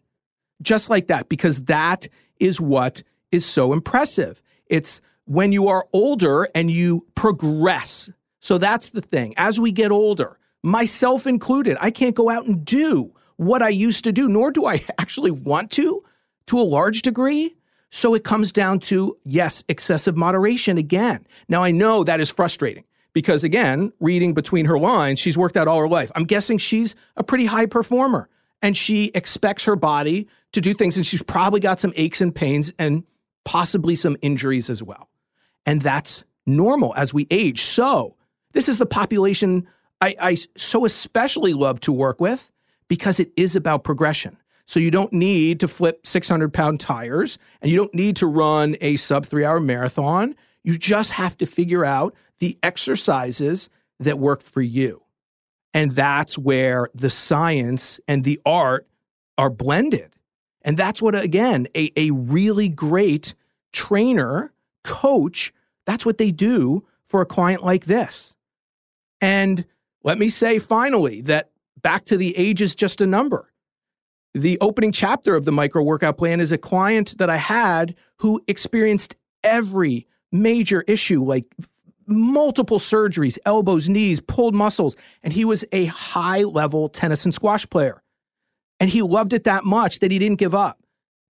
Just 0.61 0.91
like 0.91 1.07
that, 1.09 1.29
because 1.29 1.63
that 1.63 2.07
is 2.39 2.61
what 2.61 3.03
is 3.31 3.47
so 3.47 3.73
impressive. 3.73 4.43
It's 4.67 5.01
when 5.33 5.51
you 5.51 5.67
are 5.69 5.87
older 5.95 6.47
and 6.55 6.71
you 6.71 7.07
progress. 7.15 8.11
So 8.41 8.59
that's 8.59 8.91
the 8.91 9.01
thing. 9.01 9.33
As 9.39 9.59
we 9.59 9.73
get 9.73 9.91
older, 9.91 10.39
myself 10.63 11.27
included, 11.27 11.79
I 11.81 11.91
can't 11.91 12.15
go 12.15 12.29
out 12.29 12.45
and 12.45 12.63
do 12.63 13.15
what 13.37 13.63
I 13.63 13.71
used 13.71 14.05
to 14.05 14.13
do, 14.13 14.29
nor 14.29 14.51
do 14.51 14.67
I 14.67 14.85
actually 14.99 15.31
want 15.31 15.71
to, 15.73 16.05
to 16.49 16.59
a 16.59 16.61
large 16.61 17.01
degree. 17.01 17.57
So 17.91 18.13
it 18.13 18.25
comes 18.25 18.53
down 18.53 18.81
to, 18.81 19.17
yes, 19.25 19.65
excessive 19.69 20.19
moderation 20.19 20.77
again. 20.77 21.27
Now, 21.49 21.65
I 21.65 21.71
know 21.71 22.05
that 22.05 22.21
is 22.21 22.29
frustrating 22.29 22.85
because, 23.15 23.43
again, 23.43 23.91
reading 24.01 24.35
between 24.35 24.67
her 24.67 24.79
lines, 24.79 25.19
she's 25.19 25.39
worked 25.39 25.57
out 25.57 25.67
all 25.67 25.79
her 25.79 25.89
life. 25.89 26.13
I'm 26.15 26.25
guessing 26.25 26.59
she's 26.59 26.95
a 27.17 27.25
pretty 27.25 27.47
high 27.47 27.67
performer 27.67 28.29
and 28.61 28.77
she 28.77 29.11
expects 29.15 29.65
her 29.65 29.77
body 29.77 30.29
to 30.53 30.61
do 30.61 30.75
things, 30.75 30.99
and 30.99 31.07
she's 31.07 31.23
probably 31.23 31.59
got 31.59 31.81
some 31.81 31.95
aches 31.97 32.21
and 32.21 32.35
pains 32.35 32.71
and 32.79 33.05
possibly 33.45 33.97
some 33.97 34.19
injuries 34.21 34.69
as 34.69 34.83
well. 34.83 35.09
And 35.67 35.81
that's 35.81 36.25
normal 36.47 36.95
as 36.97 37.15
we 37.15 37.27
age. 37.31 37.63
So, 37.63 38.17
this 38.53 38.69
is 38.69 38.79
the 38.79 38.87
population 38.87 39.67
I, 40.03 40.17
I 40.21 40.37
so 40.57 40.85
especially 40.85 41.55
love 41.55 41.81
to 41.81 41.93
work 41.93 42.21
with 42.21 42.51
because 42.89 43.21
it 43.21 43.33
is 43.37 43.57
about 43.57 43.85
progression. 43.85 44.37
So 44.67 44.81
you 44.81 44.91
don't 44.91 45.13
need 45.13 45.61
to 45.61 45.69
flip 45.69 46.07
600 46.07 46.53
pound 46.53 46.81
tires 46.81 47.39
and 47.61 47.71
you 47.71 47.77
don't 47.77 47.95
need 47.95 48.17
to 48.17 48.27
run 48.27 48.77
a 48.81 48.97
sub 48.97 49.27
three 49.27 49.45
hour 49.45 49.61
marathon. 49.61 50.35
You 50.65 50.77
just 50.77 51.13
have 51.13 51.37
to 51.39 51.47
figure 51.47 51.85
out 51.85 52.15
the 52.41 52.59
exercises 52.63 53.71
that 54.01 54.19
work 54.19 54.43
for 54.43 54.61
you. 54.61 55.03
And 55.75 55.93
that's 55.93 56.37
where 56.37 56.89
the 56.95 57.11
science 57.11 58.01
and 58.07 58.25
the 58.25 58.41
art 58.45 58.87
are 59.39 59.51
blended. 59.51 60.17
And 60.63 60.77
that's 60.77 61.01
what, 61.01 61.15
again, 61.15 61.67
a, 61.77 61.91
a 61.97 62.11
really 62.11 62.69
great 62.69 63.35
trainer, 63.73 64.52
coach, 64.85 65.53
that's 65.87 66.07
what 66.07 66.19
they 66.19 66.31
do 66.31 66.87
for 67.07 67.21
a 67.21 67.27
client 67.27 67.63
like 67.63 67.87
this. 67.87 68.35
And 69.21 69.65
let 70.03 70.19
me 70.19 70.29
say 70.29 70.59
finally 70.59 71.21
that 71.23 71.51
back 71.81 72.05
to 72.07 72.17
the 72.17 72.37
age 72.37 72.61
is 72.61 72.75
just 72.75 73.01
a 73.01 73.07
number. 73.07 73.49
The 74.35 74.59
opening 74.61 74.93
chapter 74.93 75.37
of 75.37 75.45
the 75.45 75.53
micro 75.53 75.83
workout 75.83 76.17
plan 76.17 76.41
is 76.41 76.53
a 76.53 76.59
client 76.59 77.19
that 77.19 77.29
I 77.29 77.37
had 77.37 77.95
who 78.19 78.41
experienced 78.49 79.17
every 79.45 80.07
major 80.31 80.83
issue, 80.87 81.23
like 81.23 81.45
multiple 82.07 82.79
surgeries, 82.79 83.39
elbows, 83.45 83.89
knees, 83.89 84.21
pulled 84.21 84.55
muscles, 84.55 84.97
and 85.23 85.33
he 85.33 85.45
was 85.45 85.65
a 85.73 85.87
high 85.87 86.43
level 86.43 86.89
tennis 86.89 87.25
and 87.25 87.35
squash 87.35 87.69
player. 87.69 88.03
And 88.81 88.91
he 88.91 89.03
loved 89.03 89.33
it 89.33 89.45
that 89.45 89.65
much 89.65 90.01
that 90.01 90.11
he 90.11 90.19
didn't 90.19 90.39
give 90.39 90.55
up. 90.55 90.79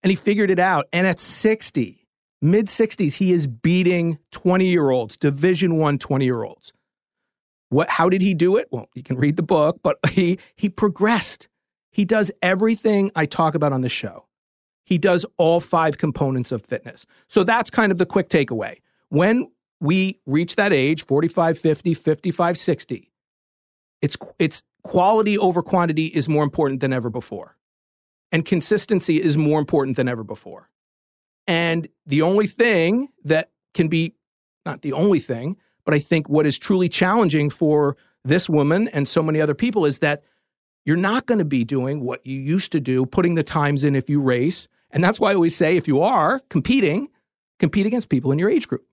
And 0.01 0.09
he 0.09 0.15
figured 0.15 0.49
it 0.49 0.59
out. 0.59 0.87
And 0.91 1.05
at 1.05 1.19
60, 1.19 2.02
mid 2.43 2.67
60s, 2.67 3.13
he 3.13 3.31
is 3.31 3.47
beating 3.47 4.19
20 4.31 4.67
year 4.67 4.89
olds, 4.91 5.17
Division 5.17 5.77
One 5.77 5.97
20 5.97 6.25
year 6.25 6.43
olds. 6.43 6.73
What, 7.69 7.89
how 7.89 8.09
did 8.09 8.21
he 8.21 8.35
do 8.35 8.57
it? 8.57 8.67
Well, 8.69 8.89
you 8.93 9.01
can 9.01 9.17
read 9.17 9.37
the 9.37 9.43
book, 9.43 9.79
but 9.81 9.97
he, 10.11 10.37
he 10.55 10.69
progressed. 10.69 11.47
He 11.89 12.05
does 12.05 12.31
everything 12.41 13.11
I 13.15 13.25
talk 13.25 13.55
about 13.55 13.73
on 13.73 13.81
the 13.81 13.89
show. 13.89 14.27
He 14.85 14.97
does 14.97 15.25
all 15.37 15.59
five 15.59 15.97
components 15.97 16.51
of 16.51 16.63
fitness. 16.63 17.05
So 17.29 17.43
that's 17.43 17.69
kind 17.69 17.91
of 17.91 17.97
the 17.97 18.05
quick 18.05 18.29
takeaway. 18.29 18.79
When 19.09 19.49
we 19.79 20.19
reach 20.25 20.55
that 20.57 20.73
age, 20.73 21.05
45, 21.05 21.57
50, 21.57 21.93
55, 21.93 22.57
60, 22.57 23.11
it's, 24.01 24.17
it's 24.37 24.61
quality 24.83 25.37
over 25.37 25.61
quantity 25.61 26.07
is 26.07 26.27
more 26.27 26.43
important 26.43 26.81
than 26.81 26.91
ever 26.91 27.09
before. 27.09 27.55
And 28.31 28.45
consistency 28.45 29.21
is 29.21 29.37
more 29.37 29.59
important 29.59 29.95
than 29.95 30.09
ever 30.09 30.23
before. 30.23 30.69
And 31.47 31.87
the 32.05 32.21
only 32.21 32.47
thing 32.47 33.09
that 33.23 33.51
can 33.73 33.87
be, 33.87 34.15
not 34.65 34.81
the 34.81 34.93
only 34.93 35.19
thing, 35.19 35.57
but 35.85 35.93
I 35.93 35.99
think 35.99 36.29
what 36.29 36.45
is 36.45 36.57
truly 36.57 36.89
challenging 36.89 37.49
for 37.49 37.97
this 38.23 38.49
woman 38.49 38.87
and 38.89 39.07
so 39.07 39.21
many 39.21 39.41
other 39.41 39.53
people 39.53 39.85
is 39.85 39.99
that 39.99 40.23
you're 40.85 40.97
not 40.97 41.25
going 41.25 41.39
to 41.39 41.45
be 41.45 41.63
doing 41.63 42.01
what 42.01 42.25
you 42.25 42.39
used 42.39 42.71
to 42.73 42.79
do, 42.79 43.05
putting 43.05 43.35
the 43.35 43.43
times 43.43 43.83
in 43.83 43.95
if 43.95 44.09
you 44.09 44.21
race. 44.21 44.67
And 44.91 45.03
that's 45.03 45.19
why 45.19 45.31
I 45.31 45.35
always 45.35 45.55
say 45.55 45.75
if 45.75 45.87
you 45.87 46.01
are 46.01 46.41
competing, 46.49 47.09
compete 47.59 47.85
against 47.85 48.09
people 48.09 48.31
in 48.31 48.39
your 48.39 48.49
age 48.49 48.67
group. 48.67 48.85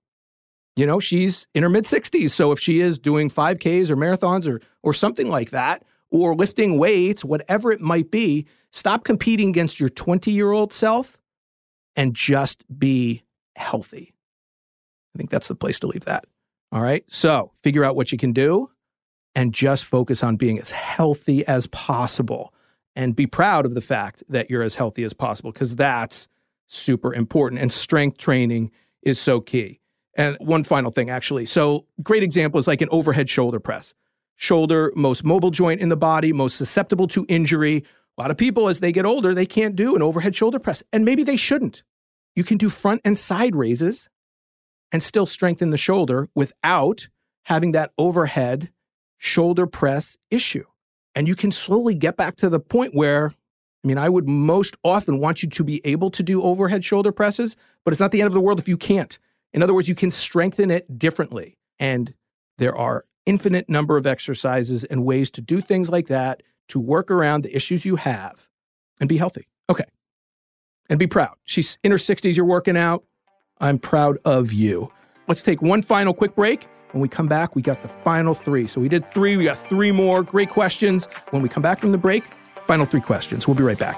You 0.75 0.85
know, 0.85 0.99
she's 0.99 1.47
in 1.53 1.63
her 1.63 1.69
mid 1.69 1.83
60s. 1.83 2.31
So 2.31 2.51
if 2.51 2.59
she 2.59 2.79
is 2.79 2.97
doing 2.97 3.29
5Ks 3.29 3.89
or 3.89 3.97
marathons 3.97 4.47
or, 4.47 4.61
or 4.83 4.93
something 4.93 5.29
like 5.29 5.51
that, 5.51 5.83
or 6.11 6.35
lifting 6.35 6.77
weights, 6.77 7.23
whatever 7.23 7.71
it 7.71 7.81
might 7.81 8.11
be, 8.11 8.45
stop 8.71 9.03
competing 9.05 9.49
against 9.49 9.79
your 9.79 9.89
20 9.89 10.31
year 10.31 10.51
old 10.51 10.73
self 10.73 11.20
and 11.95 12.13
just 12.13 12.63
be 12.77 13.23
healthy. 13.55 14.13
I 15.13 15.17
think 15.17 15.29
that's 15.29 15.47
the 15.47 15.55
place 15.55 15.79
to 15.79 15.87
leave 15.87 16.05
that. 16.05 16.25
All 16.71 16.81
right. 16.81 17.03
So 17.07 17.51
figure 17.61 17.83
out 17.83 17.95
what 17.95 18.11
you 18.11 18.17
can 18.17 18.31
do 18.31 18.69
and 19.35 19.53
just 19.53 19.85
focus 19.85 20.23
on 20.23 20.37
being 20.37 20.59
as 20.59 20.71
healthy 20.71 21.45
as 21.47 21.67
possible 21.67 22.53
and 22.95 23.15
be 23.15 23.27
proud 23.27 23.65
of 23.65 23.73
the 23.73 23.81
fact 23.81 24.23
that 24.29 24.49
you're 24.49 24.63
as 24.63 24.75
healthy 24.75 25.03
as 25.03 25.13
possible 25.13 25.51
because 25.51 25.75
that's 25.75 26.27
super 26.67 27.13
important. 27.13 27.61
And 27.61 27.71
strength 27.71 28.17
training 28.17 28.71
is 29.01 29.19
so 29.19 29.41
key. 29.41 29.79
And 30.15 30.37
one 30.39 30.63
final 30.63 30.91
thing, 30.91 31.09
actually. 31.09 31.45
So, 31.45 31.85
great 32.03 32.23
example 32.23 32.59
is 32.59 32.67
like 32.67 32.81
an 32.81 32.89
overhead 32.91 33.29
shoulder 33.29 33.59
press. 33.59 33.93
Shoulder, 34.35 34.91
most 34.95 35.23
mobile 35.23 35.51
joint 35.51 35.79
in 35.79 35.89
the 35.89 35.95
body, 35.95 36.33
most 36.33 36.57
susceptible 36.57 37.07
to 37.09 37.25
injury. 37.29 37.85
A 38.17 38.21
lot 38.21 38.31
of 38.31 38.37
people, 38.37 38.67
as 38.67 38.79
they 38.79 38.91
get 38.91 39.05
older, 39.05 39.33
they 39.33 39.45
can't 39.45 39.75
do 39.75 39.95
an 39.95 40.01
overhead 40.01 40.35
shoulder 40.35 40.59
press, 40.59 40.83
and 40.91 41.05
maybe 41.05 41.23
they 41.23 41.37
shouldn't. 41.37 41.83
You 42.35 42.43
can 42.43 42.57
do 42.57 42.69
front 42.69 43.01
and 43.03 43.17
side 43.17 43.55
raises 43.55 44.09
and 44.91 45.01
still 45.01 45.25
strengthen 45.25 45.69
the 45.69 45.77
shoulder 45.77 46.27
without 46.35 47.07
having 47.45 47.71
that 47.71 47.91
overhead 47.97 48.69
shoulder 49.17 49.65
press 49.65 50.17
issue. 50.29 50.65
And 51.15 51.27
you 51.27 51.35
can 51.35 51.51
slowly 51.51 51.93
get 51.93 52.17
back 52.17 52.35
to 52.37 52.49
the 52.49 52.59
point 52.59 52.95
where, 52.95 53.33
I 53.83 53.87
mean, 53.87 53.97
I 53.97 54.09
would 54.09 54.27
most 54.27 54.75
often 54.83 55.19
want 55.19 55.43
you 55.43 55.49
to 55.49 55.63
be 55.63 55.81
able 55.85 56.09
to 56.11 56.23
do 56.23 56.43
overhead 56.43 56.83
shoulder 56.83 57.11
presses, 57.11 57.55
but 57.83 57.93
it's 57.93 57.99
not 57.99 58.11
the 58.11 58.21
end 58.21 58.27
of 58.27 58.33
the 58.33 58.41
world 58.41 58.59
if 58.59 58.67
you 58.67 58.77
can't. 58.77 59.17
In 59.53 59.61
other 59.61 59.73
words, 59.73 59.89
you 59.89 59.95
can 59.95 60.11
strengthen 60.11 60.71
it 60.71 60.97
differently. 60.97 61.57
And 61.79 62.13
there 62.57 62.75
are 62.75 63.05
infinite 63.25 63.69
number 63.69 63.97
of 63.97 64.07
exercises 64.07 64.83
and 64.85 65.05
ways 65.05 65.29
to 65.31 65.41
do 65.41 65.61
things 65.61 65.89
like 65.89 66.07
that 66.07 66.41
to 66.71 66.79
work 66.79 67.11
around 67.11 67.43
the 67.43 67.55
issues 67.55 67.85
you 67.85 67.95
have 67.97 68.47
and 68.99 69.07
be 69.07 69.17
healthy. 69.17 69.47
Okay. 69.69 69.85
And 70.89 70.99
be 70.99 71.07
proud. 71.07 71.35
She's 71.43 71.77
in 71.83 71.91
her 71.91 71.97
60s, 71.97 72.35
you're 72.35 72.45
working 72.45 72.75
out. 72.75 73.03
I'm 73.59 73.77
proud 73.77 74.17
of 74.25 74.51
you. 74.51 74.91
Let's 75.27 75.43
take 75.43 75.61
one 75.61 75.81
final 75.81 76.13
quick 76.13 76.35
break. 76.35 76.67
When 76.91 77.01
we 77.01 77.07
come 77.07 77.27
back, 77.27 77.55
we 77.55 77.61
got 77.61 77.81
the 77.81 77.87
final 77.87 78.33
three. 78.33 78.67
So 78.67 78.81
we 78.81 78.89
did 78.89 79.09
three, 79.13 79.37
we 79.37 79.45
got 79.45 79.57
three 79.69 79.91
more. 79.91 80.23
Great 80.23 80.49
questions. 80.49 81.07
When 81.29 81.41
we 81.41 81.47
come 81.47 81.63
back 81.63 81.79
from 81.79 81.91
the 81.91 81.97
break, 81.97 82.23
final 82.67 82.85
three 82.85 83.01
questions. 83.01 83.47
We'll 83.47 83.55
be 83.55 83.63
right 83.63 83.79
back. 83.79 83.97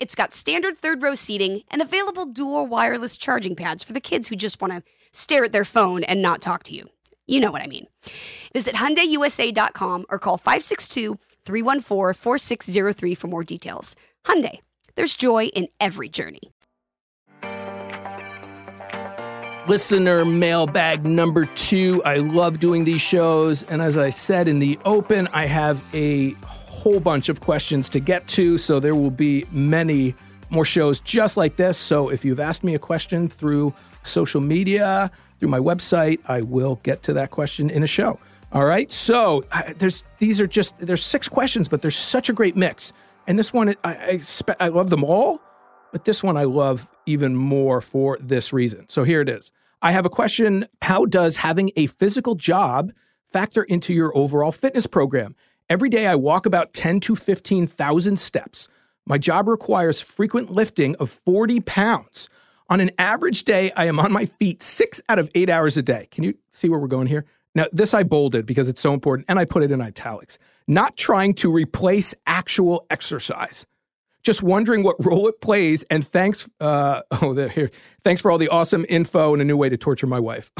it's 0.00 0.14
got 0.14 0.32
standard 0.32 0.78
third 0.78 1.02
row 1.02 1.14
seating 1.14 1.62
and 1.68 1.82
available 1.82 2.24
dual 2.26 2.66
wireless 2.66 3.16
charging 3.16 3.56
pads 3.56 3.82
for 3.82 3.92
the 3.92 4.00
kids 4.00 4.28
who 4.28 4.36
just 4.36 4.60
want 4.60 4.72
to 4.72 4.84
stare 5.12 5.42
at 5.44 5.52
their 5.52 5.64
phone 5.64 6.04
and 6.04 6.22
not 6.22 6.40
talk 6.40 6.62
to 6.64 6.74
you. 6.74 6.88
You 7.26 7.40
know 7.40 7.50
what 7.50 7.62
I 7.62 7.66
mean. 7.66 7.88
Visit 8.52 8.76
HyundaiUSA.com 8.76 10.06
or 10.08 10.18
call 10.18 10.38
562-314-4603 10.38 13.16
for 13.16 13.28
more 13.28 13.44
details. 13.44 13.96
Hyundai, 14.24 14.60
there's 14.94 15.16
joy 15.16 15.46
in 15.46 15.68
every 15.80 16.08
journey. 16.08 16.52
listener 19.68 20.24
mailbag 20.24 21.04
number 21.04 21.44
two. 21.44 22.02
I 22.04 22.16
love 22.16 22.58
doing 22.58 22.84
these 22.84 23.02
shows. 23.02 23.62
And 23.64 23.82
as 23.82 23.98
I 23.98 24.08
said 24.08 24.48
in 24.48 24.60
the 24.60 24.78
open, 24.86 25.28
I 25.28 25.44
have 25.44 25.82
a 25.94 26.34
whole 26.78 27.00
bunch 27.00 27.28
of 27.28 27.40
questions 27.40 27.88
to 27.90 28.00
get 28.00 28.26
to. 28.28 28.58
So 28.58 28.80
there 28.80 28.94
will 28.94 29.10
be 29.10 29.44
many 29.50 30.14
more 30.50 30.64
shows 30.64 31.00
just 31.00 31.36
like 31.36 31.56
this. 31.56 31.76
So 31.76 32.08
if 32.08 32.24
you've 32.24 32.40
asked 32.40 32.64
me 32.64 32.74
a 32.74 32.78
question 32.78 33.28
through 33.28 33.74
social 34.04 34.40
media, 34.40 35.10
through 35.38 35.48
my 35.48 35.58
website, 35.58 36.20
I 36.26 36.42
will 36.42 36.76
get 36.82 37.02
to 37.04 37.12
that 37.14 37.30
question 37.30 37.70
in 37.70 37.82
a 37.82 37.86
show. 37.86 38.18
All 38.52 38.64
right. 38.64 38.90
So 38.90 39.44
there's 39.76 40.04
these 40.18 40.40
are 40.40 40.46
just 40.46 40.74
there's 40.78 41.04
six 41.04 41.28
questions, 41.28 41.68
but 41.68 41.82
there's 41.82 41.96
such 41.96 42.28
a 42.28 42.32
great 42.32 42.56
mix. 42.56 42.92
And 43.26 43.38
this 43.38 43.52
one, 43.52 43.74
I, 43.84 44.20
I, 44.48 44.54
I 44.58 44.68
love 44.68 44.88
them 44.88 45.04
all, 45.04 45.40
but 45.92 46.04
this 46.04 46.22
one 46.22 46.38
I 46.38 46.44
love 46.44 46.88
even 47.04 47.36
more 47.36 47.80
for 47.82 48.16
this 48.20 48.52
reason. 48.52 48.88
So 48.88 49.04
here 49.04 49.20
it 49.20 49.28
is. 49.28 49.50
I 49.82 49.92
have 49.92 50.06
a 50.06 50.10
question. 50.10 50.66
How 50.80 51.04
does 51.04 51.36
having 51.36 51.70
a 51.76 51.86
physical 51.86 52.34
job 52.34 52.90
factor 53.30 53.62
into 53.62 53.92
your 53.92 54.16
overall 54.16 54.52
fitness 54.52 54.86
program? 54.86 55.36
Every 55.70 55.90
day 55.90 56.06
I 56.06 56.14
walk 56.14 56.46
about 56.46 56.72
10 56.72 57.00
to 57.00 57.14
15,000 57.14 58.18
steps. 58.18 58.68
My 59.04 59.18
job 59.18 59.48
requires 59.48 60.00
frequent 60.00 60.50
lifting 60.50 60.96
of 60.96 61.10
40 61.26 61.60
pounds. 61.60 62.30
On 62.70 62.80
an 62.80 62.90
average 62.98 63.44
day, 63.44 63.70
I 63.76 63.84
am 63.84 64.00
on 64.00 64.10
my 64.10 64.24
feet 64.26 64.62
six 64.62 65.00
out 65.10 65.18
of 65.18 65.30
eight 65.34 65.50
hours 65.50 65.76
a 65.76 65.82
day. 65.82 66.08
Can 66.10 66.24
you 66.24 66.34
see 66.50 66.70
where 66.70 66.78
we're 66.78 66.86
going 66.86 67.06
here? 67.06 67.26
Now, 67.54 67.66
this 67.70 67.92
I 67.92 68.02
bolded 68.02 68.46
because 68.46 68.66
it's 68.68 68.80
so 68.80 68.94
important, 68.94 69.26
and 69.28 69.38
I 69.38 69.44
put 69.44 69.62
it 69.62 69.70
in 69.70 69.82
italics. 69.82 70.38
Not 70.66 70.96
trying 70.96 71.34
to 71.34 71.52
replace 71.52 72.14
actual 72.26 72.86
exercise 72.88 73.66
just 74.24 74.42
wondering 74.42 74.82
what 74.82 75.02
role 75.02 75.26
it 75.28 75.40
plays. 75.40 75.84
And 75.84 76.06
thanks, 76.06 76.46
uh, 76.60 77.00
oh, 77.22 77.32
there, 77.32 77.48
here. 77.48 77.70
Thanks 78.04 78.20
for 78.20 78.30
all 78.30 78.36
the 78.36 78.48
awesome 78.48 78.84
info 78.88 79.32
and 79.32 79.40
a 79.40 79.44
new 79.44 79.56
way 79.56 79.70
to 79.70 79.76
torture 79.78 80.06
my 80.06 80.20
wife. 80.20 80.50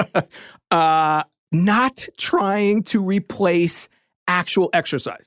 uh, 0.72 1.22
not 1.52 2.08
trying 2.16 2.82
to 2.84 3.00
replace 3.00 3.88
actual 4.28 4.70
exercise. 4.72 5.24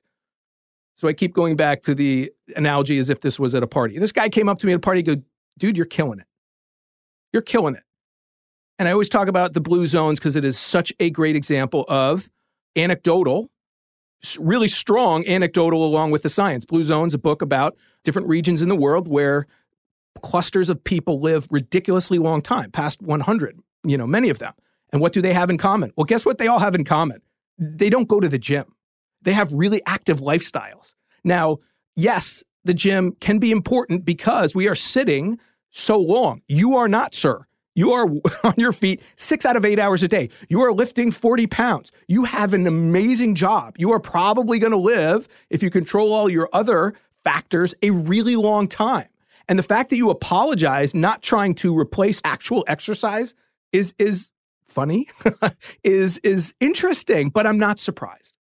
So 0.95 1.07
I 1.07 1.13
keep 1.13 1.33
going 1.33 1.55
back 1.55 1.81
to 1.83 1.95
the 1.95 2.31
analogy 2.55 2.97
as 2.97 3.09
if 3.09 3.21
this 3.21 3.39
was 3.39 3.55
at 3.55 3.63
a 3.63 3.67
party. 3.67 3.97
This 3.99 4.11
guy 4.11 4.29
came 4.29 4.49
up 4.49 4.59
to 4.59 4.65
me 4.65 4.73
at 4.73 4.77
a 4.77 4.81
party, 4.81 5.01
go, 5.01 5.15
dude, 5.57 5.77
you're 5.77 5.85
killing 5.85 6.19
it. 6.19 6.25
You're 7.31 7.41
killing 7.41 7.75
it. 7.75 7.83
And 8.77 8.87
I 8.87 8.91
always 8.91 9.09
talk 9.09 9.27
about 9.27 9.53
the 9.53 9.61
blue 9.61 9.87
zones 9.87 10.19
because 10.19 10.35
it 10.35 10.43
is 10.43 10.57
such 10.57 10.91
a 10.99 11.09
great 11.09 11.35
example 11.35 11.85
of 11.87 12.29
anecdotal 12.75 13.49
really 14.37 14.67
strong 14.67 15.25
anecdotal 15.27 15.85
along 15.85 16.11
with 16.11 16.23
the 16.23 16.29
science. 16.29 16.65
Blue 16.65 16.83
Zone's 16.83 17.13
a 17.13 17.17
book 17.17 17.41
about 17.41 17.77
different 18.03 18.27
regions 18.27 18.61
in 18.61 18.69
the 18.69 18.75
world 18.75 19.07
where 19.07 19.47
clusters 20.21 20.69
of 20.69 20.83
people 20.83 21.21
live 21.21 21.47
ridiculously 21.49 22.17
long 22.19 22.41
time, 22.41 22.71
past 22.71 23.01
100, 23.01 23.59
you 23.85 23.97
know, 23.97 24.07
many 24.07 24.29
of 24.29 24.39
them. 24.39 24.53
And 24.91 25.01
what 25.01 25.13
do 25.13 25.21
they 25.21 25.33
have 25.33 25.49
in 25.49 25.57
common? 25.57 25.93
Well, 25.95 26.05
guess 26.05 26.25
what 26.25 26.37
they 26.37 26.47
all 26.47 26.59
have 26.59 26.75
in 26.75 26.83
common? 26.83 27.21
They 27.57 27.89
don't 27.89 28.07
go 28.07 28.19
to 28.19 28.27
the 28.27 28.39
gym. 28.39 28.65
They 29.21 29.33
have 29.33 29.53
really 29.53 29.81
active 29.85 30.19
lifestyles. 30.21 30.93
Now, 31.23 31.59
yes, 31.95 32.43
the 32.63 32.73
gym 32.73 33.13
can 33.19 33.39
be 33.39 33.51
important 33.51 34.05
because 34.05 34.55
we 34.55 34.67
are 34.67 34.75
sitting 34.75 35.39
so 35.71 35.97
long. 35.99 36.41
You 36.47 36.77
are 36.77 36.87
not, 36.87 37.13
sir. 37.13 37.45
You 37.75 37.91
are 37.93 38.07
on 38.43 38.53
your 38.57 38.73
feet 38.73 39.01
six 39.15 39.45
out 39.45 39.55
of 39.55 39.65
eight 39.65 39.79
hours 39.79 40.03
a 40.03 40.07
day. 40.07 40.29
You 40.49 40.61
are 40.61 40.73
lifting 40.73 41.11
40 41.11 41.47
pounds. 41.47 41.91
You 42.07 42.25
have 42.25 42.53
an 42.53 42.67
amazing 42.67 43.35
job. 43.35 43.75
You 43.77 43.91
are 43.91 43.99
probably 43.99 44.59
going 44.59 44.71
to 44.71 44.77
live, 44.77 45.27
if 45.49 45.63
you 45.63 45.69
control 45.69 46.11
all 46.11 46.29
your 46.29 46.49
other 46.53 46.93
factors, 47.23 47.73
a 47.81 47.91
really 47.91 48.35
long 48.35 48.67
time. 48.67 49.07
And 49.47 49.57
the 49.57 49.63
fact 49.63 49.89
that 49.89 49.97
you 49.97 50.09
apologize, 50.09 50.93
not 50.93 51.21
trying 51.23 51.55
to 51.55 51.77
replace 51.77 52.21
actual 52.23 52.63
exercise, 52.67 53.33
is 53.71 53.95
is 53.97 54.29
funny, 54.67 55.07
is 55.83 56.17
is 56.19 56.53
interesting, 56.59 57.29
but 57.29 57.47
I'm 57.47 57.57
not 57.57 57.79
surprised. 57.79 58.35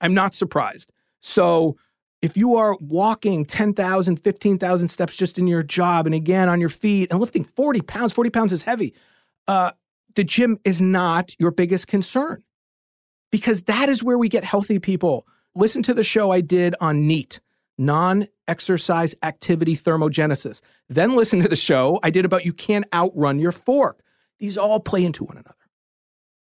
I'm 0.00 0.14
not 0.14 0.34
surprised. 0.34 0.90
So 1.20 1.76
if 2.22 2.36
you 2.36 2.56
are 2.56 2.76
walking 2.80 3.44
10,000, 3.44 4.16
15,000 4.16 4.88
steps 4.88 5.16
just 5.16 5.38
in 5.38 5.46
your 5.46 5.62
job 5.62 6.06
and 6.06 6.14
again 6.14 6.48
on 6.48 6.60
your 6.60 6.68
feet 6.68 7.10
and 7.10 7.20
lifting 7.20 7.44
40 7.44 7.80
pounds, 7.82 8.12
40 8.12 8.30
pounds 8.30 8.52
is 8.52 8.62
heavy. 8.62 8.94
uh, 9.48 9.72
the 10.14 10.24
gym 10.24 10.58
is 10.64 10.80
not 10.80 11.34
your 11.38 11.50
biggest 11.50 11.86
concern 11.86 12.42
because 13.30 13.62
that 13.62 13.88
is 13.88 14.02
where 14.02 14.18
we 14.18 14.28
get 14.28 14.44
healthy 14.44 14.78
people. 14.78 15.26
Listen 15.54 15.82
to 15.84 15.94
the 15.94 16.04
show 16.04 16.30
I 16.30 16.40
did 16.40 16.74
on 16.80 17.06
NEAT, 17.06 17.40
non 17.78 18.26
exercise 18.48 19.14
activity 19.22 19.76
thermogenesis. 19.76 20.60
Then 20.88 21.16
listen 21.16 21.40
to 21.40 21.48
the 21.48 21.56
show 21.56 22.00
I 22.02 22.10
did 22.10 22.24
about 22.24 22.44
you 22.44 22.52
can't 22.52 22.86
outrun 22.92 23.38
your 23.38 23.52
fork. 23.52 24.02
These 24.38 24.58
all 24.58 24.80
play 24.80 25.04
into 25.04 25.24
one 25.24 25.36
another. 25.36 25.54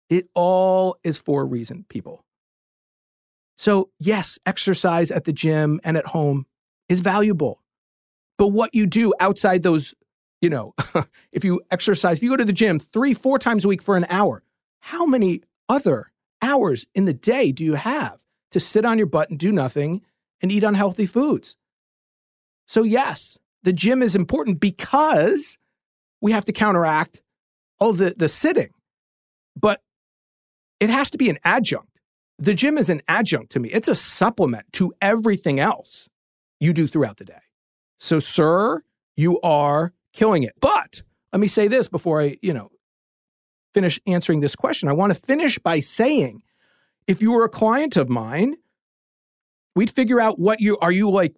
It 0.09 0.29
all 0.33 0.97
is 1.03 1.17
for 1.17 1.41
a 1.41 1.45
reason, 1.45 1.85
people. 1.89 2.23
So, 3.57 3.89
yes, 3.99 4.37
exercise 4.45 5.09
at 5.09 5.25
the 5.25 5.33
gym 5.33 5.81
and 5.83 5.97
at 5.97 6.07
home 6.07 6.45
is 6.89 6.99
valuable. 6.99 7.63
But 8.37 8.49
what 8.49 8.73
you 8.73 8.85
do 8.85 9.13
outside 9.19 9.63
those, 9.63 9.95
you 10.41 10.49
know, 10.49 10.75
if 11.31 11.43
you 11.43 11.61
exercise, 11.71 12.17
if 12.17 12.23
you 12.23 12.29
go 12.29 12.37
to 12.37 12.45
the 12.45 12.53
gym 12.53 12.79
three, 12.79 13.15
four 13.15 13.39
times 13.39 13.65
a 13.65 13.67
week 13.67 13.81
for 13.81 13.97
an 13.97 14.05
hour, 14.09 14.43
how 14.79 15.05
many 15.05 15.41
other 15.67 16.11
hours 16.41 16.85
in 16.93 17.05
the 17.05 17.13
day 17.13 17.51
do 17.51 17.63
you 17.63 17.73
have 17.73 18.19
to 18.51 18.59
sit 18.59 18.85
on 18.85 18.99
your 18.99 19.07
butt 19.07 19.31
and 19.31 19.39
do 19.39 19.51
nothing 19.51 20.01
and 20.39 20.51
eat 20.51 20.63
unhealthy 20.63 21.07
foods? 21.07 21.57
So, 22.67 22.83
yes, 22.83 23.39
the 23.63 23.73
gym 23.73 24.03
is 24.03 24.15
important 24.15 24.59
because 24.59 25.57
we 26.21 26.31
have 26.31 26.45
to 26.45 26.51
counteract 26.51 27.23
all 27.79 27.93
the, 27.93 28.13
the 28.15 28.29
sitting. 28.29 28.69
But 29.55 29.81
it 30.79 30.91
has 30.91 31.09
to 31.11 31.17
be 31.17 31.29
an 31.29 31.39
adjunct. 31.43 31.96
The 32.39 32.53
gym 32.53 32.77
is 32.77 32.89
an 32.89 33.01
adjunct 33.07 33.51
to 33.53 33.59
me, 33.59 33.69
it's 33.69 33.87
a 33.87 33.95
supplement 33.95 34.71
to 34.73 34.93
everything 35.01 35.59
else 35.59 36.07
you 36.59 36.73
do 36.73 36.87
throughout 36.87 37.17
the 37.17 37.25
day. 37.25 37.41
So, 37.97 38.19
sir, 38.19 38.83
you 39.15 39.39
are 39.41 39.93
killing 40.13 40.43
it. 40.43 40.53
But 40.59 41.01
let 41.33 41.39
me 41.39 41.47
say 41.47 41.67
this 41.67 41.87
before 41.87 42.21
I, 42.21 42.37
you 42.41 42.53
know, 42.53 42.69
finish 43.73 43.99
answering 44.07 44.39
this 44.39 44.55
question. 44.55 44.89
I 44.89 44.93
want 44.93 45.13
to 45.13 45.19
finish 45.19 45.59
by 45.59 45.79
saying 45.79 46.41
if 47.07 47.21
you 47.21 47.31
were 47.31 47.43
a 47.43 47.49
client 47.49 47.97
of 47.97 48.09
mine, 48.09 48.55
we'd 49.75 49.89
figure 49.89 50.19
out 50.19 50.39
what 50.39 50.59
you 50.59 50.77
are 50.79 50.91
you 50.91 51.09
like, 51.09 51.35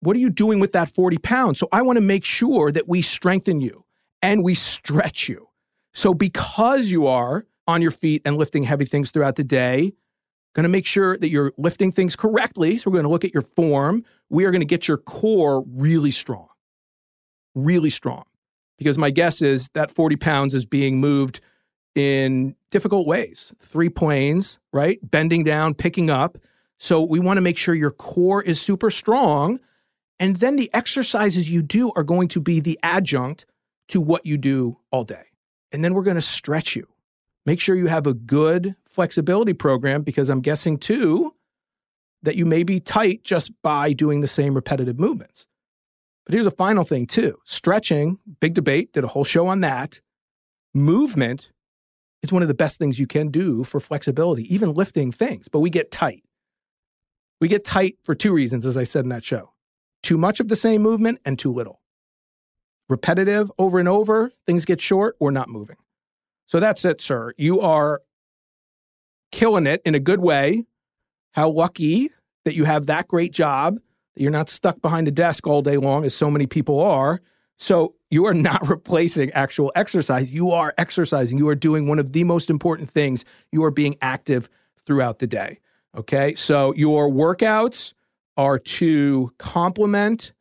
what 0.00 0.16
are 0.16 0.20
you 0.20 0.30
doing 0.30 0.58
with 0.58 0.72
that 0.72 0.88
40 0.88 1.18
pounds? 1.18 1.58
So 1.58 1.68
I 1.72 1.82
want 1.82 1.96
to 1.96 2.00
make 2.00 2.24
sure 2.24 2.72
that 2.72 2.88
we 2.88 3.02
strengthen 3.02 3.60
you 3.60 3.84
and 4.20 4.42
we 4.42 4.54
stretch 4.54 5.28
you. 5.28 5.48
So 5.92 6.14
because 6.14 6.88
you 6.88 7.06
are 7.06 7.46
on 7.66 7.82
your 7.82 7.90
feet 7.90 8.22
and 8.24 8.36
lifting 8.36 8.64
heavy 8.64 8.84
things 8.84 9.10
throughout 9.10 9.36
the 9.36 9.44
day, 9.44 9.92
going 10.54 10.64
to 10.64 10.68
make 10.68 10.86
sure 10.86 11.16
that 11.16 11.28
you're 11.28 11.52
lifting 11.56 11.92
things 11.92 12.16
correctly. 12.16 12.78
So 12.78 12.90
we're 12.90 12.96
going 12.96 13.04
to 13.04 13.10
look 13.10 13.24
at 13.24 13.32
your 13.32 13.42
form. 13.42 14.04
We 14.28 14.44
are 14.44 14.50
going 14.50 14.60
to 14.60 14.66
get 14.66 14.88
your 14.88 14.98
core 14.98 15.64
really 15.66 16.10
strong, 16.10 16.48
really 17.54 17.90
strong. 17.90 18.24
Because 18.78 18.98
my 18.98 19.10
guess 19.10 19.42
is 19.42 19.68
that 19.74 19.90
40 19.90 20.16
pounds 20.16 20.54
is 20.54 20.64
being 20.64 20.98
moved 20.98 21.40
in 21.94 22.56
difficult 22.70 23.06
ways. 23.06 23.52
Three 23.60 23.88
planes, 23.88 24.58
right? 24.72 24.98
Bending 25.02 25.44
down, 25.44 25.74
picking 25.74 26.10
up. 26.10 26.38
So 26.78 27.02
we 27.02 27.20
want 27.20 27.36
to 27.36 27.42
make 27.42 27.58
sure 27.58 27.74
your 27.74 27.92
core 27.92 28.42
is 28.42 28.60
super 28.60 28.90
strong. 28.90 29.60
And 30.18 30.36
then 30.36 30.56
the 30.56 30.70
exercises 30.74 31.48
you 31.48 31.62
do 31.62 31.92
are 31.94 32.02
going 32.02 32.28
to 32.28 32.40
be 32.40 32.60
the 32.60 32.78
adjunct 32.82 33.46
to 33.88 34.00
what 34.00 34.26
you 34.26 34.36
do 34.36 34.78
all 34.90 35.04
day. 35.04 35.24
And 35.70 35.84
then 35.84 35.94
we're 35.94 36.02
going 36.02 36.16
to 36.16 36.22
stretch 36.22 36.74
you. 36.74 36.88
Make 37.44 37.60
sure 37.60 37.74
you 37.74 37.88
have 37.88 38.06
a 38.06 38.14
good 38.14 38.76
flexibility 38.86 39.52
program 39.52 40.02
because 40.02 40.28
I'm 40.28 40.40
guessing 40.40 40.78
too 40.78 41.34
that 42.22 42.36
you 42.36 42.46
may 42.46 42.62
be 42.62 42.78
tight 42.78 43.24
just 43.24 43.50
by 43.62 43.92
doing 43.92 44.20
the 44.20 44.28
same 44.28 44.54
repetitive 44.54 44.98
movements. 44.98 45.46
But 46.24 46.34
here's 46.34 46.46
a 46.46 46.52
final 46.52 46.84
thing 46.84 47.06
too 47.06 47.38
stretching, 47.44 48.18
big 48.40 48.54
debate, 48.54 48.92
did 48.92 49.04
a 49.04 49.08
whole 49.08 49.24
show 49.24 49.48
on 49.48 49.60
that. 49.60 50.00
Movement 50.74 51.50
is 52.22 52.32
one 52.32 52.42
of 52.42 52.48
the 52.48 52.54
best 52.54 52.78
things 52.78 52.98
you 52.98 53.06
can 53.06 53.28
do 53.28 53.64
for 53.64 53.80
flexibility, 53.80 54.52
even 54.54 54.72
lifting 54.72 55.10
things, 55.10 55.48
but 55.48 55.60
we 55.60 55.70
get 55.70 55.90
tight. 55.90 56.22
We 57.40 57.48
get 57.48 57.64
tight 57.64 57.98
for 58.04 58.14
two 58.14 58.32
reasons, 58.32 58.64
as 58.64 58.76
I 58.76 58.84
said 58.84 59.04
in 59.04 59.08
that 59.08 59.24
show 59.24 59.50
too 60.02 60.18
much 60.18 60.40
of 60.40 60.48
the 60.48 60.56
same 60.56 60.82
movement 60.82 61.20
and 61.24 61.38
too 61.38 61.52
little. 61.52 61.80
Repetitive 62.88 63.50
over 63.58 63.78
and 63.78 63.88
over, 63.88 64.32
things 64.46 64.64
get 64.64 64.80
short, 64.80 65.16
we're 65.20 65.30
not 65.30 65.48
moving. 65.48 65.76
So 66.52 66.60
that's 66.60 66.84
it, 66.84 67.00
sir. 67.00 67.32
You 67.38 67.62
are 67.62 68.02
killing 69.30 69.66
it 69.66 69.80
in 69.86 69.94
a 69.94 69.98
good 69.98 70.20
way. 70.20 70.66
How 71.30 71.48
lucky 71.48 72.10
that 72.44 72.54
you 72.54 72.64
have 72.64 72.84
that 72.88 73.08
great 73.08 73.32
job, 73.32 73.76
that 74.14 74.22
you're 74.22 74.30
not 74.30 74.50
stuck 74.50 74.82
behind 74.82 75.08
a 75.08 75.12
desk 75.12 75.46
all 75.46 75.62
day 75.62 75.78
long, 75.78 76.04
as 76.04 76.14
so 76.14 76.30
many 76.30 76.46
people 76.46 76.78
are. 76.78 77.22
So 77.58 77.94
you 78.10 78.26
are 78.26 78.34
not 78.34 78.68
replacing 78.68 79.30
actual 79.30 79.72
exercise. 79.74 80.30
You 80.30 80.50
are 80.50 80.74
exercising. 80.76 81.38
You 81.38 81.48
are 81.48 81.54
doing 81.54 81.88
one 81.88 81.98
of 81.98 82.12
the 82.12 82.22
most 82.22 82.50
important 82.50 82.90
things. 82.90 83.24
You 83.50 83.64
are 83.64 83.70
being 83.70 83.96
active 84.02 84.50
throughout 84.84 85.20
the 85.20 85.26
day. 85.26 85.58
Okay. 85.96 86.34
So 86.34 86.74
your 86.74 87.08
workouts 87.08 87.94
are 88.36 88.58
to 88.58 89.32
complement 89.38 90.34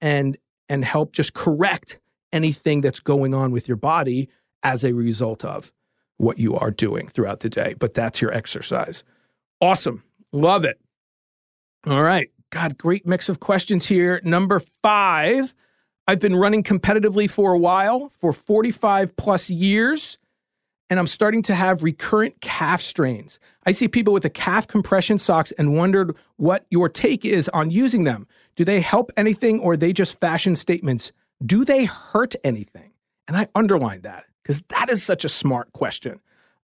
and 0.00 0.38
and 0.68 0.84
help 0.84 1.10
just 1.10 1.34
correct 1.34 1.98
anything 2.32 2.82
that's 2.82 3.00
going 3.00 3.34
on 3.34 3.50
with 3.50 3.66
your 3.66 3.76
body 3.76 4.28
as 4.62 4.84
a 4.84 4.92
result 4.92 5.44
of 5.44 5.72
what 6.18 6.38
you 6.38 6.56
are 6.56 6.70
doing 6.70 7.08
throughout 7.08 7.40
the 7.40 7.48
day. 7.48 7.74
But 7.78 7.94
that's 7.94 8.20
your 8.20 8.32
exercise. 8.32 9.04
Awesome. 9.60 10.02
Love 10.32 10.64
it. 10.64 10.80
All 11.86 12.02
right. 12.02 12.30
God, 12.50 12.78
great 12.78 13.06
mix 13.06 13.28
of 13.28 13.40
questions 13.40 13.86
here. 13.86 14.20
Number 14.24 14.62
five 14.82 15.54
I've 16.08 16.20
been 16.20 16.36
running 16.36 16.62
competitively 16.62 17.28
for 17.28 17.52
a 17.52 17.58
while, 17.58 18.12
for 18.20 18.32
45 18.32 19.16
plus 19.16 19.50
years, 19.50 20.18
and 20.88 21.00
I'm 21.00 21.08
starting 21.08 21.42
to 21.42 21.54
have 21.54 21.82
recurrent 21.82 22.40
calf 22.40 22.80
strains. 22.80 23.40
I 23.64 23.72
see 23.72 23.88
people 23.88 24.12
with 24.12 24.22
the 24.22 24.30
calf 24.30 24.68
compression 24.68 25.18
socks 25.18 25.50
and 25.58 25.76
wondered 25.76 26.14
what 26.36 26.64
your 26.70 26.88
take 26.88 27.24
is 27.24 27.48
on 27.48 27.72
using 27.72 28.04
them. 28.04 28.28
Do 28.54 28.64
they 28.64 28.80
help 28.80 29.10
anything 29.16 29.58
or 29.58 29.72
are 29.72 29.76
they 29.76 29.92
just 29.92 30.20
fashion 30.20 30.54
statements? 30.54 31.10
Do 31.44 31.64
they 31.64 31.86
hurt 31.86 32.36
anything? 32.44 32.92
And 33.26 33.36
I 33.36 33.48
underline 33.56 34.02
that 34.02 34.26
because 34.46 34.62
that 34.68 34.88
is 34.88 35.02
such 35.02 35.24
a 35.24 35.28
smart 35.28 35.72
question. 35.72 36.20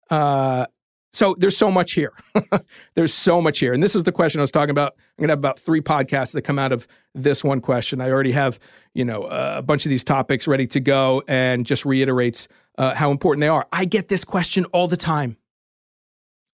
Uh, 0.09 0.65
so 1.13 1.33
there's 1.39 1.55
so 1.55 1.71
much 1.71 1.93
here. 1.93 2.11
there's 2.95 3.13
so 3.13 3.41
much 3.41 3.59
here. 3.59 3.73
And 3.73 3.81
this 3.81 3.95
is 3.95 4.03
the 4.03 4.11
question 4.11 4.41
I 4.41 4.43
was 4.43 4.51
talking 4.51 4.71
about. 4.71 4.95
I'm 4.97 5.21
going 5.21 5.29
to 5.29 5.31
have 5.31 5.39
about 5.39 5.57
three 5.57 5.79
podcasts 5.79 6.33
that 6.33 6.41
come 6.41 6.59
out 6.59 6.73
of 6.73 6.89
this 7.15 7.41
one 7.41 7.61
question. 7.61 8.01
I 8.01 8.11
already 8.11 8.33
have, 8.33 8.59
you 8.93 9.05
know, 9.05 9.23
a 9.23 9.61
bunch 9.61 9.85
of 9.85 9.89
these 9.91 10.03
topics 10.03 10.45
ready 10.45 10.67
to 10.67 10.81
go 10.81 11.23
and 11.25 11.65
just 11.65 11.85
reiterates 11.85 12.49
uh, 12.77 12.95
how 12.95 13.11
important 13.11 13.41
they 13.41 13.47
are. 13.47 13.65
I 13.71 13.85
get 13.85 14.09
this 14.09 14.25
question 14.25 14.65
all 14.65 14.89
the 14.89 14.97
time. 14.97 15.37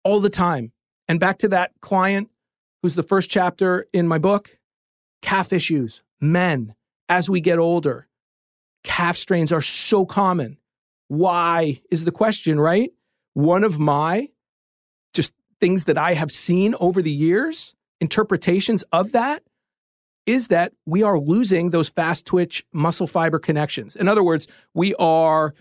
All 0.04 0.20
the 0.20 0.30
time. 0.30 0.72
And 1.08 1.20
back 1.20 1.38
to 1.40 1.50
that 1.50 1.72
client 1.82 2.32
who's 2.82 2.96
the 2.96 3.04
first 3.04 3.30
chapter 3.30 3.86
in 3.94 4.08
my 4.08 4.18
book 4.18 4.58
calf 5.22 5.54
issues, 5.54 6.02
men, 6.20 6.74
as 7.08 7.30
we 7.30 7.42
get 7.42 7.60
older, 7.60 8.08
calf 8.84 9.18
strains 9.18 9.52
are 9.52 9.62
so 9.62 10.04
common. 10.04 10.58
Why 11.12 11.82
is 11.92 12.06
the 12.06 12.12
question, 12.14 12.58
right? 12.58 12.90
One 13.34 13.66
of 13.66 13.78
my 13.78 14.30
just 15.14 15.34
things 15.60 15.84
that 15.84 15.98
I 15.98 16.14
have 16.14 16.32
seen 16.32 16.74
over 16.80 17.02
the 17.02 17.12
years, 17.12 17.76
interpretations 18.00 18.86
of 18.94 19.12
that, 19.12 19.44
is 20.26 20.48
that 20.48 20.72
we 20.86 21.04
are 21.04 21.20
losing 21.20 21.72
those 21.72 21.90
fast 21.90 22.26
twitch 22.26 22.66
muscle 22.72 23.08
fiber 23.08 23.40
connections. 23.40 23.98
In 23.98 24.08
other 24.08 24.24
words, 24.24 24.48
we 24.74 24.96
are, 24.96 25.54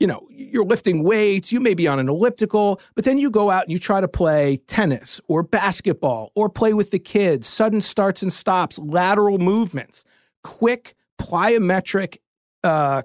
you 0.00 0.06
know, 0.06 0.26
you're 0.30 0.64
lifting 0.64 1.02
weights, 1.02 1.52
you 1.52 1.60
may 1.60 1.74
be 1.74 1.86
on 1.86 1.98
an 1.98 2.08
elliptical, 2.08 2.80
but 2.94 3.04
then 3.04 3.18
you 3.18 3.30
go 3.30 3.50
out 3.50 3.64
and 3.64 3.72
you 3.72 3.78
try 3.78 4.00
to 4.00 4.08
play 4.08 4.56
tennis 4.68 5.20
or 5.28 5.42
basketball 5.42 6.32
or 6.34 6.48
play 6.48 6.72
with 6.72 6.92
the 6.92 6.98
kids, 6.98 7.46
sudden 7.46 7.82
starts 7.82 8.22
and 8.22 8.32
stops, 8.32 8.78
lateral 8.78 9.36
movements, 9.36 10.02
quick 10.42 10.94
plyometric 11.20 12.16
uh, 12.62 13.02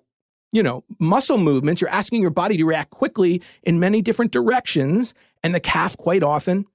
you 0.52 0.64
know, 0.64 0.84
muscle 1.00 1.38
movements. 1.38 1.82
You're 1.82 1.90
asking 1.90 2.22
your 2.22 2.32
body 2.32 2.58
to 2.58 2.66
react 2.66 2.92
quickly 2.92 3.42
in 3.64 3.80
many 3.80 4.02
different 4.02 4.32
directions. 4.32 5.14
And 5.44 5.54
the 5.54 5.60
calf 5.60 5.96
quite 5.98 6.24
often 6.24 6.66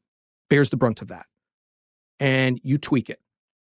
bears 0.48 0.70
the 0.70 0.76
brunt 0.76 1.02
of 1.02 1.08
that. 1.08 1.26
And 2.20 2.60
you 2.62 2.78
tweak 2.78 3.10
it. 3.10 3.20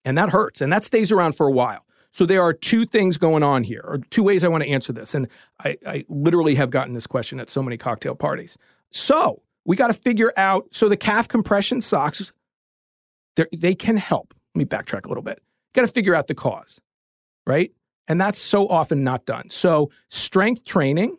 And 0.05 0.17
that 0.17 0.29
hurts. 0.29 0.61
And 0.61 0.71
that 0.71 0.83
stays 0.83 1.11
around 1.11 1.33
for 1.33 1.47
a 1.47 1.51
while. 1.51 1.85
So 2.11 2.25
there 2.25 2.41
are 2.41 2.53
two 2.53 2.85
things 2.85 3.17
going 3.17 3.43
on 3.43 3.63
here, 3.63 3.83
or 3.83 3.99
two 4.09 4.23
ways 4.23 4.43
I 4.43 4.47
want 4.47 4.63
to 4.63 4.69
answer 4.69 4.93
this. 4.93 5.13
And 5.13 5.27
I, 5.63 5.77
I 5.85 6.05
literally 6.07 6.55
have 6.55 6.69
gotten 6.69 6.93
this 6.93 7.05
question 7.05 7.39
at 7.39 7.49
so 7.49 7.61
many 7.61 7.77
cocktail 7.77 8.15
parties. 8.15 8.57
So 8.91 9.41
we 9.65 9.75
got 9.75 9.87
to 9.87 9.93
figure 9.93 10.31
out. 10.37 10.67
So 10.71 10.87
the 10.87 10.97
calf 10.97 11.27
compression 11.27 11.81
socks, 11.81 12.31
they 13.51 13.75
can 13.75 13.97
help. 13.97 14.33
Let 14.55 14.59
me 14.59 14.65
backtrack 14.65 15.05
a 15.05 15.09
little 15.09 15.23
bit. 15.23 15.43
Got 15.73 15.81
to 15.81 15.87
figure 15.89 16.15
out 16.15 16.27
the 16.27 16.33
cause, 16.35 16.79
right? 17.45 17.71
And 18.07 18.19
that's 18.21 18.39
so 18.39 18.67
often 18.67 19.03
not 19.03 19.25
done. 19.25 19.49
So, 19.49 19.91
strength 20.09 20.63
training 20.65 21.17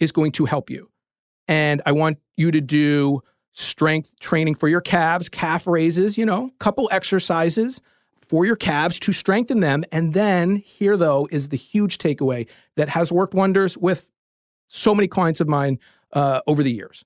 is 0.00 0.12
going 0.12 0.32
to 0.32 0.44
help 0.44 0.70
you. 0.70 0.90
And 1.46 1.80
I 1.86 1.92
want 1.92 2.18
you 2.36 2.50
to 2.50 2.60
do 2.60 3.22
strength 3.52 4.18
training 4.20 4.54
for 4.54 4.68
your 4.68 4.80
calves, 4.80 5.28
calf 5.28 5.66
raises, 5.66 6.18
you 6.18 6.26
know, 6.26 6.50
couple 6.58 6.88
exercises 6.92 7.80
for 8.20 8.44
your 8.44 8.56
calves 8.56 9.00
to 9.00 9.12
strengthen 9.12 9.60
them. 9.60 9.84
And 9.90 10.14
then 10.14 10.56
here, 10.56 10.96
though, 10.96 11.28
is 11.30 11.48
the 11.48 11.56
huge 11.56 11.98
takeaway 11.98 12.46
that 12.76 12.90
has 12.90 13.10
worked 13.10 13.34
wonders 13.34 13.76
with 13.76 14.06
So 14.68 14.94
many 14.94 15.08
clients 15.08 15.40
of 15.40 15.48
mine 15.48 15.78
uh, 16.12 16.42
over 16.46 16.62
the 16.62 16.72
years. 16.72 17.04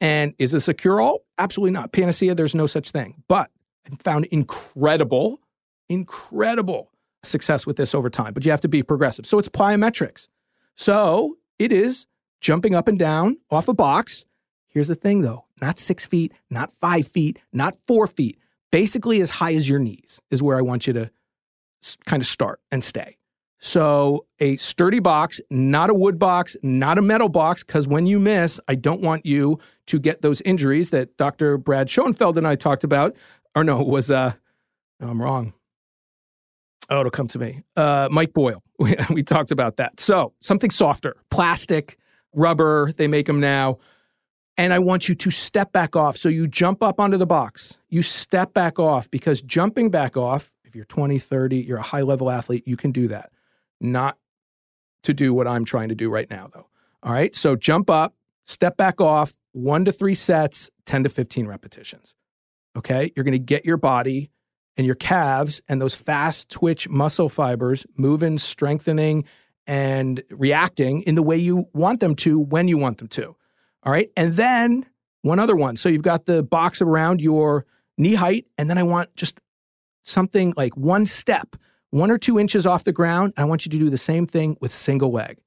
And 0.00 0.34
is 0.38 0.52
this 0.52 0.68
a 0.68 0.74
cure 0.74 1.00
all? 1.00 1.24
Absolutely 1.36 1.72
not. 1.72 1.90
Panacea, 1.92 2.34
there's 2.34 2.54
no 2.54 2.66
such 2.66 2.92
thing. 2.92 3.24
But 3.28 3.50
I 3.90 3.96
found 4.02 4.26
incredible, 4.26 5.40
incredible 5.88 6.92
success 7.26 7.66
with 7.66 7.76
this 7.76 7.94
over 7.94 8.10
time. 8.10 8.32
But 8.32 8.44
you 8.44 8.50
have 8.50 8.60
to 8.62 8.68
be 8.68 8.82
progressive. 8.82 9.26
So 9.26 9.38
it's 9.38 9.48
plyometrics. 9.48 10.28
So 10.76 11.36
it 11.58 11.72
is 11.72 12.06
jumping 12.40 12.74
up 12.74 12.88
and 12.88 12.98
down 12.98 13.38
off 13.50 13.68
a 13.68 13.74
box. 13.74 14.24
Here's 14.68 14.88
the 14.88 14.94
thing 14.94 15.22
though 15.22 15.44
not 15.60 15.78
six 15.78 16.04
feet, 16.04 16.32
not 16.50 16.72
five 16.72 17.08
feet, 17.08 17.38
not 17.52 17.76
four 17.86 18.06
feet. 18.06 18.38
Basically, 18.70 19.20
as 19.20 19.30
high 19.30 19.54
as 19.54 19.68
your 19.68 19.78
knees 19.78 20.20
is 20.30 20.42
where 20.42 20.58
I 20.58 20.60
want 20.60 20.86
you 20.86 20.92
to 20.92 21.10
kind 22.04 22.22
of 22.22 22.26
start 22.26 22.60
and 22.70 22.82
stay. 22.82 23.16
So, 23.58 24.26
a 24.38 24.58
sturdy 24.58 24.98
box, 24.98 25.40
not 25.50 25.88
a 25.88 25.94
wood 25.94 26.18
box, 26.18 26.56
not 26.62 26.98
a 26.98 27.02
metal 27.02 27.28
box, 27.28 27.64
because 27.64 27.88
when 27.88 28.06
you 28.06 28.20
miss, 28.20 28.60
I 28.68 28.74
don't 28.74 29.00
want 29.00 29.24
you 29.24 29.58
to 29.86 29.98
get 29.98 30.20
those 30.20 30.42
injuries 30.42 30.90
that 30.90 31.16
Dr. 31.16 31.56
Brad 31.56 31.88
Schoenfeld 31.88 32.36
and 32.36 32.46
I 32.46 32.54
talked 32.54 32.84
about. 32.84 33.16
Or 33.54 33.64
no, 33.64 33.80
it 33.80 33.86
was, 33.86 34.10
uh, 34.10 34.34
no, 35.00 35.08
I'm 35.08 35.22
wrong. 35.22 35.54
Oh, 36.88 37.00
it'll 37.00 37.10
come 37.10 37.28
to 37.28 37.38
me. 37.38 37.62
Uh, 37.76 38.08
Mike 38.10 38.32
Boyle. 38.32 38.62
We, 38.78 38.94
we 39.08 39.22
talked 39.22 39.52
about 39.52 39.78
that. 39.78 40.00
So, 40.00 40.34
something 40.40 40.70
softer, 40.70 41.16
plastic, 41.30 41.96
rubber, 42.34 42.92
they 42.92 43.08
make 43.08 43.26
them 43.26 43.40
now. 43.40 43.78
And 44.58 44.72
I 44.72 44.78
want 44.78 45.08
you 45.08 45.14
to 45.14 45.30
step 45.30 45.72
back 45.72 45.96
off. 45.96 46.16
So 46.16 46.28
you 46.28 46.46
jump 46.46 46.82
up 46.82 47.00
onto 47.00 47.16
the 47.16 47.26
box, 47.26 47.78
you 47.88 48.02
step 48.02 48.54
back 48.54 48.78
off 48.78 49.10
because 49.10 49.42
jumping 49.42 49.90
back 49.90 50.16
off, 50.16 50.52
if 50.64 50.74
you're 50.74 50.84
20, 50.84 51.18
30, 51.18 51.56
you're 51.56 51.78
a 51.78 51.82
high 51.82 52.02
level 52.02 52.30
athlete, 52.30 52.64
you 52.66 52.76
can 52.76 52.92
do 52.92 53.08
that. 53.08 53.30
Not 53.80 54.16
to 55.02 55.12
do 55.12 55.34
what 55.34 55.46
I'm 55.46 55.64
trying 55.64 55.88
to 55.88 55.94
do 55.94 56.08
right 56.08 56.28
now, 56.30 56.50
though. 56.52 56.66
All 57.02 57.12
right. 57.12 57.34
So 57.34 57.56
jump 57.56 57.90
up, 57.90 58.14
step 58.44 58.76
back 58.76 59.00
off, 59.00 59.34
one 59.52 59.84
to 59.84 59.92
three 59.92 60.14
sets, 60.14 60.70
10 60.86 61.04
to 61.04 61.08
15 61.08 61.46
repetitions. 61.46 62.14
Okay. 62.76 63.12
You're 63.14 63.24
going 63.24 63.32
to 63.32 63.38
get 63.38 63.64
your 63.64 63.76
body 63.76 64.30
and 64.76 64.86
your 64.86 64.94
calves 64.94 65.62
and 65.68 65.80
those 65.80 65.94
fast 65.94 66.50
twitch 66.50 66.88
muscle 66.88 67.28
fibers 67.28 67.86
moving, 67.96 68.38
strengthening, 68.38 69.24
and 69.66 70.22
reacting 70.30 71.02
in 71.02 71.14
the 71.14 71.22
way 71.22 71.36
you 71.36 71.68
want 71.72 72.00
them 72.00 72.14
to 72.14 72.38
when 72.38 72.68
you 72.68 72.78
want 72.78 72.98
them 72.98 73.08
to. 73.08 73.36
All 73.82 73.92
right. 73.92 74.10
And 74.16 74.34
then 74.34 74.86
one 75.22 75.38
other 75.38 75.56
one. 75.56 75.76
So 75.76 75.88
you've 75.88 76.02
got 76.02 76.26
the 76.26 76.42
box 76.42 76.80
around 76.80 77.20
your 77.20 77.66
knee 77.98 78.14
height. 78.14 78.46
And 78.58 78.70
then 78.70 78.78
I 78.78 78.82
want 78.82 79.14
just 79.16 79.40
something 80.04 80.54
like 80.56 80.76
one 80.76 81.06
step, 81.06 81.56
one 81.90 82.10
or 82.10 82.18
two 82.18 82.38
inches 82.38 82.66
off 82.66 82.84
the 82.84 82.92
ground. 82.92 83.32
I 83.36 83.44
want 83.44 83.66
you 83.66 83.70
to 83.70 83.78
do 83.78 83.90
the 83.90 83.98
same 83.98 84.26
thing 84.26 84.56
with 84.60 84.72
single 84.72 85.10
leg. 85.10 85.38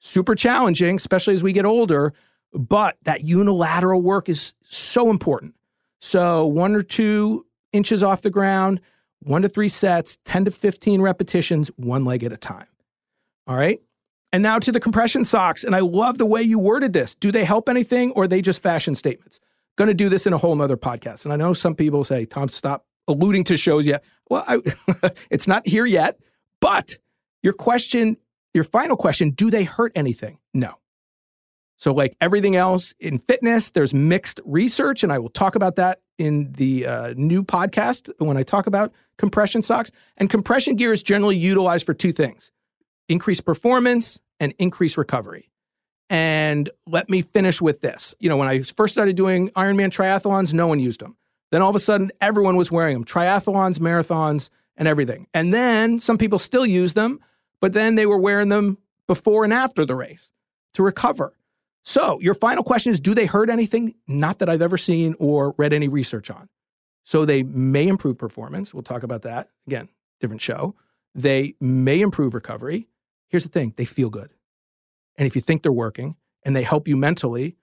Super 0.00 0.34
challenging, 0.34 0.96
especially 0.96 1.34
as 1.34 1.42
we 1.42 1.52
get 1.52 1.66
older. 1.66 2.12
But 2.52 2.96
that 3.04 3.22
unilateral 3.22 4.02
work 4.02 4.28
is 4.28 4.54
so 4.64 5.10
important. 5.10 5.54
So 6.00 6.46
one 6.46 6.74
or 6.74 6.82
two 6.82 7.46
inches 7.72 8.02
off 8.02 8.22
the 8.22 8.30
ground, 8.30 8.80
one 9.20 9.42
to 9.42 9.48
three 9.48 9.68
sets, 9.68 10.18
10 10.24 10.46
to 10.46 10.50
15 10.50 11.00
repetitions, 11.00 11.68
one 11.76 12.04
leg 12.04 12.24
at 12.24 12.32
a 12.32 12.36
time. 12.36 12.66
All 13.46 13.56
right. 13.56 13.80
And 14.32 14.42
now 14.42 14.58
to 14.58 14.70
the 14.70 14.80
compression 14.80 15.24
socks. 15.24 15.64
And 15.64 15.74
I 15.74 15.80
love 15.80 16.18
the 16.18 16.26
way 16.26 16.42
you 16.42 16.58
worded 16.58 16.92
this. 16.92 17.14
Do 17.16 17.32
they 17.32 17.44
help 17.44 17.68
anything 17.68 18.12
or 18.12 18.24
are 18.24 18.28
they 18.28 18.42
just 18.42 18.62
fashion 18.62 18.94
statements? 18.94 19.40
Going 19.76 19.88
to 19.88 19.94
do 19.94 20.08
this 20.08 20.26
in 20.26 20.32
a 20.32 20.38
whole 20.38 20.54
nother 20.54 20.76
podcast. 20.76 21.24
And 21.24 21.32
I 21.32 21.36
know 21.36 21.52
some 21.52 21.74
people 21.74 22.04
say, 22.04 22.26
Tom, 22.26 22.48
stop 22.48 22.86
alluding 23.08 23.44
to 23.44 23.56
shows 23.56 23.86
yet. 23.86 24.04
Well, 24.28 24.44
I, 24.46 25.12
it's 25.30 25.48
not 25.48 25.66
here 25.66 25.86
yet. 25.86 26.18
But 26.60 26.96
your 27.42 27.54
question, 27.54 28.16
your 28.54 28.64
final 28.64 28.96
question, 28.96 29.30
do 29.30 29.50
they 29.50 29.64
hurt 29.64 29.92
anything? 29.94 30.38
No. 30.54 30.74
So, 31.80 31.94
like 31.94 32.14
everything 32.20 32.56
else 32.56 32.92
in 33.00 33.18
fitness, 33.18 33.70
there's 33.70 33.94
mixed 33.94 34.38
research, 34.44 35.02
and 35.02 35.10
I 35.10 35.18
will 35.18 35.30
talk 35.30 35.54
about 35.54 35.76
that 35.76 36.02
in 36.18 36.52
the 36.52 36.86
uh, 36.86 37.14
new 37.16 37.42
podcast 37.42 38.10
when 38.18 38.36
I 38.36 38.42
talk 38.42 38.66
about 38.66 38.92
compression 39.16 39.62
socks. 39.62 39.90
And 40.18 40.28
compression 40.28 40.76
gear 40.76 40.92
is 40.92 41.02
generally 41.02 41.38
utilized 41.38 41.86
for 41.86 41.94
two 41.94 42.12
things 42.12 42.52
increase 43.08 43.40
performance 43.40 44.20
and 44.38 44.52
increase 44.58 44.98
recovery. 44.98 45.50
And 46.10 46.68
let 46.86 47.08
me 47.08 47.22
finish 47.22 47.62
with 47.62 47.80
this. 47.80 48.14
You 48.20 48.28
know, 48.28 48.36
when 48.36 48.48
I 48.48 48.60
first 48.60 48.92
started 48.92 49.16
doing 49.16 49.48
Ironman 49.50 49.88
triathlons, 49.88 50.52
no 50.52 50.66
one 50.66 50.80
used 50.80 51.00
them. 51.00 51.16
Then 51.50 51.62
all 51.62 51.70
of 51.70 51.76
a 51.76 51.80
sudden, 51.80 52.12
everyone 52.20 52.56
was 52.56 52.70
wearing 52.70 52.92
them 52.92 53.06
triathlons, 53.06 53.78
marathons, 53.78 54.50
and 54.76 54.86
everything. 54.86 55.28
And 55.32 55.54
then 55.54 55.98
some 55.98 56.18
people 56.18 56.38
still 56.38 56.66
use 56.66 56.92
them, 56.92 57.20
but 57.58 57.72
then 57.72 57.94
they 57.94 58.04
were 58.04 58.18
wearing 58.18 58.50
them 58.50 58.76
before 59.06 59.44
and 59.44 59.52
after 59.52 59.86
the 59.86 59.96
race 59.96 60.30
to 60.74 60.82
recover. 60.82 61.32
So, 61.84 62.20
your 62.20 62.34
final 62.34 62.62
question 62.62 62.92
is 62.92 63.00
Do 63.00 63.14
they 63.14 63.26
hurt 63.26 63.50
anything? 63.50 63.94
Not 64.06 64.38
that 64.38 64.48
I've 64.48 64.62
ever 64.62 64.78
seen 64.78 65.14
or 65.18 65.54
read 65.56 65.72
any 65.72 65.88
research 65.88 66.30
on. 66.30 66.48
So, 67.04 67.24
they 67.24 67.42
may 67.42 67.88
improve 67.88 68.18
performance. 68.18 68.74
We'll 68.74 68.82
talk 68.82 69.02
about 69.02 69.22
that 69.22 69.48
again, 69.66 69.88
different 70.20 70.42
show. 70.42 70.74
They 71.14 71.54
may 71.60 72.00
improve 72.00 72.34
recovery. 72.34 72.88
Here's 73.28 73.44
the 73.44 73.50
thing 73.50 73.74
they 73.76 73.84
feel 73.84 74.10
good. 74.10 74.30
And 75.16 75.26
if 75.26 75.34
you 75.34 75.42
think 75.42 75.62
they're 75.62 75.72
working 75.72 76.16
and 76.44 76.54
they 76.54 76.62
help 76.62 76.88
you 76.88 76.96
mentally, 76.96 77.56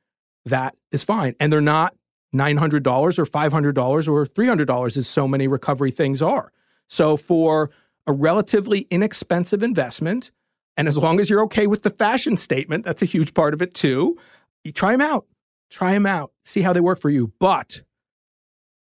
that 0.45 0.75
is 0.91 1.03
fine. 1.03 1.35
And 1.39 1.51
they're 1.51 1.61
not 1.61 1.95
$900 2.33 3.19
or 3.19 3.25
$500 3.25 4.07
or 4.07 4.25
$300 4.25 4.97
as 4.97 5.07
so 5.07 5.27
many 5.27 5.47
recovery 5.47 5.91
things 5.91 6.21
are. 6.21 6.51
So 6.87 7.17
for 7.17 7.71
a 8.05 8.13
relatively 8.13 8.81
inexpensive 8.89 9.63
investment, 9.63 10.31
and 10.77 10.87
as 10.87 10.97
long 10.97 11.19
as 11.19 11.29
you're 11.29 11.43
okay 11.43 11.67
with 11.67 11.83
the 11.83 11.89
fashion 11.89 12.37
statement, 12.37 12.85
that's 12.85 13.01
a 13.01 13.05
huge 13.05 13.33
part 13.33 13.53
of 13.53 13.61
it 13.61 13.73
too. 13.73 14.17
You 14.63 14.71
try 14.71 14.91
them 14.91 15.01
out. 15.01 15.25
Try 15.69 15.93
them 15.93 16.05
out. 16.05 16.31
See 16.45 16.61
how 16.61 16.71
they 16.71 16.79
work 16.79 16.99
for 16.99 17.09
you. 17.09 17.33
But 17.39 17.83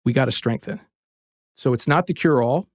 we 0.05 0.13
got 0.13 0.25
to 0.25 0.31
strengthen. 0.31 0.79
So 1.55 1.73
it's 1.73 1.87
not 1.87 2.07
the 2.07 2.13
cure 2.13 2.41
all. 2.41 2.67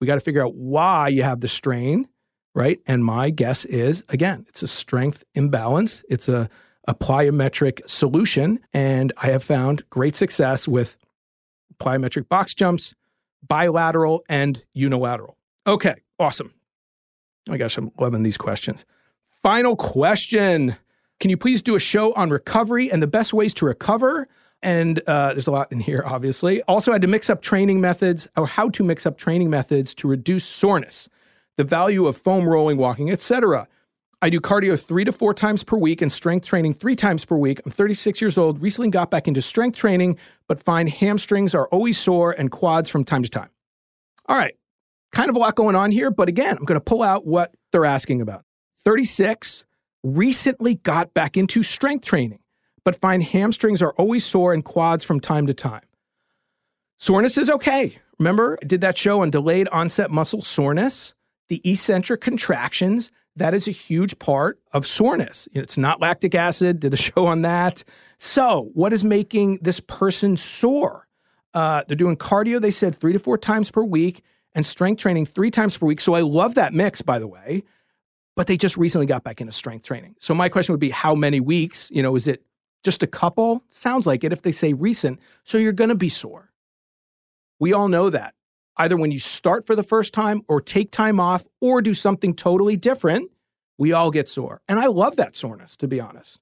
We 0.00 0.06
got 0.06 0.14
to 0.14 0.22
figure 0.22 0.44
out 0.44 0.54
why 0.54 1.08
you 1.08 1.22
have 1.22 1.40
the 1.40 1.48
strain 1.48 2.08
right? 2.54 2.80
And 2.86 3.04
my 3.04 3.30
guess 3.30 3.64
is, 3.64 4.04
again, 4.08 4.44
it's 4.48 4.62
a 4.62 4.68
strength 4.68 5.24
imbalance. 5.34 6.02
It's 6.08 6.28
a, 6.28 6.48
a 6.88 6.94
plyometric 6.94 7.88
solution. 7.88 8.60
And 8.72 9.12
I 9.16 9.26
have 9.26 9.42
found 9.42 9.88
great 9.90 10.16
success 10.16 10.66
with 10.66 10.96
plyometric 11.80 12.28
box 12.28 12.54
jumps, 12.54 12.94
bilateral 13.46 14.24
and 14.28 14.62
unilateral. 14.74 15.36
Okay, 15.66 15.96
awesome. 16.18 16.52
Oh 17.50 17.52
my 17.52 17.58
gosh, 17.58 17.76
I'm 17.76 17.90
loving 17.98 18.22
these 18.22 18.38
questions. 18.38 18.84
Final 19.42 19.74
question. 19.74 20.76
Can 21.18 21.30
you 21.30 21.36
please 21.36 21.60
do 21.60 21.74
a 21.74 21.80
show 21.80 22.12
on 22.12 22.30
recovery 22.30 22.92
and 22.92 23.02
the 23.02 23.08
best 23.08 23.34
ways 23.34 23.52
to 23.54 23.64
recover? 23.64 24.28
And 24.62 25.02
uh, 25.08 25.32
there's 25.32 25.48
a 25.48 25.50
lot 25.50 25.72
in 25.72 25.80
here, 25.80 26.04
obviously. 26.06 26.62
Also, 26.62 26.92
I 26.92 26.94
had 26.94 27.02
to 27.02 27.08
mix 27.08 27.28
up 27.28 27.42
training 27.42 27.80
methods 27.80 28.28
or 28.36 28.46
how 28.46 28.68
to 28.68 28.84
mix 28.84 29.04
up 29.04 29.18
training 29.18 29.50
methods 29.50 29.94
to 29.94 30.06
reduce 30.06 30.44
soreness 30.44 31.08
the 31.56 31.64
value 31.64 32.06
of 32.06 32.16
foam 32.16 32.46
rolling, 32.46 32.76
walking, 32.76 33.10
etc. 33.10 33.66
I 34.22 34.30
do 34.30 34.38
cardio 34.38 34.80
three 34.80 35.02
to 35.02 35.10
four 35.10 35.34
times 35.34 35.64
per 35.64 35.76
week 35.76 36.00
and 36.00 36.12
strength 36.12 36.46
training 36.46 36.74
three 36.74 36.94
times 36.94 37.24
per 37.24 37.36
week. 37.36 37.60
I'm 37.66 37.72
36 37.72 38.20
years 38.20 38.38
old, 38.38 38.62
recently 38.62 38.90
got 38.90 39.10
back 39.10 39.26
into 39.26 39.42
strength 39.42 39.76
training, 39.76 40.18
but 40.46 40.62
find 40.62 40.88
hamstrings 40.88 41.52
are 41.52 41.66
always 41.66 41.98
sore 41.98 42.30
and 42.30 42.52
quads 42.52 42.88
from 42.88 43.02
time 43.02 43.24
to 43.24 43.28
time. 43.28 43.50
All 44.26 44.38
right, 44.38 44.54
kind 45.12 45.30
of 45.30 45.36
a 45.36 45.38
lot 45.38 45.56
going 45.56 45.76
on 45.76 45.90
here, 45.90 46.10
but 46.10 46.28
again, 46.28 46.56
I'm 46.56 46.64
going 46.64 46.80
to 46.80 46.84
pull 46.84 47.02
out 47.02 47.26
what 47.26 47.54
they're 47.72 47.84
asking 47.84 48.20
about. 48.20 48.44
36, 48.84 49.64
recently 50.02 50.76
got 50.76 51.12
back 51.14 51.36
into 51.36 51.62
strength 51.62 52.04
training, 52.04 52.40
but 52.84 52.96
find 52.96 53.22
hamstrings 53.22 53.82
are 53.82 53.92
always 53.92 54.24
sore 54.24 54.52
and 54.52 54.64
quads 54.64 55.04
from 55.04 55.20
time 55.20 55.46
to 55.46 55.54
time. 55.54 55.82
Soreness 56.98 57.38
is 57.38 57.50
okay. 57.50 57.98
Remember, 58.18 58.58
I 58.62 58.66
did 58.66 58.82
that 58.82 58.98
show 58.98 59.22
on 59.22 59.30
delayed 59.30 59.68
onset 59.68 60.10
muscle 60.10 60.42
soreness 60.42 61.14
the 61.50 61.60
eccentric 61.64 62.22
contractions, 62.22 63.10
that 63.36 63.52
is 63.52 63.68
a 63.68 63.72
huge 63.72 64.18
part 64.18 64.58
of 64.72 64.86
soreness. 64.86 65.48
It's 65.52 65.76
not 65.76 66.00
lactic 66.00 66.34
acid, 66.34 66.80
did 66.80 66.94
a 66.94 66.96
show 66.96 67.26
on 67.26 67.42
that. 67.42 67.84
So, 68.18 68.70
what 68.72 68.92
is 68.92 69.04
making 69.04 69.58
this 69.60 69.80
person 69.80 70.36
sore? 70.38 71.06
Uh, 71.52 71.82
they're 71.86 71.96
doing 71.96 72.16
cardio, 72.16 72.60
they 72.60 72.70
said 72.70 72.96
three 72.96 73.12
to 73.12 73.18
four 73.18 73.36
times 73.36 73.70
per 73.70 73.82
week, 73.82 74.22
and 74.54 74.64
strength 74.66 75.00
training 75.00 75.26
three 75.26 75.50
times 75.50 75.76
per 75.76 75.86
week. 75.86 76.00
So, 76.00 76.14
I 76.14 76.20
love 76.20 76.54
that 76.54 76.72
mix, 76.72 77.02
by 77.02 77.18
the 77.18 77.26
way. 77.26 77.62
But 78.36 78.46
they 78.46 78.56
just 78.56 78.76
recently 78.76 79.06
got 79.06 79.24
back 79.24 79.40
into 79.40 79.52
strength 79.52 79.84
training. 79.84 80.14
So, 80.20 80.34
my 80.34 80.48
question 80.48 80.72
would 80.72 80.80
be 80.80 80.90
how 80.90 81.14
many 81.14 81.40
weeks? 81.40 81.90
You 81.90 82.02
know, 82.02 82.16
is 82.16 82.26
it 82.26 82.42
just 82.84 83.02
a 83.02 83.06
couple? 83.06 83.62
Sounds 83.70 84.06
like 84.06 84.24
it 84.24 84.32
if 84.32 84.42
they 84.42 84.52
say 84.52 84.72
recent. 84.72 85.20
So, 85.44 85.58
you're 85.58 85.72
going 85.72 85.90
to 85.90 85.96
be 85.96 86.08
sore. 86.08 86.50
We 87.58 87.72
all 87.72 87.88
know 87.88 88.10
that 88.10 88.34
either 88.80 88.96
when 88.96 89.12
you 89.12 89.18
start 89.18 89.66
for 89.66 89.76
the 89.76 89.82
first 89.82 90.14
time 90.14 90.42
or 90.48 90.60
take 90.60 90.90
time 90.90 91.20
off 91.20 91.46
or 91.60 91.82
do 91.82 91.92
something 91.92 92.34
totally 92.34 92.76
different, 92.76 93.30
we 93.76 93.92
all 93.92 94.10
get 94.10 94.28
sore. 94.28 94.62
And 94.68 94.78
I 94.78 94.86
love 94.86 95.16
that 95.16 95.36
soreness, 95.36 95.76
to 95.76 95.88
be 95.88 96.00
honest. 96.00 96.40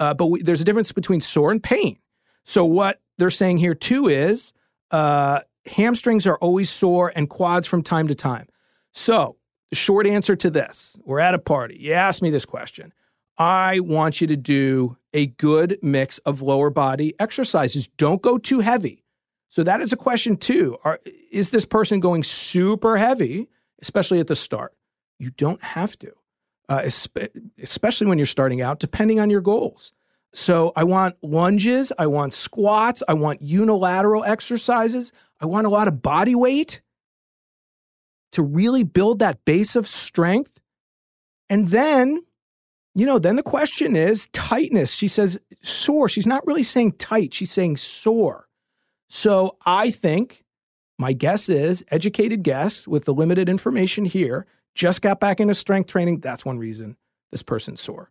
Uh, 0.00 0.14
but 0.14 0.26
we, 0.26 0.42
there's 0.42 0.60
a 0.60 0.64
difference 0.64 0.92
between 0.92 1.20
sore 1.20 1.52
and 1.52 1.62
pain. 1.62 1.98
So, 2.44 2.64
what 2.64 3.00
they're 3.18 3.30
saying 3.30 3.58
here 3.58 3.74
too 3.74 4.08
is 4.08 4.52
uh, 4.90 5.40
hamstrings 5.68 6.26
are 6.26 6.38
always 6.38 6.70
sore 6.70 7.12
and 7.14 7.28
quads 7.28 7.66
from 7.66 7.82
time 7.82 8.08
to 8.08 8.14
time. 8.14 8.48
So, 8.92 9.36
the 9.70 9.76
short 9.76 10.06
answer 10.06 10.34
to 10.36 10.50
this 10.50 10.96
we're 11.04 11.20
at 11.20 11.34
a 11.34 11.38
party. 11.38 11.76
You 11.78 11.92
asked 11.92 12.22
me 12.22 12.30
this 12.30 12.44
question. 12.44 12.92
I 13.38 13.80
want 13.80 14.20
you 14.20 14.26
to 14.26 14.36
do 14.36 14.96
a 15.12 15.26
good 15.26 15.78
mix 15.80 16.18
of 16.18 16.42
lower 16.42 16.70
body 16.70 17.14
exercises. 17.20 17.88
Don't 17.96 18.20
go 18.20 18.36
too 18.36 18.60
heavy. 18.60 19.04
So 19.48 19.62
that 19.62 19.80
is 19.80 19.92
a 19.92 19.96
question 19.96 20.36
too. 20.36 20.76
Are, 20.84 21.00
is 21.30 21.50
this 21.50 21.64
person 21.64 22.00
going 22.00 22.22
super 22.22 22.96
heavy, 22.96 23.48
especially 23.80 24.20
at 24.20 24.26
the 24.26 24.36
start? 24.36 24.74
You 25.18 25.30
don't 25.30 25.62
have 25.62 25.98
to, 26.00 26.12
uh, 26.68 26.88
especially 27.62 28.06
when 28.06 28.18
you're 28.18 28.26
starting 28.26 28.60
out, 28.60 28.80
depending 28.80 29.20
on 29.20 29.30
your 29.30 29.40
goals. 29.40 29.92
So 30.34 30.72
I 30.76 30.84
want 30.84 31.16
lunges, 31.22 31.92
I 31.98 32.06
want 32.06 32.34
squats, 32.34 33.02
I 33.08 33.14
want 33.14 33.40
unilateral 33.40 34.24
exercises, 34.24 35.12
I 35.40 35.46
want 35.46 35.66
a 35.66 35.70
lot 35.70 35.88
of 35.88 36.02
body 36.02 36.34
weight 36.34 36.80
to 38.32 38.42
really 38.42 38.82
build 38.82 39.20
that 39.20 39.44
base 39.44 39.76
of 39.76 39.86
strength. 39.86 40.58
And 41.48 41.68
then, 41.68 42.22
you 42.94 43.06
know, 43.06 43.18
then 43.18 43.36
the 43.36 43.42
question 43.42 43.96
is 43.96 44.28
tightness. 44.28 44.92
She 44.92 45.08
says 45.08 45.38
sore. 45.62 46.08
She's 46.08 46.26
not 46.26 46.46
really 46.46 46.62
saying 46.62 46.92
tight, 46.92 47.32
she's 47.32 47.52
saying 47.52 47.76
sore. 47.78 48.48
So 49.08 49.56
I 49.64 49.90
think 49.90 50.44
my 50.98 51.12
guess 51.12 51.48
is 51.48 51.84
educated 51.90 52.42
guess 52.42 52.86
with 52.86 53.04
the 53.04 53.14
limited 53.14 53.48
information 53.48 54.04
here, 54.04 54.46
just 54.74 55.00
got 55.00 55.20
back 55.20 55.40
into 55.40 55.54
strength 55.54 55.90
training. 55.90 56.20
That's 56.20 56.44
one 56.44 56.58
reason 56.58 56.96
this 57.30 57.42
person's 57.42 57.80
sore. 57.80 58.10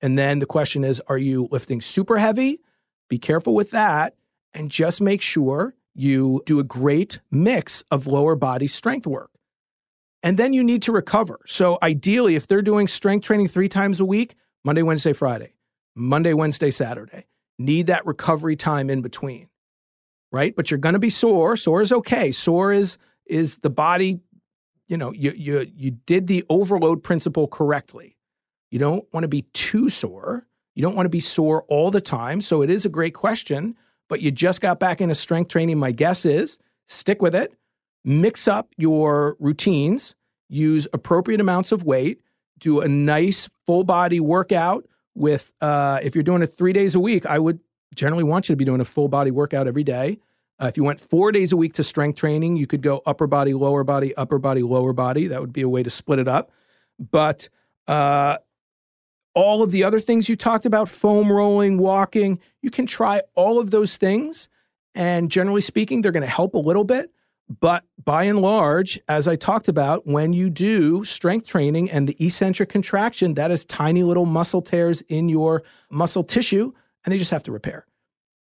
And 0.00 0.16
then 0.16 0.38
the 0.38 0.46
question 0.46 0.84
is, 0.84 1.00
are 1.08 1.18
you 1.18 1.48
lifting 1.50 1.80
super 1.80 2.18
heavy? 2.18 2.60
Be 3.08 3.18
careful 3.18 3.54
with 3.54 3.72
that 3.72 4.14
and 4.54 4.70
just 4.70 5.00
make 5.00 5.22
sure 5.22 5.74
you 5.98 6.42
do 6.46 6.60
a 6.60 6.64
great 6.64 7.20
mix 7.30 7.82
of 7.90 8.06
lower 8.06 8.36
body 8.36 8.66
strength 8.66 9.06
work. 9.06 9.30
And 10.22 10.38
then 10.38 10.52
you 10.52 10.64
need 10.64 10.82
to 10.82 10.92
recover. 10.92 11.40
So 11.46 11.78
ideally, 11.82 12.34
if 12.34 12.46
they're 12.46 12.62
doing 12.62 12.88
strength 12.88 13.24
training 13.24 13.48
three 13.48 13.68
times 13.68 14.00
a 14.00 14.04
week, 14.04 14.34
Monday, 14.64 14.82
Wednesday, 14.82 15.12
Friday, 15.12 15.54
Monday, 15.94 16.34
Wednesday, 16.34 16.70
Saturday, 16.70 17.26
need 17.58 17.86
that 17.86 18.06
recovery 18.06 18.56
time 18.56 18.90
in 18.90 19.02
between 19.02 19.48
right? 20.32 20.54
But 20.54 20.70
you're 20.70 20.78
going 20.78 20.94
to 20.94 20.98
be 20.98 21.10
sore. 21.10 21.56
Sore 21.56 21.82
is 21.82 21.92
okay. 21.92 22.32
Sore 22.32 22.72
is 22.72 22.98
is 23.26 23.58
the 23.58 23.70
body, 23.70 24.20
you 24.88 24.96
know, 24.96 25.12
you 25.12 25.32
you 25.32 25.66
you 25.74 25.90
did 25.92 26.26
the 26.26 26.44
overload 26.48 27.02
principle 27.02 27.48
correctly. 27.48 28.16
You 28.70 28.78
don't 28.78 29.06
want 29.12 29.24
to 29.24 29.28
be 29.28 29.42
too 29.52 29.88
sore. 29.88 30.46
You 30.74 30.82
don't 30.82 30.94
want 30.94 31.06
to 31.06 31.10
be 31.10 31.20
sore 31.20 31.64
all 31.68 31.90
the 31.90 32.00
time. 32.00 32.40
So 32.40 32.62
it 32.62 32.70
is 32.70 32.84
a 32.84 32.90
great 32.90 33.14
question, 33.14 33.74
but 34.08 34.20
you 34.20 34.30
just 34.30 34.60
got 34.60 34.80
back 34.80 35.00
into 35.00 35.14
strength 35.14 35.48
training. 35.48 35.78
My 35.78 35.92
guess 35.92 36.24
is 36.24 36.58
stick 36.86 37.22
with 37.22 37.34
it. 37.34 37.54
Mix 38.04 38.48
up 38.48 38.72
your 38.76 39.36
routines, 39.38 40.14
use 40.48 40.86
appropriate 40.92 41.40
amounts 41.40 41.72
of 41.72 41.84
weight, 41.84 42.20
do 42.58 42.80
a 42.80 42.88
nice 42.88 43.48
full 43.66 43.84
body 43.84 44.20
workout 44.20 44.86
with 45.14 45.52
uh, 45.60 45.98
if 46.02 46.14
you're 46.14 46.24
doing 46.24 46.42
it 46.42 46.46
three 46.46 46.72
days 46.72 46.94
a 46.94 47.00
week, 47.00 47.26
I 47.26 47.38
would 47.38 47.58
generally 47.94 48.24
want 48.24 48.48
you 48.48 48.52
to 48.54 48.56
be 48.56 48.64
doing 48.64 48.80
a 48.80 48.84
full 48.84 49.08
body 49.08 49.30
workout 49.30 49.66
every 49.66 49.84
day. 49.84 50.18
Uh, 50.60 50.66
if 50.66 50.76
you 50.76 50.84
went 50.84 51.00
four 51.00 51.30
days 51.32 51.52
a 51.52 51.56
week 51.56 51.74
to 51.74 51.84
strength 51.84 52.18
training, 52.18 52.56
you 52.56 52.66
could 52.66 52.82
go 52.82 53.02
upper 53.06 53.26
body, 53.26 53.54
lower 53.54 53.84
body, 53.84 54.14
upper 54.16 54.38
body, 54.38 54.62
lower 54.62 54.92
body. 54.92 55.28
That 55.28 55.40
would 55.40 55.52
be 55.52 55.62
a 55.62 55.68
way 55.68 55.82
to 55.82 55.90
split 55.90 56.18
it 56.18 56.28
up. 56.28 56.50
But 56.98 57.48
uh, 57.86 58.38
all 59.38 59.62
of 59.62 59.70
the 59.70 59.84
other 59.84 60.00
things 60.00 60.28
you 60.28 60.34
talked 60.34 60.66
about, 60.66 60.88
foam 60.88 61.30
rolling, 61.30 61.78
walking, 61.78 62.40
you 62.60 62.72
can 62.72 62.86
try 62.86 63.22
all 63.36 63.60
of 63.60 63.70
those 63.70 63.96
things. 63.96 64.48
And 64.96 65.30
generally 65.30 65.60
speaking, 65.60 66.02
they're 66.02 66.10
going 66.10 66.24
to 66.24 66.26
help 66.26 66.54
a 66.54 66.58
little 66.58 66.82
bit. 66.82 67.12
But 67.60 67.84
by 68.04 68.24
and 68.24 68.40
large, 68.40 68.98
as 69.06 69.28
I 69.28 69.36
talked 69.36 69.68
about, 69.68 70.04
when 70.08 70.32
you 70.32 70.50
do 70.50 71.04
strength 71.04 71.46
training 71.46 71.88
and 71.88 72.08
the 72.08 72.16
eccentric 72.18 72.68
contraction, 72.68 73.34
that 73.34 73.52
is 73.52 73.64
tiny 73.64 74.02
little 74.02 74.26
muscle 74.26 74.60
tears 74.60 75.02
in 75.02 75.28
your 75.28 75.62
muscle 75.88 76.24
tissue 76.24 76.72
and 77.04 77.12
they 77.12 77.18
just 77.18 77.30
have 77.30 77.44
to 77.44 77.52
repair. 77.52 77.86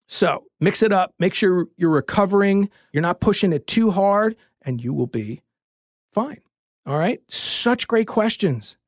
So 0.07 0.45
mix 0.59 0.83
it 0.83 0.91
up, 0.91 1.13
make 1.19 1.35
sure 1.35 1.69
you're 1.77 1.91
recovering, 1.91 2.71
you're 2.95 3.03
not 3.03 3.21
pushing 3.21 3.53
it 3.53 3.67
too 3.67 3.91
hard, 3.91 4.37
and 4.63 4.83
you 4.83 4.95
will 4.95 5.07
be 5.07 5.43
fine. 6.13 6.41
All 6.87 6.99
right. 6.99 7.21
Such 7.29 7.87
great 7.87 8.09
questions. 8.09 8.79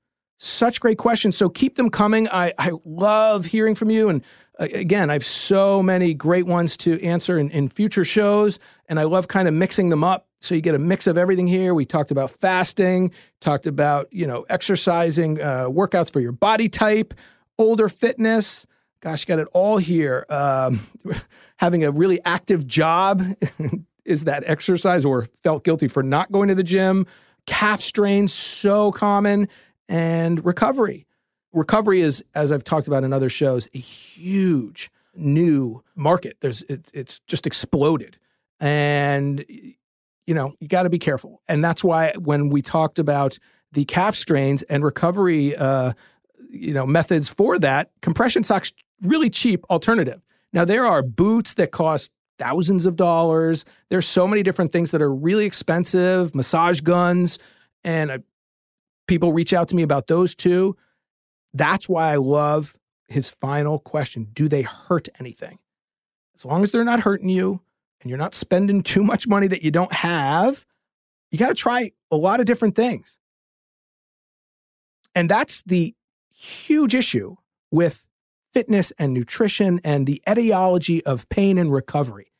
Such 0.43 0.80
great 0.80 0.97
questions. 0.97 1.36
So 1.36 1.51
keep 1.51 1.76
them 1.76 1.91
coming. 1.91 2.26
I, 2.28 2.55
I 2.57 2.72
love 2.86 3.45
hearing 3.45 3.74
from 3.74 3.91
you. 3.91 4.09
And 4.09 4.24
uh, 4.59 4.68
again, 4.72 5.11
I 5.11 5.12
have 5.12 5.26
so 5.26 5.82
many 5.82 6.14
great 6.14 6.47
ones 6.47 6.78
to 6.78 6.99
answer 7.05 7.38
in, 7.38 7.51
in 7.51 7.68
future 7.68 8.07
shows. 8.07 8.59
And 8.88 8.99
I 8.99 9.03
love 9.03 9.28
kind 9.28 9.49
of 9.49 9.53
mixing 9.53 9.91
them 9.91 10.03
up. 10.03 10.28
So 10.41 10.55
you 10.55 10.62
get 10.62 10.74
a 10.74 10.78
mix 10.78 11.07
of 11.07 11.18
everything 11.18 11.47
here. 11.47 11.74
We 11.74 11.84
talked 11.84 12.11
about 12.11 12.30
fasting, 12.30 13.12
talked 13.41 13.66
about, 13.66 14.09
you 14.11 14.26
know, 14.26 14.47
exercising, 14.49 15.43
uh, 15.43 15.66
workouts 15.66 16.11
for 16.11 16.20
your 16.20 16.32
body 16.32 16.70
type, 16.70 17.12
older 17.59 17.91
fitness, 17.91 18.66
gosh, 19.03 19.26
got 19.26 19.41
it 19.41 19.49
all 19.53 19.76
here. 19.76 20.24
Um, 20.30 20.86
having 21.59 21.84
a 21.84 21.91
really 21.91 22.18
active 22.24 22.66
job 22.66 23.22
is 24.07 24.24
that 24.24 24.43
exercise, 24.47 25.05
or 25.05 25.28
felt 25.43 25.64
guilty 25.64 25.86
for 25.86 26.03
not 26.03 26.32
going 26.32 26.49
to 26.49 26.55
the 26.55 26.62
gym. 26.62 27.07
Calf 27.47 27.82
strains, 27.82 28.32
so 28.32 28.93
common, 28.93 29.49
and 29.91 30.43
recovery. 30.45 31.07
Recovery 31.53 32.01
is, 32.01 32.24
as 32.34 32.53
I've 32.53 32.64
talked 32.64 32.86
about 32.86 33.03
in 33.03 33.12
other 33.12 33.28
shows, 33.28 33.68
a 33.74 33.78
huge 33.78 34.91
new 35.14 35.82
market. 35.97 36.36
There's 36.41 36.62
it, 36.62 36.91
it's 36.95 37.20
just 37.26 37.47
exploded, 37.47 38.16
and 38.61 39.45
you 39.49 40.34
know 40.34 40.55
you 40.61 40.68
got 40.68 40.84
to 40.84 40.91
be 40.91 41.01
careful. 41.01 41.43
And 41.49 41.62
that's 41.62 41.82
why 41.82 42.14
when 42.16 42.49
we 42.51 42.62
talked 42.62 43.01
about 43.01 43.38
the 43.72 43.84
calf 43.84 44.14
strains 44.14 44.62
and 44.62 44.84
recovery, 44.84 45.57
uh, 45.57 45.93
you 46.49 46.72
know 46.72 46.86
methods 46.86 47.28
for 47.28 47.59
that, 47.59 47.91
compression 48.01 48.45
socks 48.45 48.72
really 49.03 49.28
cheap 49.28 49.64
alternative. 49.70 50.22
Now, 50.53 50.64
there 50.64 50.86
are 50.86 51.03
boots 51.03 51.55
that 51.55 51.72
cost 51.72 52.11
thousands 52.38 52.86
of 52.86 52.97
dollars. 52.97 53.64
There's 53.88 54.07
so 54.07 54.26
many 54.26 54.43
different 54.43 54.72
things 54.72 54.93
that 54.93 55.03
are 55.03 55.12
really 55.12 55.47
expensive, 55.47 56.34
massage 56.34 56.80
guns, 56.80 57.38
and 57.84 58.11
uh, 58.11 58.18
people 59.11 59.32
reach 59.32 59.52
out 59.52 59.66
to 59.68 59.74
me 59.74 59.82
about 59.82 60.06
those 60.06 60.36
two. 60.36 60.76
That's 61.52 61.88
why 61.88 62.12
I 62.12 62.16
love 62.16 62.76
his 63.08 63.28
final 63.28 63.80
question 63.80 64.28
Do 64.32 64.48
they 64.48 64.62
hurt 64.62 65.08
anything? 65.18 65.58
As 66.36 66.44
long 66.44 66.62
as 66.62 66.70
they're 66.70 66.84
not 66.84 67.00
hurting 67.00 67.28
you 67.28 67.61
and 68.00 68.08
you're 68.08 68.18
not 68.18 68.36
spending 68.36 68.82
too 68.94 69.02
much 69.02 69.26
money 69.26 69.48
that 69.48 69.62
you 69.62 69.72
don't 69.72 69.92
have, 69.92 70.64
you 71.32 71.38
got 71.38 71.48
to 71.48 71.54
try 71.54 71.90
a 72.11 72.16
lot 72.16 72.38
of 72.38 72.46
different 72.46 72.76
things. 72.76 73.18
And 75.12 75.28
that's 75.28 75.62
the 75.62 75.92
huge 76.32 76.94
issue 76.94 77.34
with 77.72 78.06
fitness 78.54 78.92
and 78.96 79.12
nutrition 79.12 79.80
and 79.82 80.06
the 80.06 80.22
etiology 80.28 81.04
of 81.04 81.28
pain 81.28 81.58
and 81.58 81.72
recovery. 81.72 82.32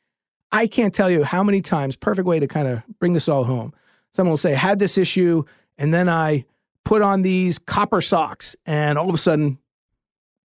I 0.53 0.67
can't 0.67 0.93
tell 0.93 1.09
you 1.09 1.23
how 1.23 1.43
many 1.43 1.61
times, 1.61 1.97
perfect 1.97 2.25
way 2.25 2.39
to 2.39 2.47
kind 2.47 2.69
of 2.69 2.81
bring 2.97 3.11
this 3.11 3.27
all 3.27 3.43
home. 3.43 3.73
Someone 4.13 4.31
will 4.31 4.37
say, 4.37 4.53
had 4.53 4.79
this 4.79 4.97
issue, 4.97 5.43
and 5.77 5.93
then 5.93 6.07
I 6.07 6.45
put 6.85 7.01
on 7.01 7.21
these 7.21 7.59
copper 7.59 8.01
socks, 8.01 8.55
and 8.65 8.97
all 8.97 9.09
of 9.09 9.15
a 9.15 9.19
sudden, 9.19 9.57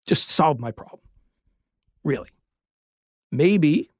just 0.06 0.30
solved 0.30 0.60
my 0.60 0.70
problem. 0.70 1.00
Really. 2.02 2.28
Maybe 3.32 3.90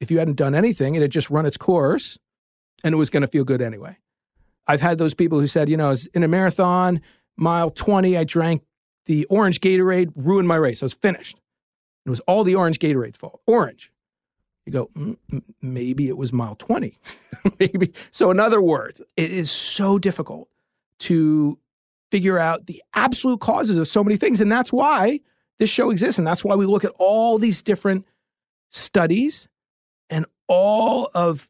if 0.00 0.10
you 0.10 0.18
hadn't 0.18 0.36
done 0.36 0.54
anything, 0.54 0.94
it 0.94 1.02
had 1.02 1.10
just 1.10 1.30
run 1.30 1.46
its 1.46 1.56
course 1.56 2.18
and 2.82 2.92
it 2.92 2.96
was 2.96 3.10
going 3.10 3.22
to 3.22 3.26
feel 3.26 3.44
good 3.44 3.62
anyway. 3.62 3.96
I've 4.66 4.80
had 4.80 4.98
those 4.98 5.14
people 5.14 5.40
who 5.40 5.46
said, 5.46 5.68
you 5.68 5.76
know, 5.76 5.94
in 6.14 6.22
a 6.22 6.28
marathon, 6.28 7.00
mile 7.36 7.70
20, 7.70 8.16
I 8.16 8.24
drank 8.24 8.62
the 9.06 9.24
orange 9.26 9.60
Gatorade 9.60 10.12
ruined 10.14 10.48
my 10.48 10.56
race. 10.56 10.82
I 10.82 10.86
was 10.86 10.94
finished. 10.94 11.40
It 12.06 12.10
was 12.10 12.20
all 12.20 12.44
the 12.44 12.54
orange 12.54 12.78
Gatorade's 12.78 13.16
fault. 13.16 13.40
Orange. 13.46 13.90
You 14.66 14.72
go, 14.72 14.86
mm, 14.96 15.16
maybe 15.60 16.08
it 16.08 16.16
was 16.16 16.32
mile 16.32 16.54
20. 16.54 16.98
maybe. 17.58 17.92
So, 18.12 18.30
in 18.30 18.40
other 18.40 18.62
words, 18.62 19.02
it 19.16 19.30
is 19.30 19.50
so 19.50 19.98
difficult 19.98 20.48
to 21.00 21.58
figure 22.14 22.38
out 22.38 22.66
the 22.66 22.80
absolute 22.94 23.40
causes 23.40 23.76
of 23.76 23.88
so 23.88 24.04
many 24.04 24.16
things. 24.16 24.40
And 24.40 24.52
that's 24.52 24.72
why 24.72 25.18
this 25.58 25.68
show 25.68 25.90
exists. 25.90 26.16
And 26.16 26.24
that's 26.24 26.44
why 26.44 26.54
we 26.54 26.64
look 26.64 26.84
at 26.84 26.92
all 26.96 27.38
these 27.38 27.60
different 27.60 28.06
studies 28.70 29.48
and 30.08 30.24
all 30.46 31.10
of 31.12 31.48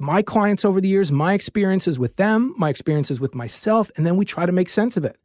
my 0.00 0.22
clients 0.22 0.64
over 0.64 0.80
the 0.80 0.88
years, 0.88 1.12
my 1.12 1.34
experiences 1.34 2.00
with 2.00 2.16
them, 2.16 2.52
my 2.58 2.68
experiences 2.68 3.20
with 3.20 3.32
myself, 3.32 3.92
and 3.96 4.04
then 4.04 4.16
we 4.16 4.24
try 4.24 4.44
to 4.44 4.50
make 4.50 4.68
sense 4.68 4.96
of 4.96 5.04
it. 5.04 5.16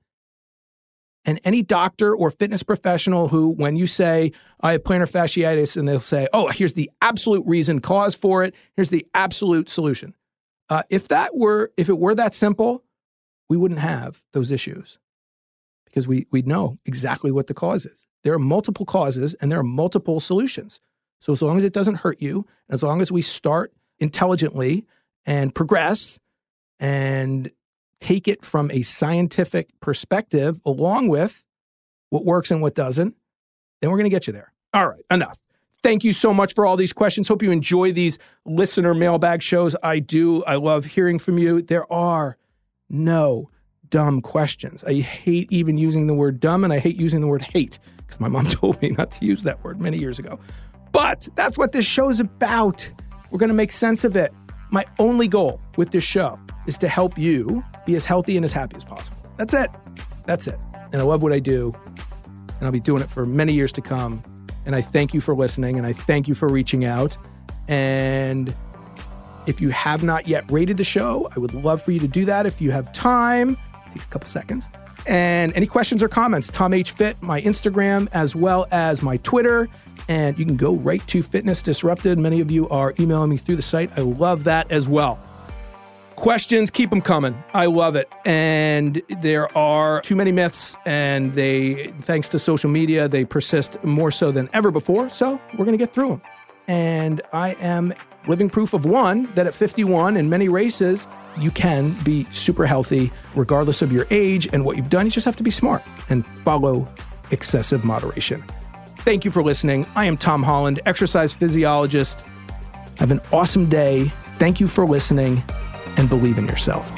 And 1.25 1.39
any 1.43 1.63
doctor 1.63 2.15
or 2.15 2.29
fitness 2.29 2.61
professional 2.61 3.29
who, 3.29 3.49
when 3.49 3.75
you 3.75 3.87
say, 3.87 4.31
I 4.59 4.73
have 4.73 4.83
plantar 4.83 5.09
fasciitis, 5.09 5.75
and 5.75 5.87
they'll 5.87 5.99
say, 5.99 6.27
oh, 6.33 6.49
here's 6.49 6.75
the 6.75 6.91
absolute 7.01 7.43
reason, 7.47 7.79
cause 7.81 8.13
for 8.13 8.43
it, 8.43 8.53
here's 8.75 8.91
the 8.91 9.07
absolute 9.15 9.69
solution. 9.69 10.13
Uh, 10.69 10.83
if 10.91 11.07
that 11.07 11.35
were, 11.35 11.71
if 11.77 11.89
it 11.89 11.97
were 11.97 12.13
that 12.13 12.35
simple, 12.35 12.83
we 13.51 13.57
wouldn't 13.57 13.81
have 13.81 14.23
those 14.31 14.49
issues 14.49 14.97
because 15.83 16.07
we, 16.07 16.25
we'd 16.31 16.47
know 16.47 16.77
exactly 16.85 17.33
what 17.33 17.47
the 17.47 17.53
cause 17.53 17.85
is. 17.85 18.07
There 18.23 18.33
are 18.33 18.39
multiple 18.39 18.85
causes 18.85 19.33
and 19.41 19.51
there 19.51 19.59
are 19.59 19.63
multiple 19.63 20.21
solutions. 20.21 20.79
So 21.19 21.33
as 21.33 21.41
long 21.41 21.57
as 21.57 21.65
it 21.65 21.73
doesn't 21.73 21.95
hurt 21.95 22.21
you, 22.21 22.47
as 22.69 22.81
long 22.81 23.01
as 23.01 23.11
we 23.11 23.21
start 23.21 23.73
intelligently 23.99 24.85
and 25.25 25.53
progress 25.53 26.17
and 26.79 27.51
take 27.99 28.29
it 28.29 28.45
from 28.45 28.71
a 28.71 28.83
scientific 28.83 29.77
perspective 29.81 30.61
along 30.65 31.09
with 31.09 31.43
what 32.09 32.23
works 32.23 32.51
and 32.51 32.61
what 32.61 32.73
doesn't, 32.73 33.17
then 33.81 33.89
we're 33.89 33.97
going 33.97 34.09
to 34.09 34.15
get 34.15 34.27
you 34.27 34.31
there. 34.31 34.53
All 34.73 34.87
right, 34.87 35.03
enough. 35.11 35.37
Thank 35.83 36.05
you 36.05 36.13
so 36.13 36.33
much 36.33 36.55
for 36.55 36.65
all 36.65 36.77
these 36.77 36.93
questions. 36.93 37.27
Hope 37.27 37.43
you 37.43 37.51
enjoy 37.51 37.91
these 37.91 38.17
listener 38.45 38.93
mailbag 38.93 39.41
shows. 39.41 39.75
I 39.83 39.99
do. 39.99 40.41
I 40.45 40.55
love 40.55 40.85
hearing 40.85 41.19
from 41.19 41.37
you. 41.37 41.61
There 41.61 41.91
are 41.91 42.37
no 42.91 43.49
dumb 43.89 44.21
questions. 44.21 44.83
I 44.83 45.01
hate 45.01 45.51
even 45.51 45.77
using 45.77 46.07
the 46.07 46.13
word 46.13 46.39
dumb 46.39 46.63
and 46.63 46.73
I 46.73 46.79
hate 46.79 46.95
using 46.95 47.21
the 47.21 47.27
word 47.27 47.41
hate 47.41 47.79
because 47.97 48.19
my 48.19 48.27
mom 48.27 48.45
told 48.49 48.81
me 48.81 48.89
not 48.89 49.11
to 49.13 49.25
use 49.25 49.43
that 49.43 49.63
word 49.63 49.79
many 49.79 49.97
years 49.97 50.19
ago. 50.19 50.39
But 50.91 51.27
that's 51.35 51.57
what 51.57 51.71
this 51.71 51.85
show 51.85 52.09
is 52.09 52.19
about. 52.19 52.89
We're 53.29 53.39
going 53.39 53.49
to 53.49 53.55
make 53.55 53.71
sense 53.71 54.03
of 54.03 54.15
it. 54.15 54.33
My 54.71 54.85
only 54.99 55.27
goal 55.27 55.61
with 55.77 55.91
this 55.91 56.03
show 56.03 56.39
is 56.67 56.77
to 56.79 56.87
help 56.87 57.17
you 57.17 57.63
be 57.85 57.95
as 57.95 58.05
healthy 58.05 58.35
and 58.35 58.45
as 58.45 58.51
happy 58.51 58.75
as 58.75 58.85
possible. 58.85 59.17
That's 59.37 59.53
it. 59.53 59.69
That's 60.25 60.47
it. 60.47 60.59
And 60.91 61.01
I 61.01 61.03
love 61.03 61.21
what 61.23 61.33
I 61.33 61.39
do. 61.39 61.73
And 62.37 62.65
I'll 62.65 62.71
be 62.71 62.79
doing 62.79 63.01
it 63.01 63.09
for 63.09 63.25
many 63.25 63.53
years 63.53 63.71
to 63.73 63.81
come. 63.81 64.23
And 64.65 64.75
I 64.75 64.81
thank 64.81 65.13
you 65.13 65.21
for 65.21 65.35
listening 65.35 65.77
and 65.77 65.87
I 65.87 65.93
thank 65.93 66.27
you 66.27 66.35
for 66.35 66.47
reaching 66.47 66.85
out. 66.85 67.17
And 67.67 68.55
if 69.45 69.61
you 69.61 69.69
have 69.69 70.03
not 70.03 70.27
yet 70.27 70.49
rated 70.51 70.77
the 70.77 70.83
show, 70.83 71.29
I 71.35 71.39
would 71.39 71.53
love 71.53 71.81
for 71.81 71.91
you 71.91 71.99
to 71.99 72.07
do 72.07 72.25
that 72.25 72.45
if 72.45 72.61
you 72.61 72.71
have 72.71 72.91
time. 72.93 73.57
Takes 73.93 74.05
a 74.05 74.09
couple 74.09 74.27
seconds. 74.27 74.67
And 75.07 75.51
any 75.53 75.65
questions 75.65 76.03
or 76.03 76.07
comments, 76.07 76.49
Tom 76.49 76.73
H. 76.73 76.91
Fit, 76.91 77.21
my 77.21 77.41
Instagram, 77.41 78.07
as 78.13 78.35
well 78.35 78.67
as 78.71 79.01
my 79.01 79.17
Twitter. 79.17 79.67
And 80.07 80.37
you 80.37 80.45
can 80.45 80.57
go 80.57 80.75
right 80.75 81.05
to 81.07 81.23
Fitness 81.23 81.61
Disrupted. 81.61 82.17
Many 82.17 82.39
of 82.39 82.51
you 82.51 82.69
are 82.69 82.93
emailing 82.99 83.29
me 83.29 83.37
through 83.37 83.55
the 83.55 83.61
site. 83.61 83.91
I 83.97 84.01
love 84.01 84.43
that 84.45 84.71
as 84.71 84.87
well. 84.87 85.19
Questions, 86.15 86.69
keep 86.69 86.91
them 86.91 87.01
coming. 87.01 87.41
I 87.53 87.65
love 87.65 87.95
it. 87.95 88.07
And 88.25 89.01
there 89.21 89.55
are 89.57 90.01
too 90.01 90.15
many 90.15 90.31
myths, 90.31 90.75
and 90.85 91.33
they, 91.33 91.87
thanks 92.01 92.29
to 92.29 92.39
social 92.39 92.69
media, 92.69 93.07
they 93.07 93.25
persist 93.25 93.83
more 93.83 94.11
so 94.11 94.31
than 94.31 94.47
ever 94.53 94.69
before. 94.69 95.09
So 95.09 95.41
we're 95.53 95.65
going 95.65 95.77
to 95.77 95.83
get 95.83 95.93
through 95.93 96.09
them. 96.09 96.21
And 96.71 97.21
I 97.33 97.55
am 97.55 97.93
living 98.29 98.49
proof 98.49 98.73
of 98.73 98.85
one 98.85 99.23
that 99.35 99.45
at 99.45 99.53
51 99.53 100.15
in 100.15 100.29
many 100.29 100.47
races, 100.47 101.05
you 101.37 101.51
can 101.51 101.91
be 102.05 102.25
super 102.31 102.65
healthy 102.65 103.11
regardless 103.35 103.81
of 103.81 103.91
your 103.91 104.07
age 104.09 104.47
and 104.53 104.63
what 104.63 104.77
you've 104.77 104.89
done. 104.89 105.05
You 105.05 105.11
just 105.11 105.25
have 105.25 105.35
to 105.35 105.43
be 105.43 105.51
smart 105.51 105.83
and 106.09 106.25
follow 106.45 106.87
excessive 107.29 107.83
moderation. 107.83 108.41
Thank 108.99 109.25
you 109.25 109.31
for 109.31 109.43
listening. 109.43 109.85
I 109.97 110.05
am 110.05 110.15
Tom 110.15 110.43
Holland, 110.43 110.79
exercise 110.85 111.33
physiologist. 111.33 112.23
Have 112.99 113.11
an 113.11 113.19
awesome 113.33 113.67
day. 113.67 114.05
Thank 114.37 114.61
you 114.61 114.69
for 114.69 114.85
listening 114.85 115.43
and 115.97 116.07
believe 116.07 116.37
in 116.37 116.45
yourself. 116.45 116.89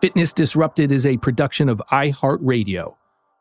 Fitness 0.00 0.32
Disrupted 0.32 0.90
is 0.90 1.04
a 1.04 1.18
production 1.18 1.68
of 1.68 1.82
iHeartRadio. 1.92 2.96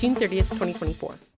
June 0.00 0.14
30th, 0.14 0.48
2024. 0.48 1.20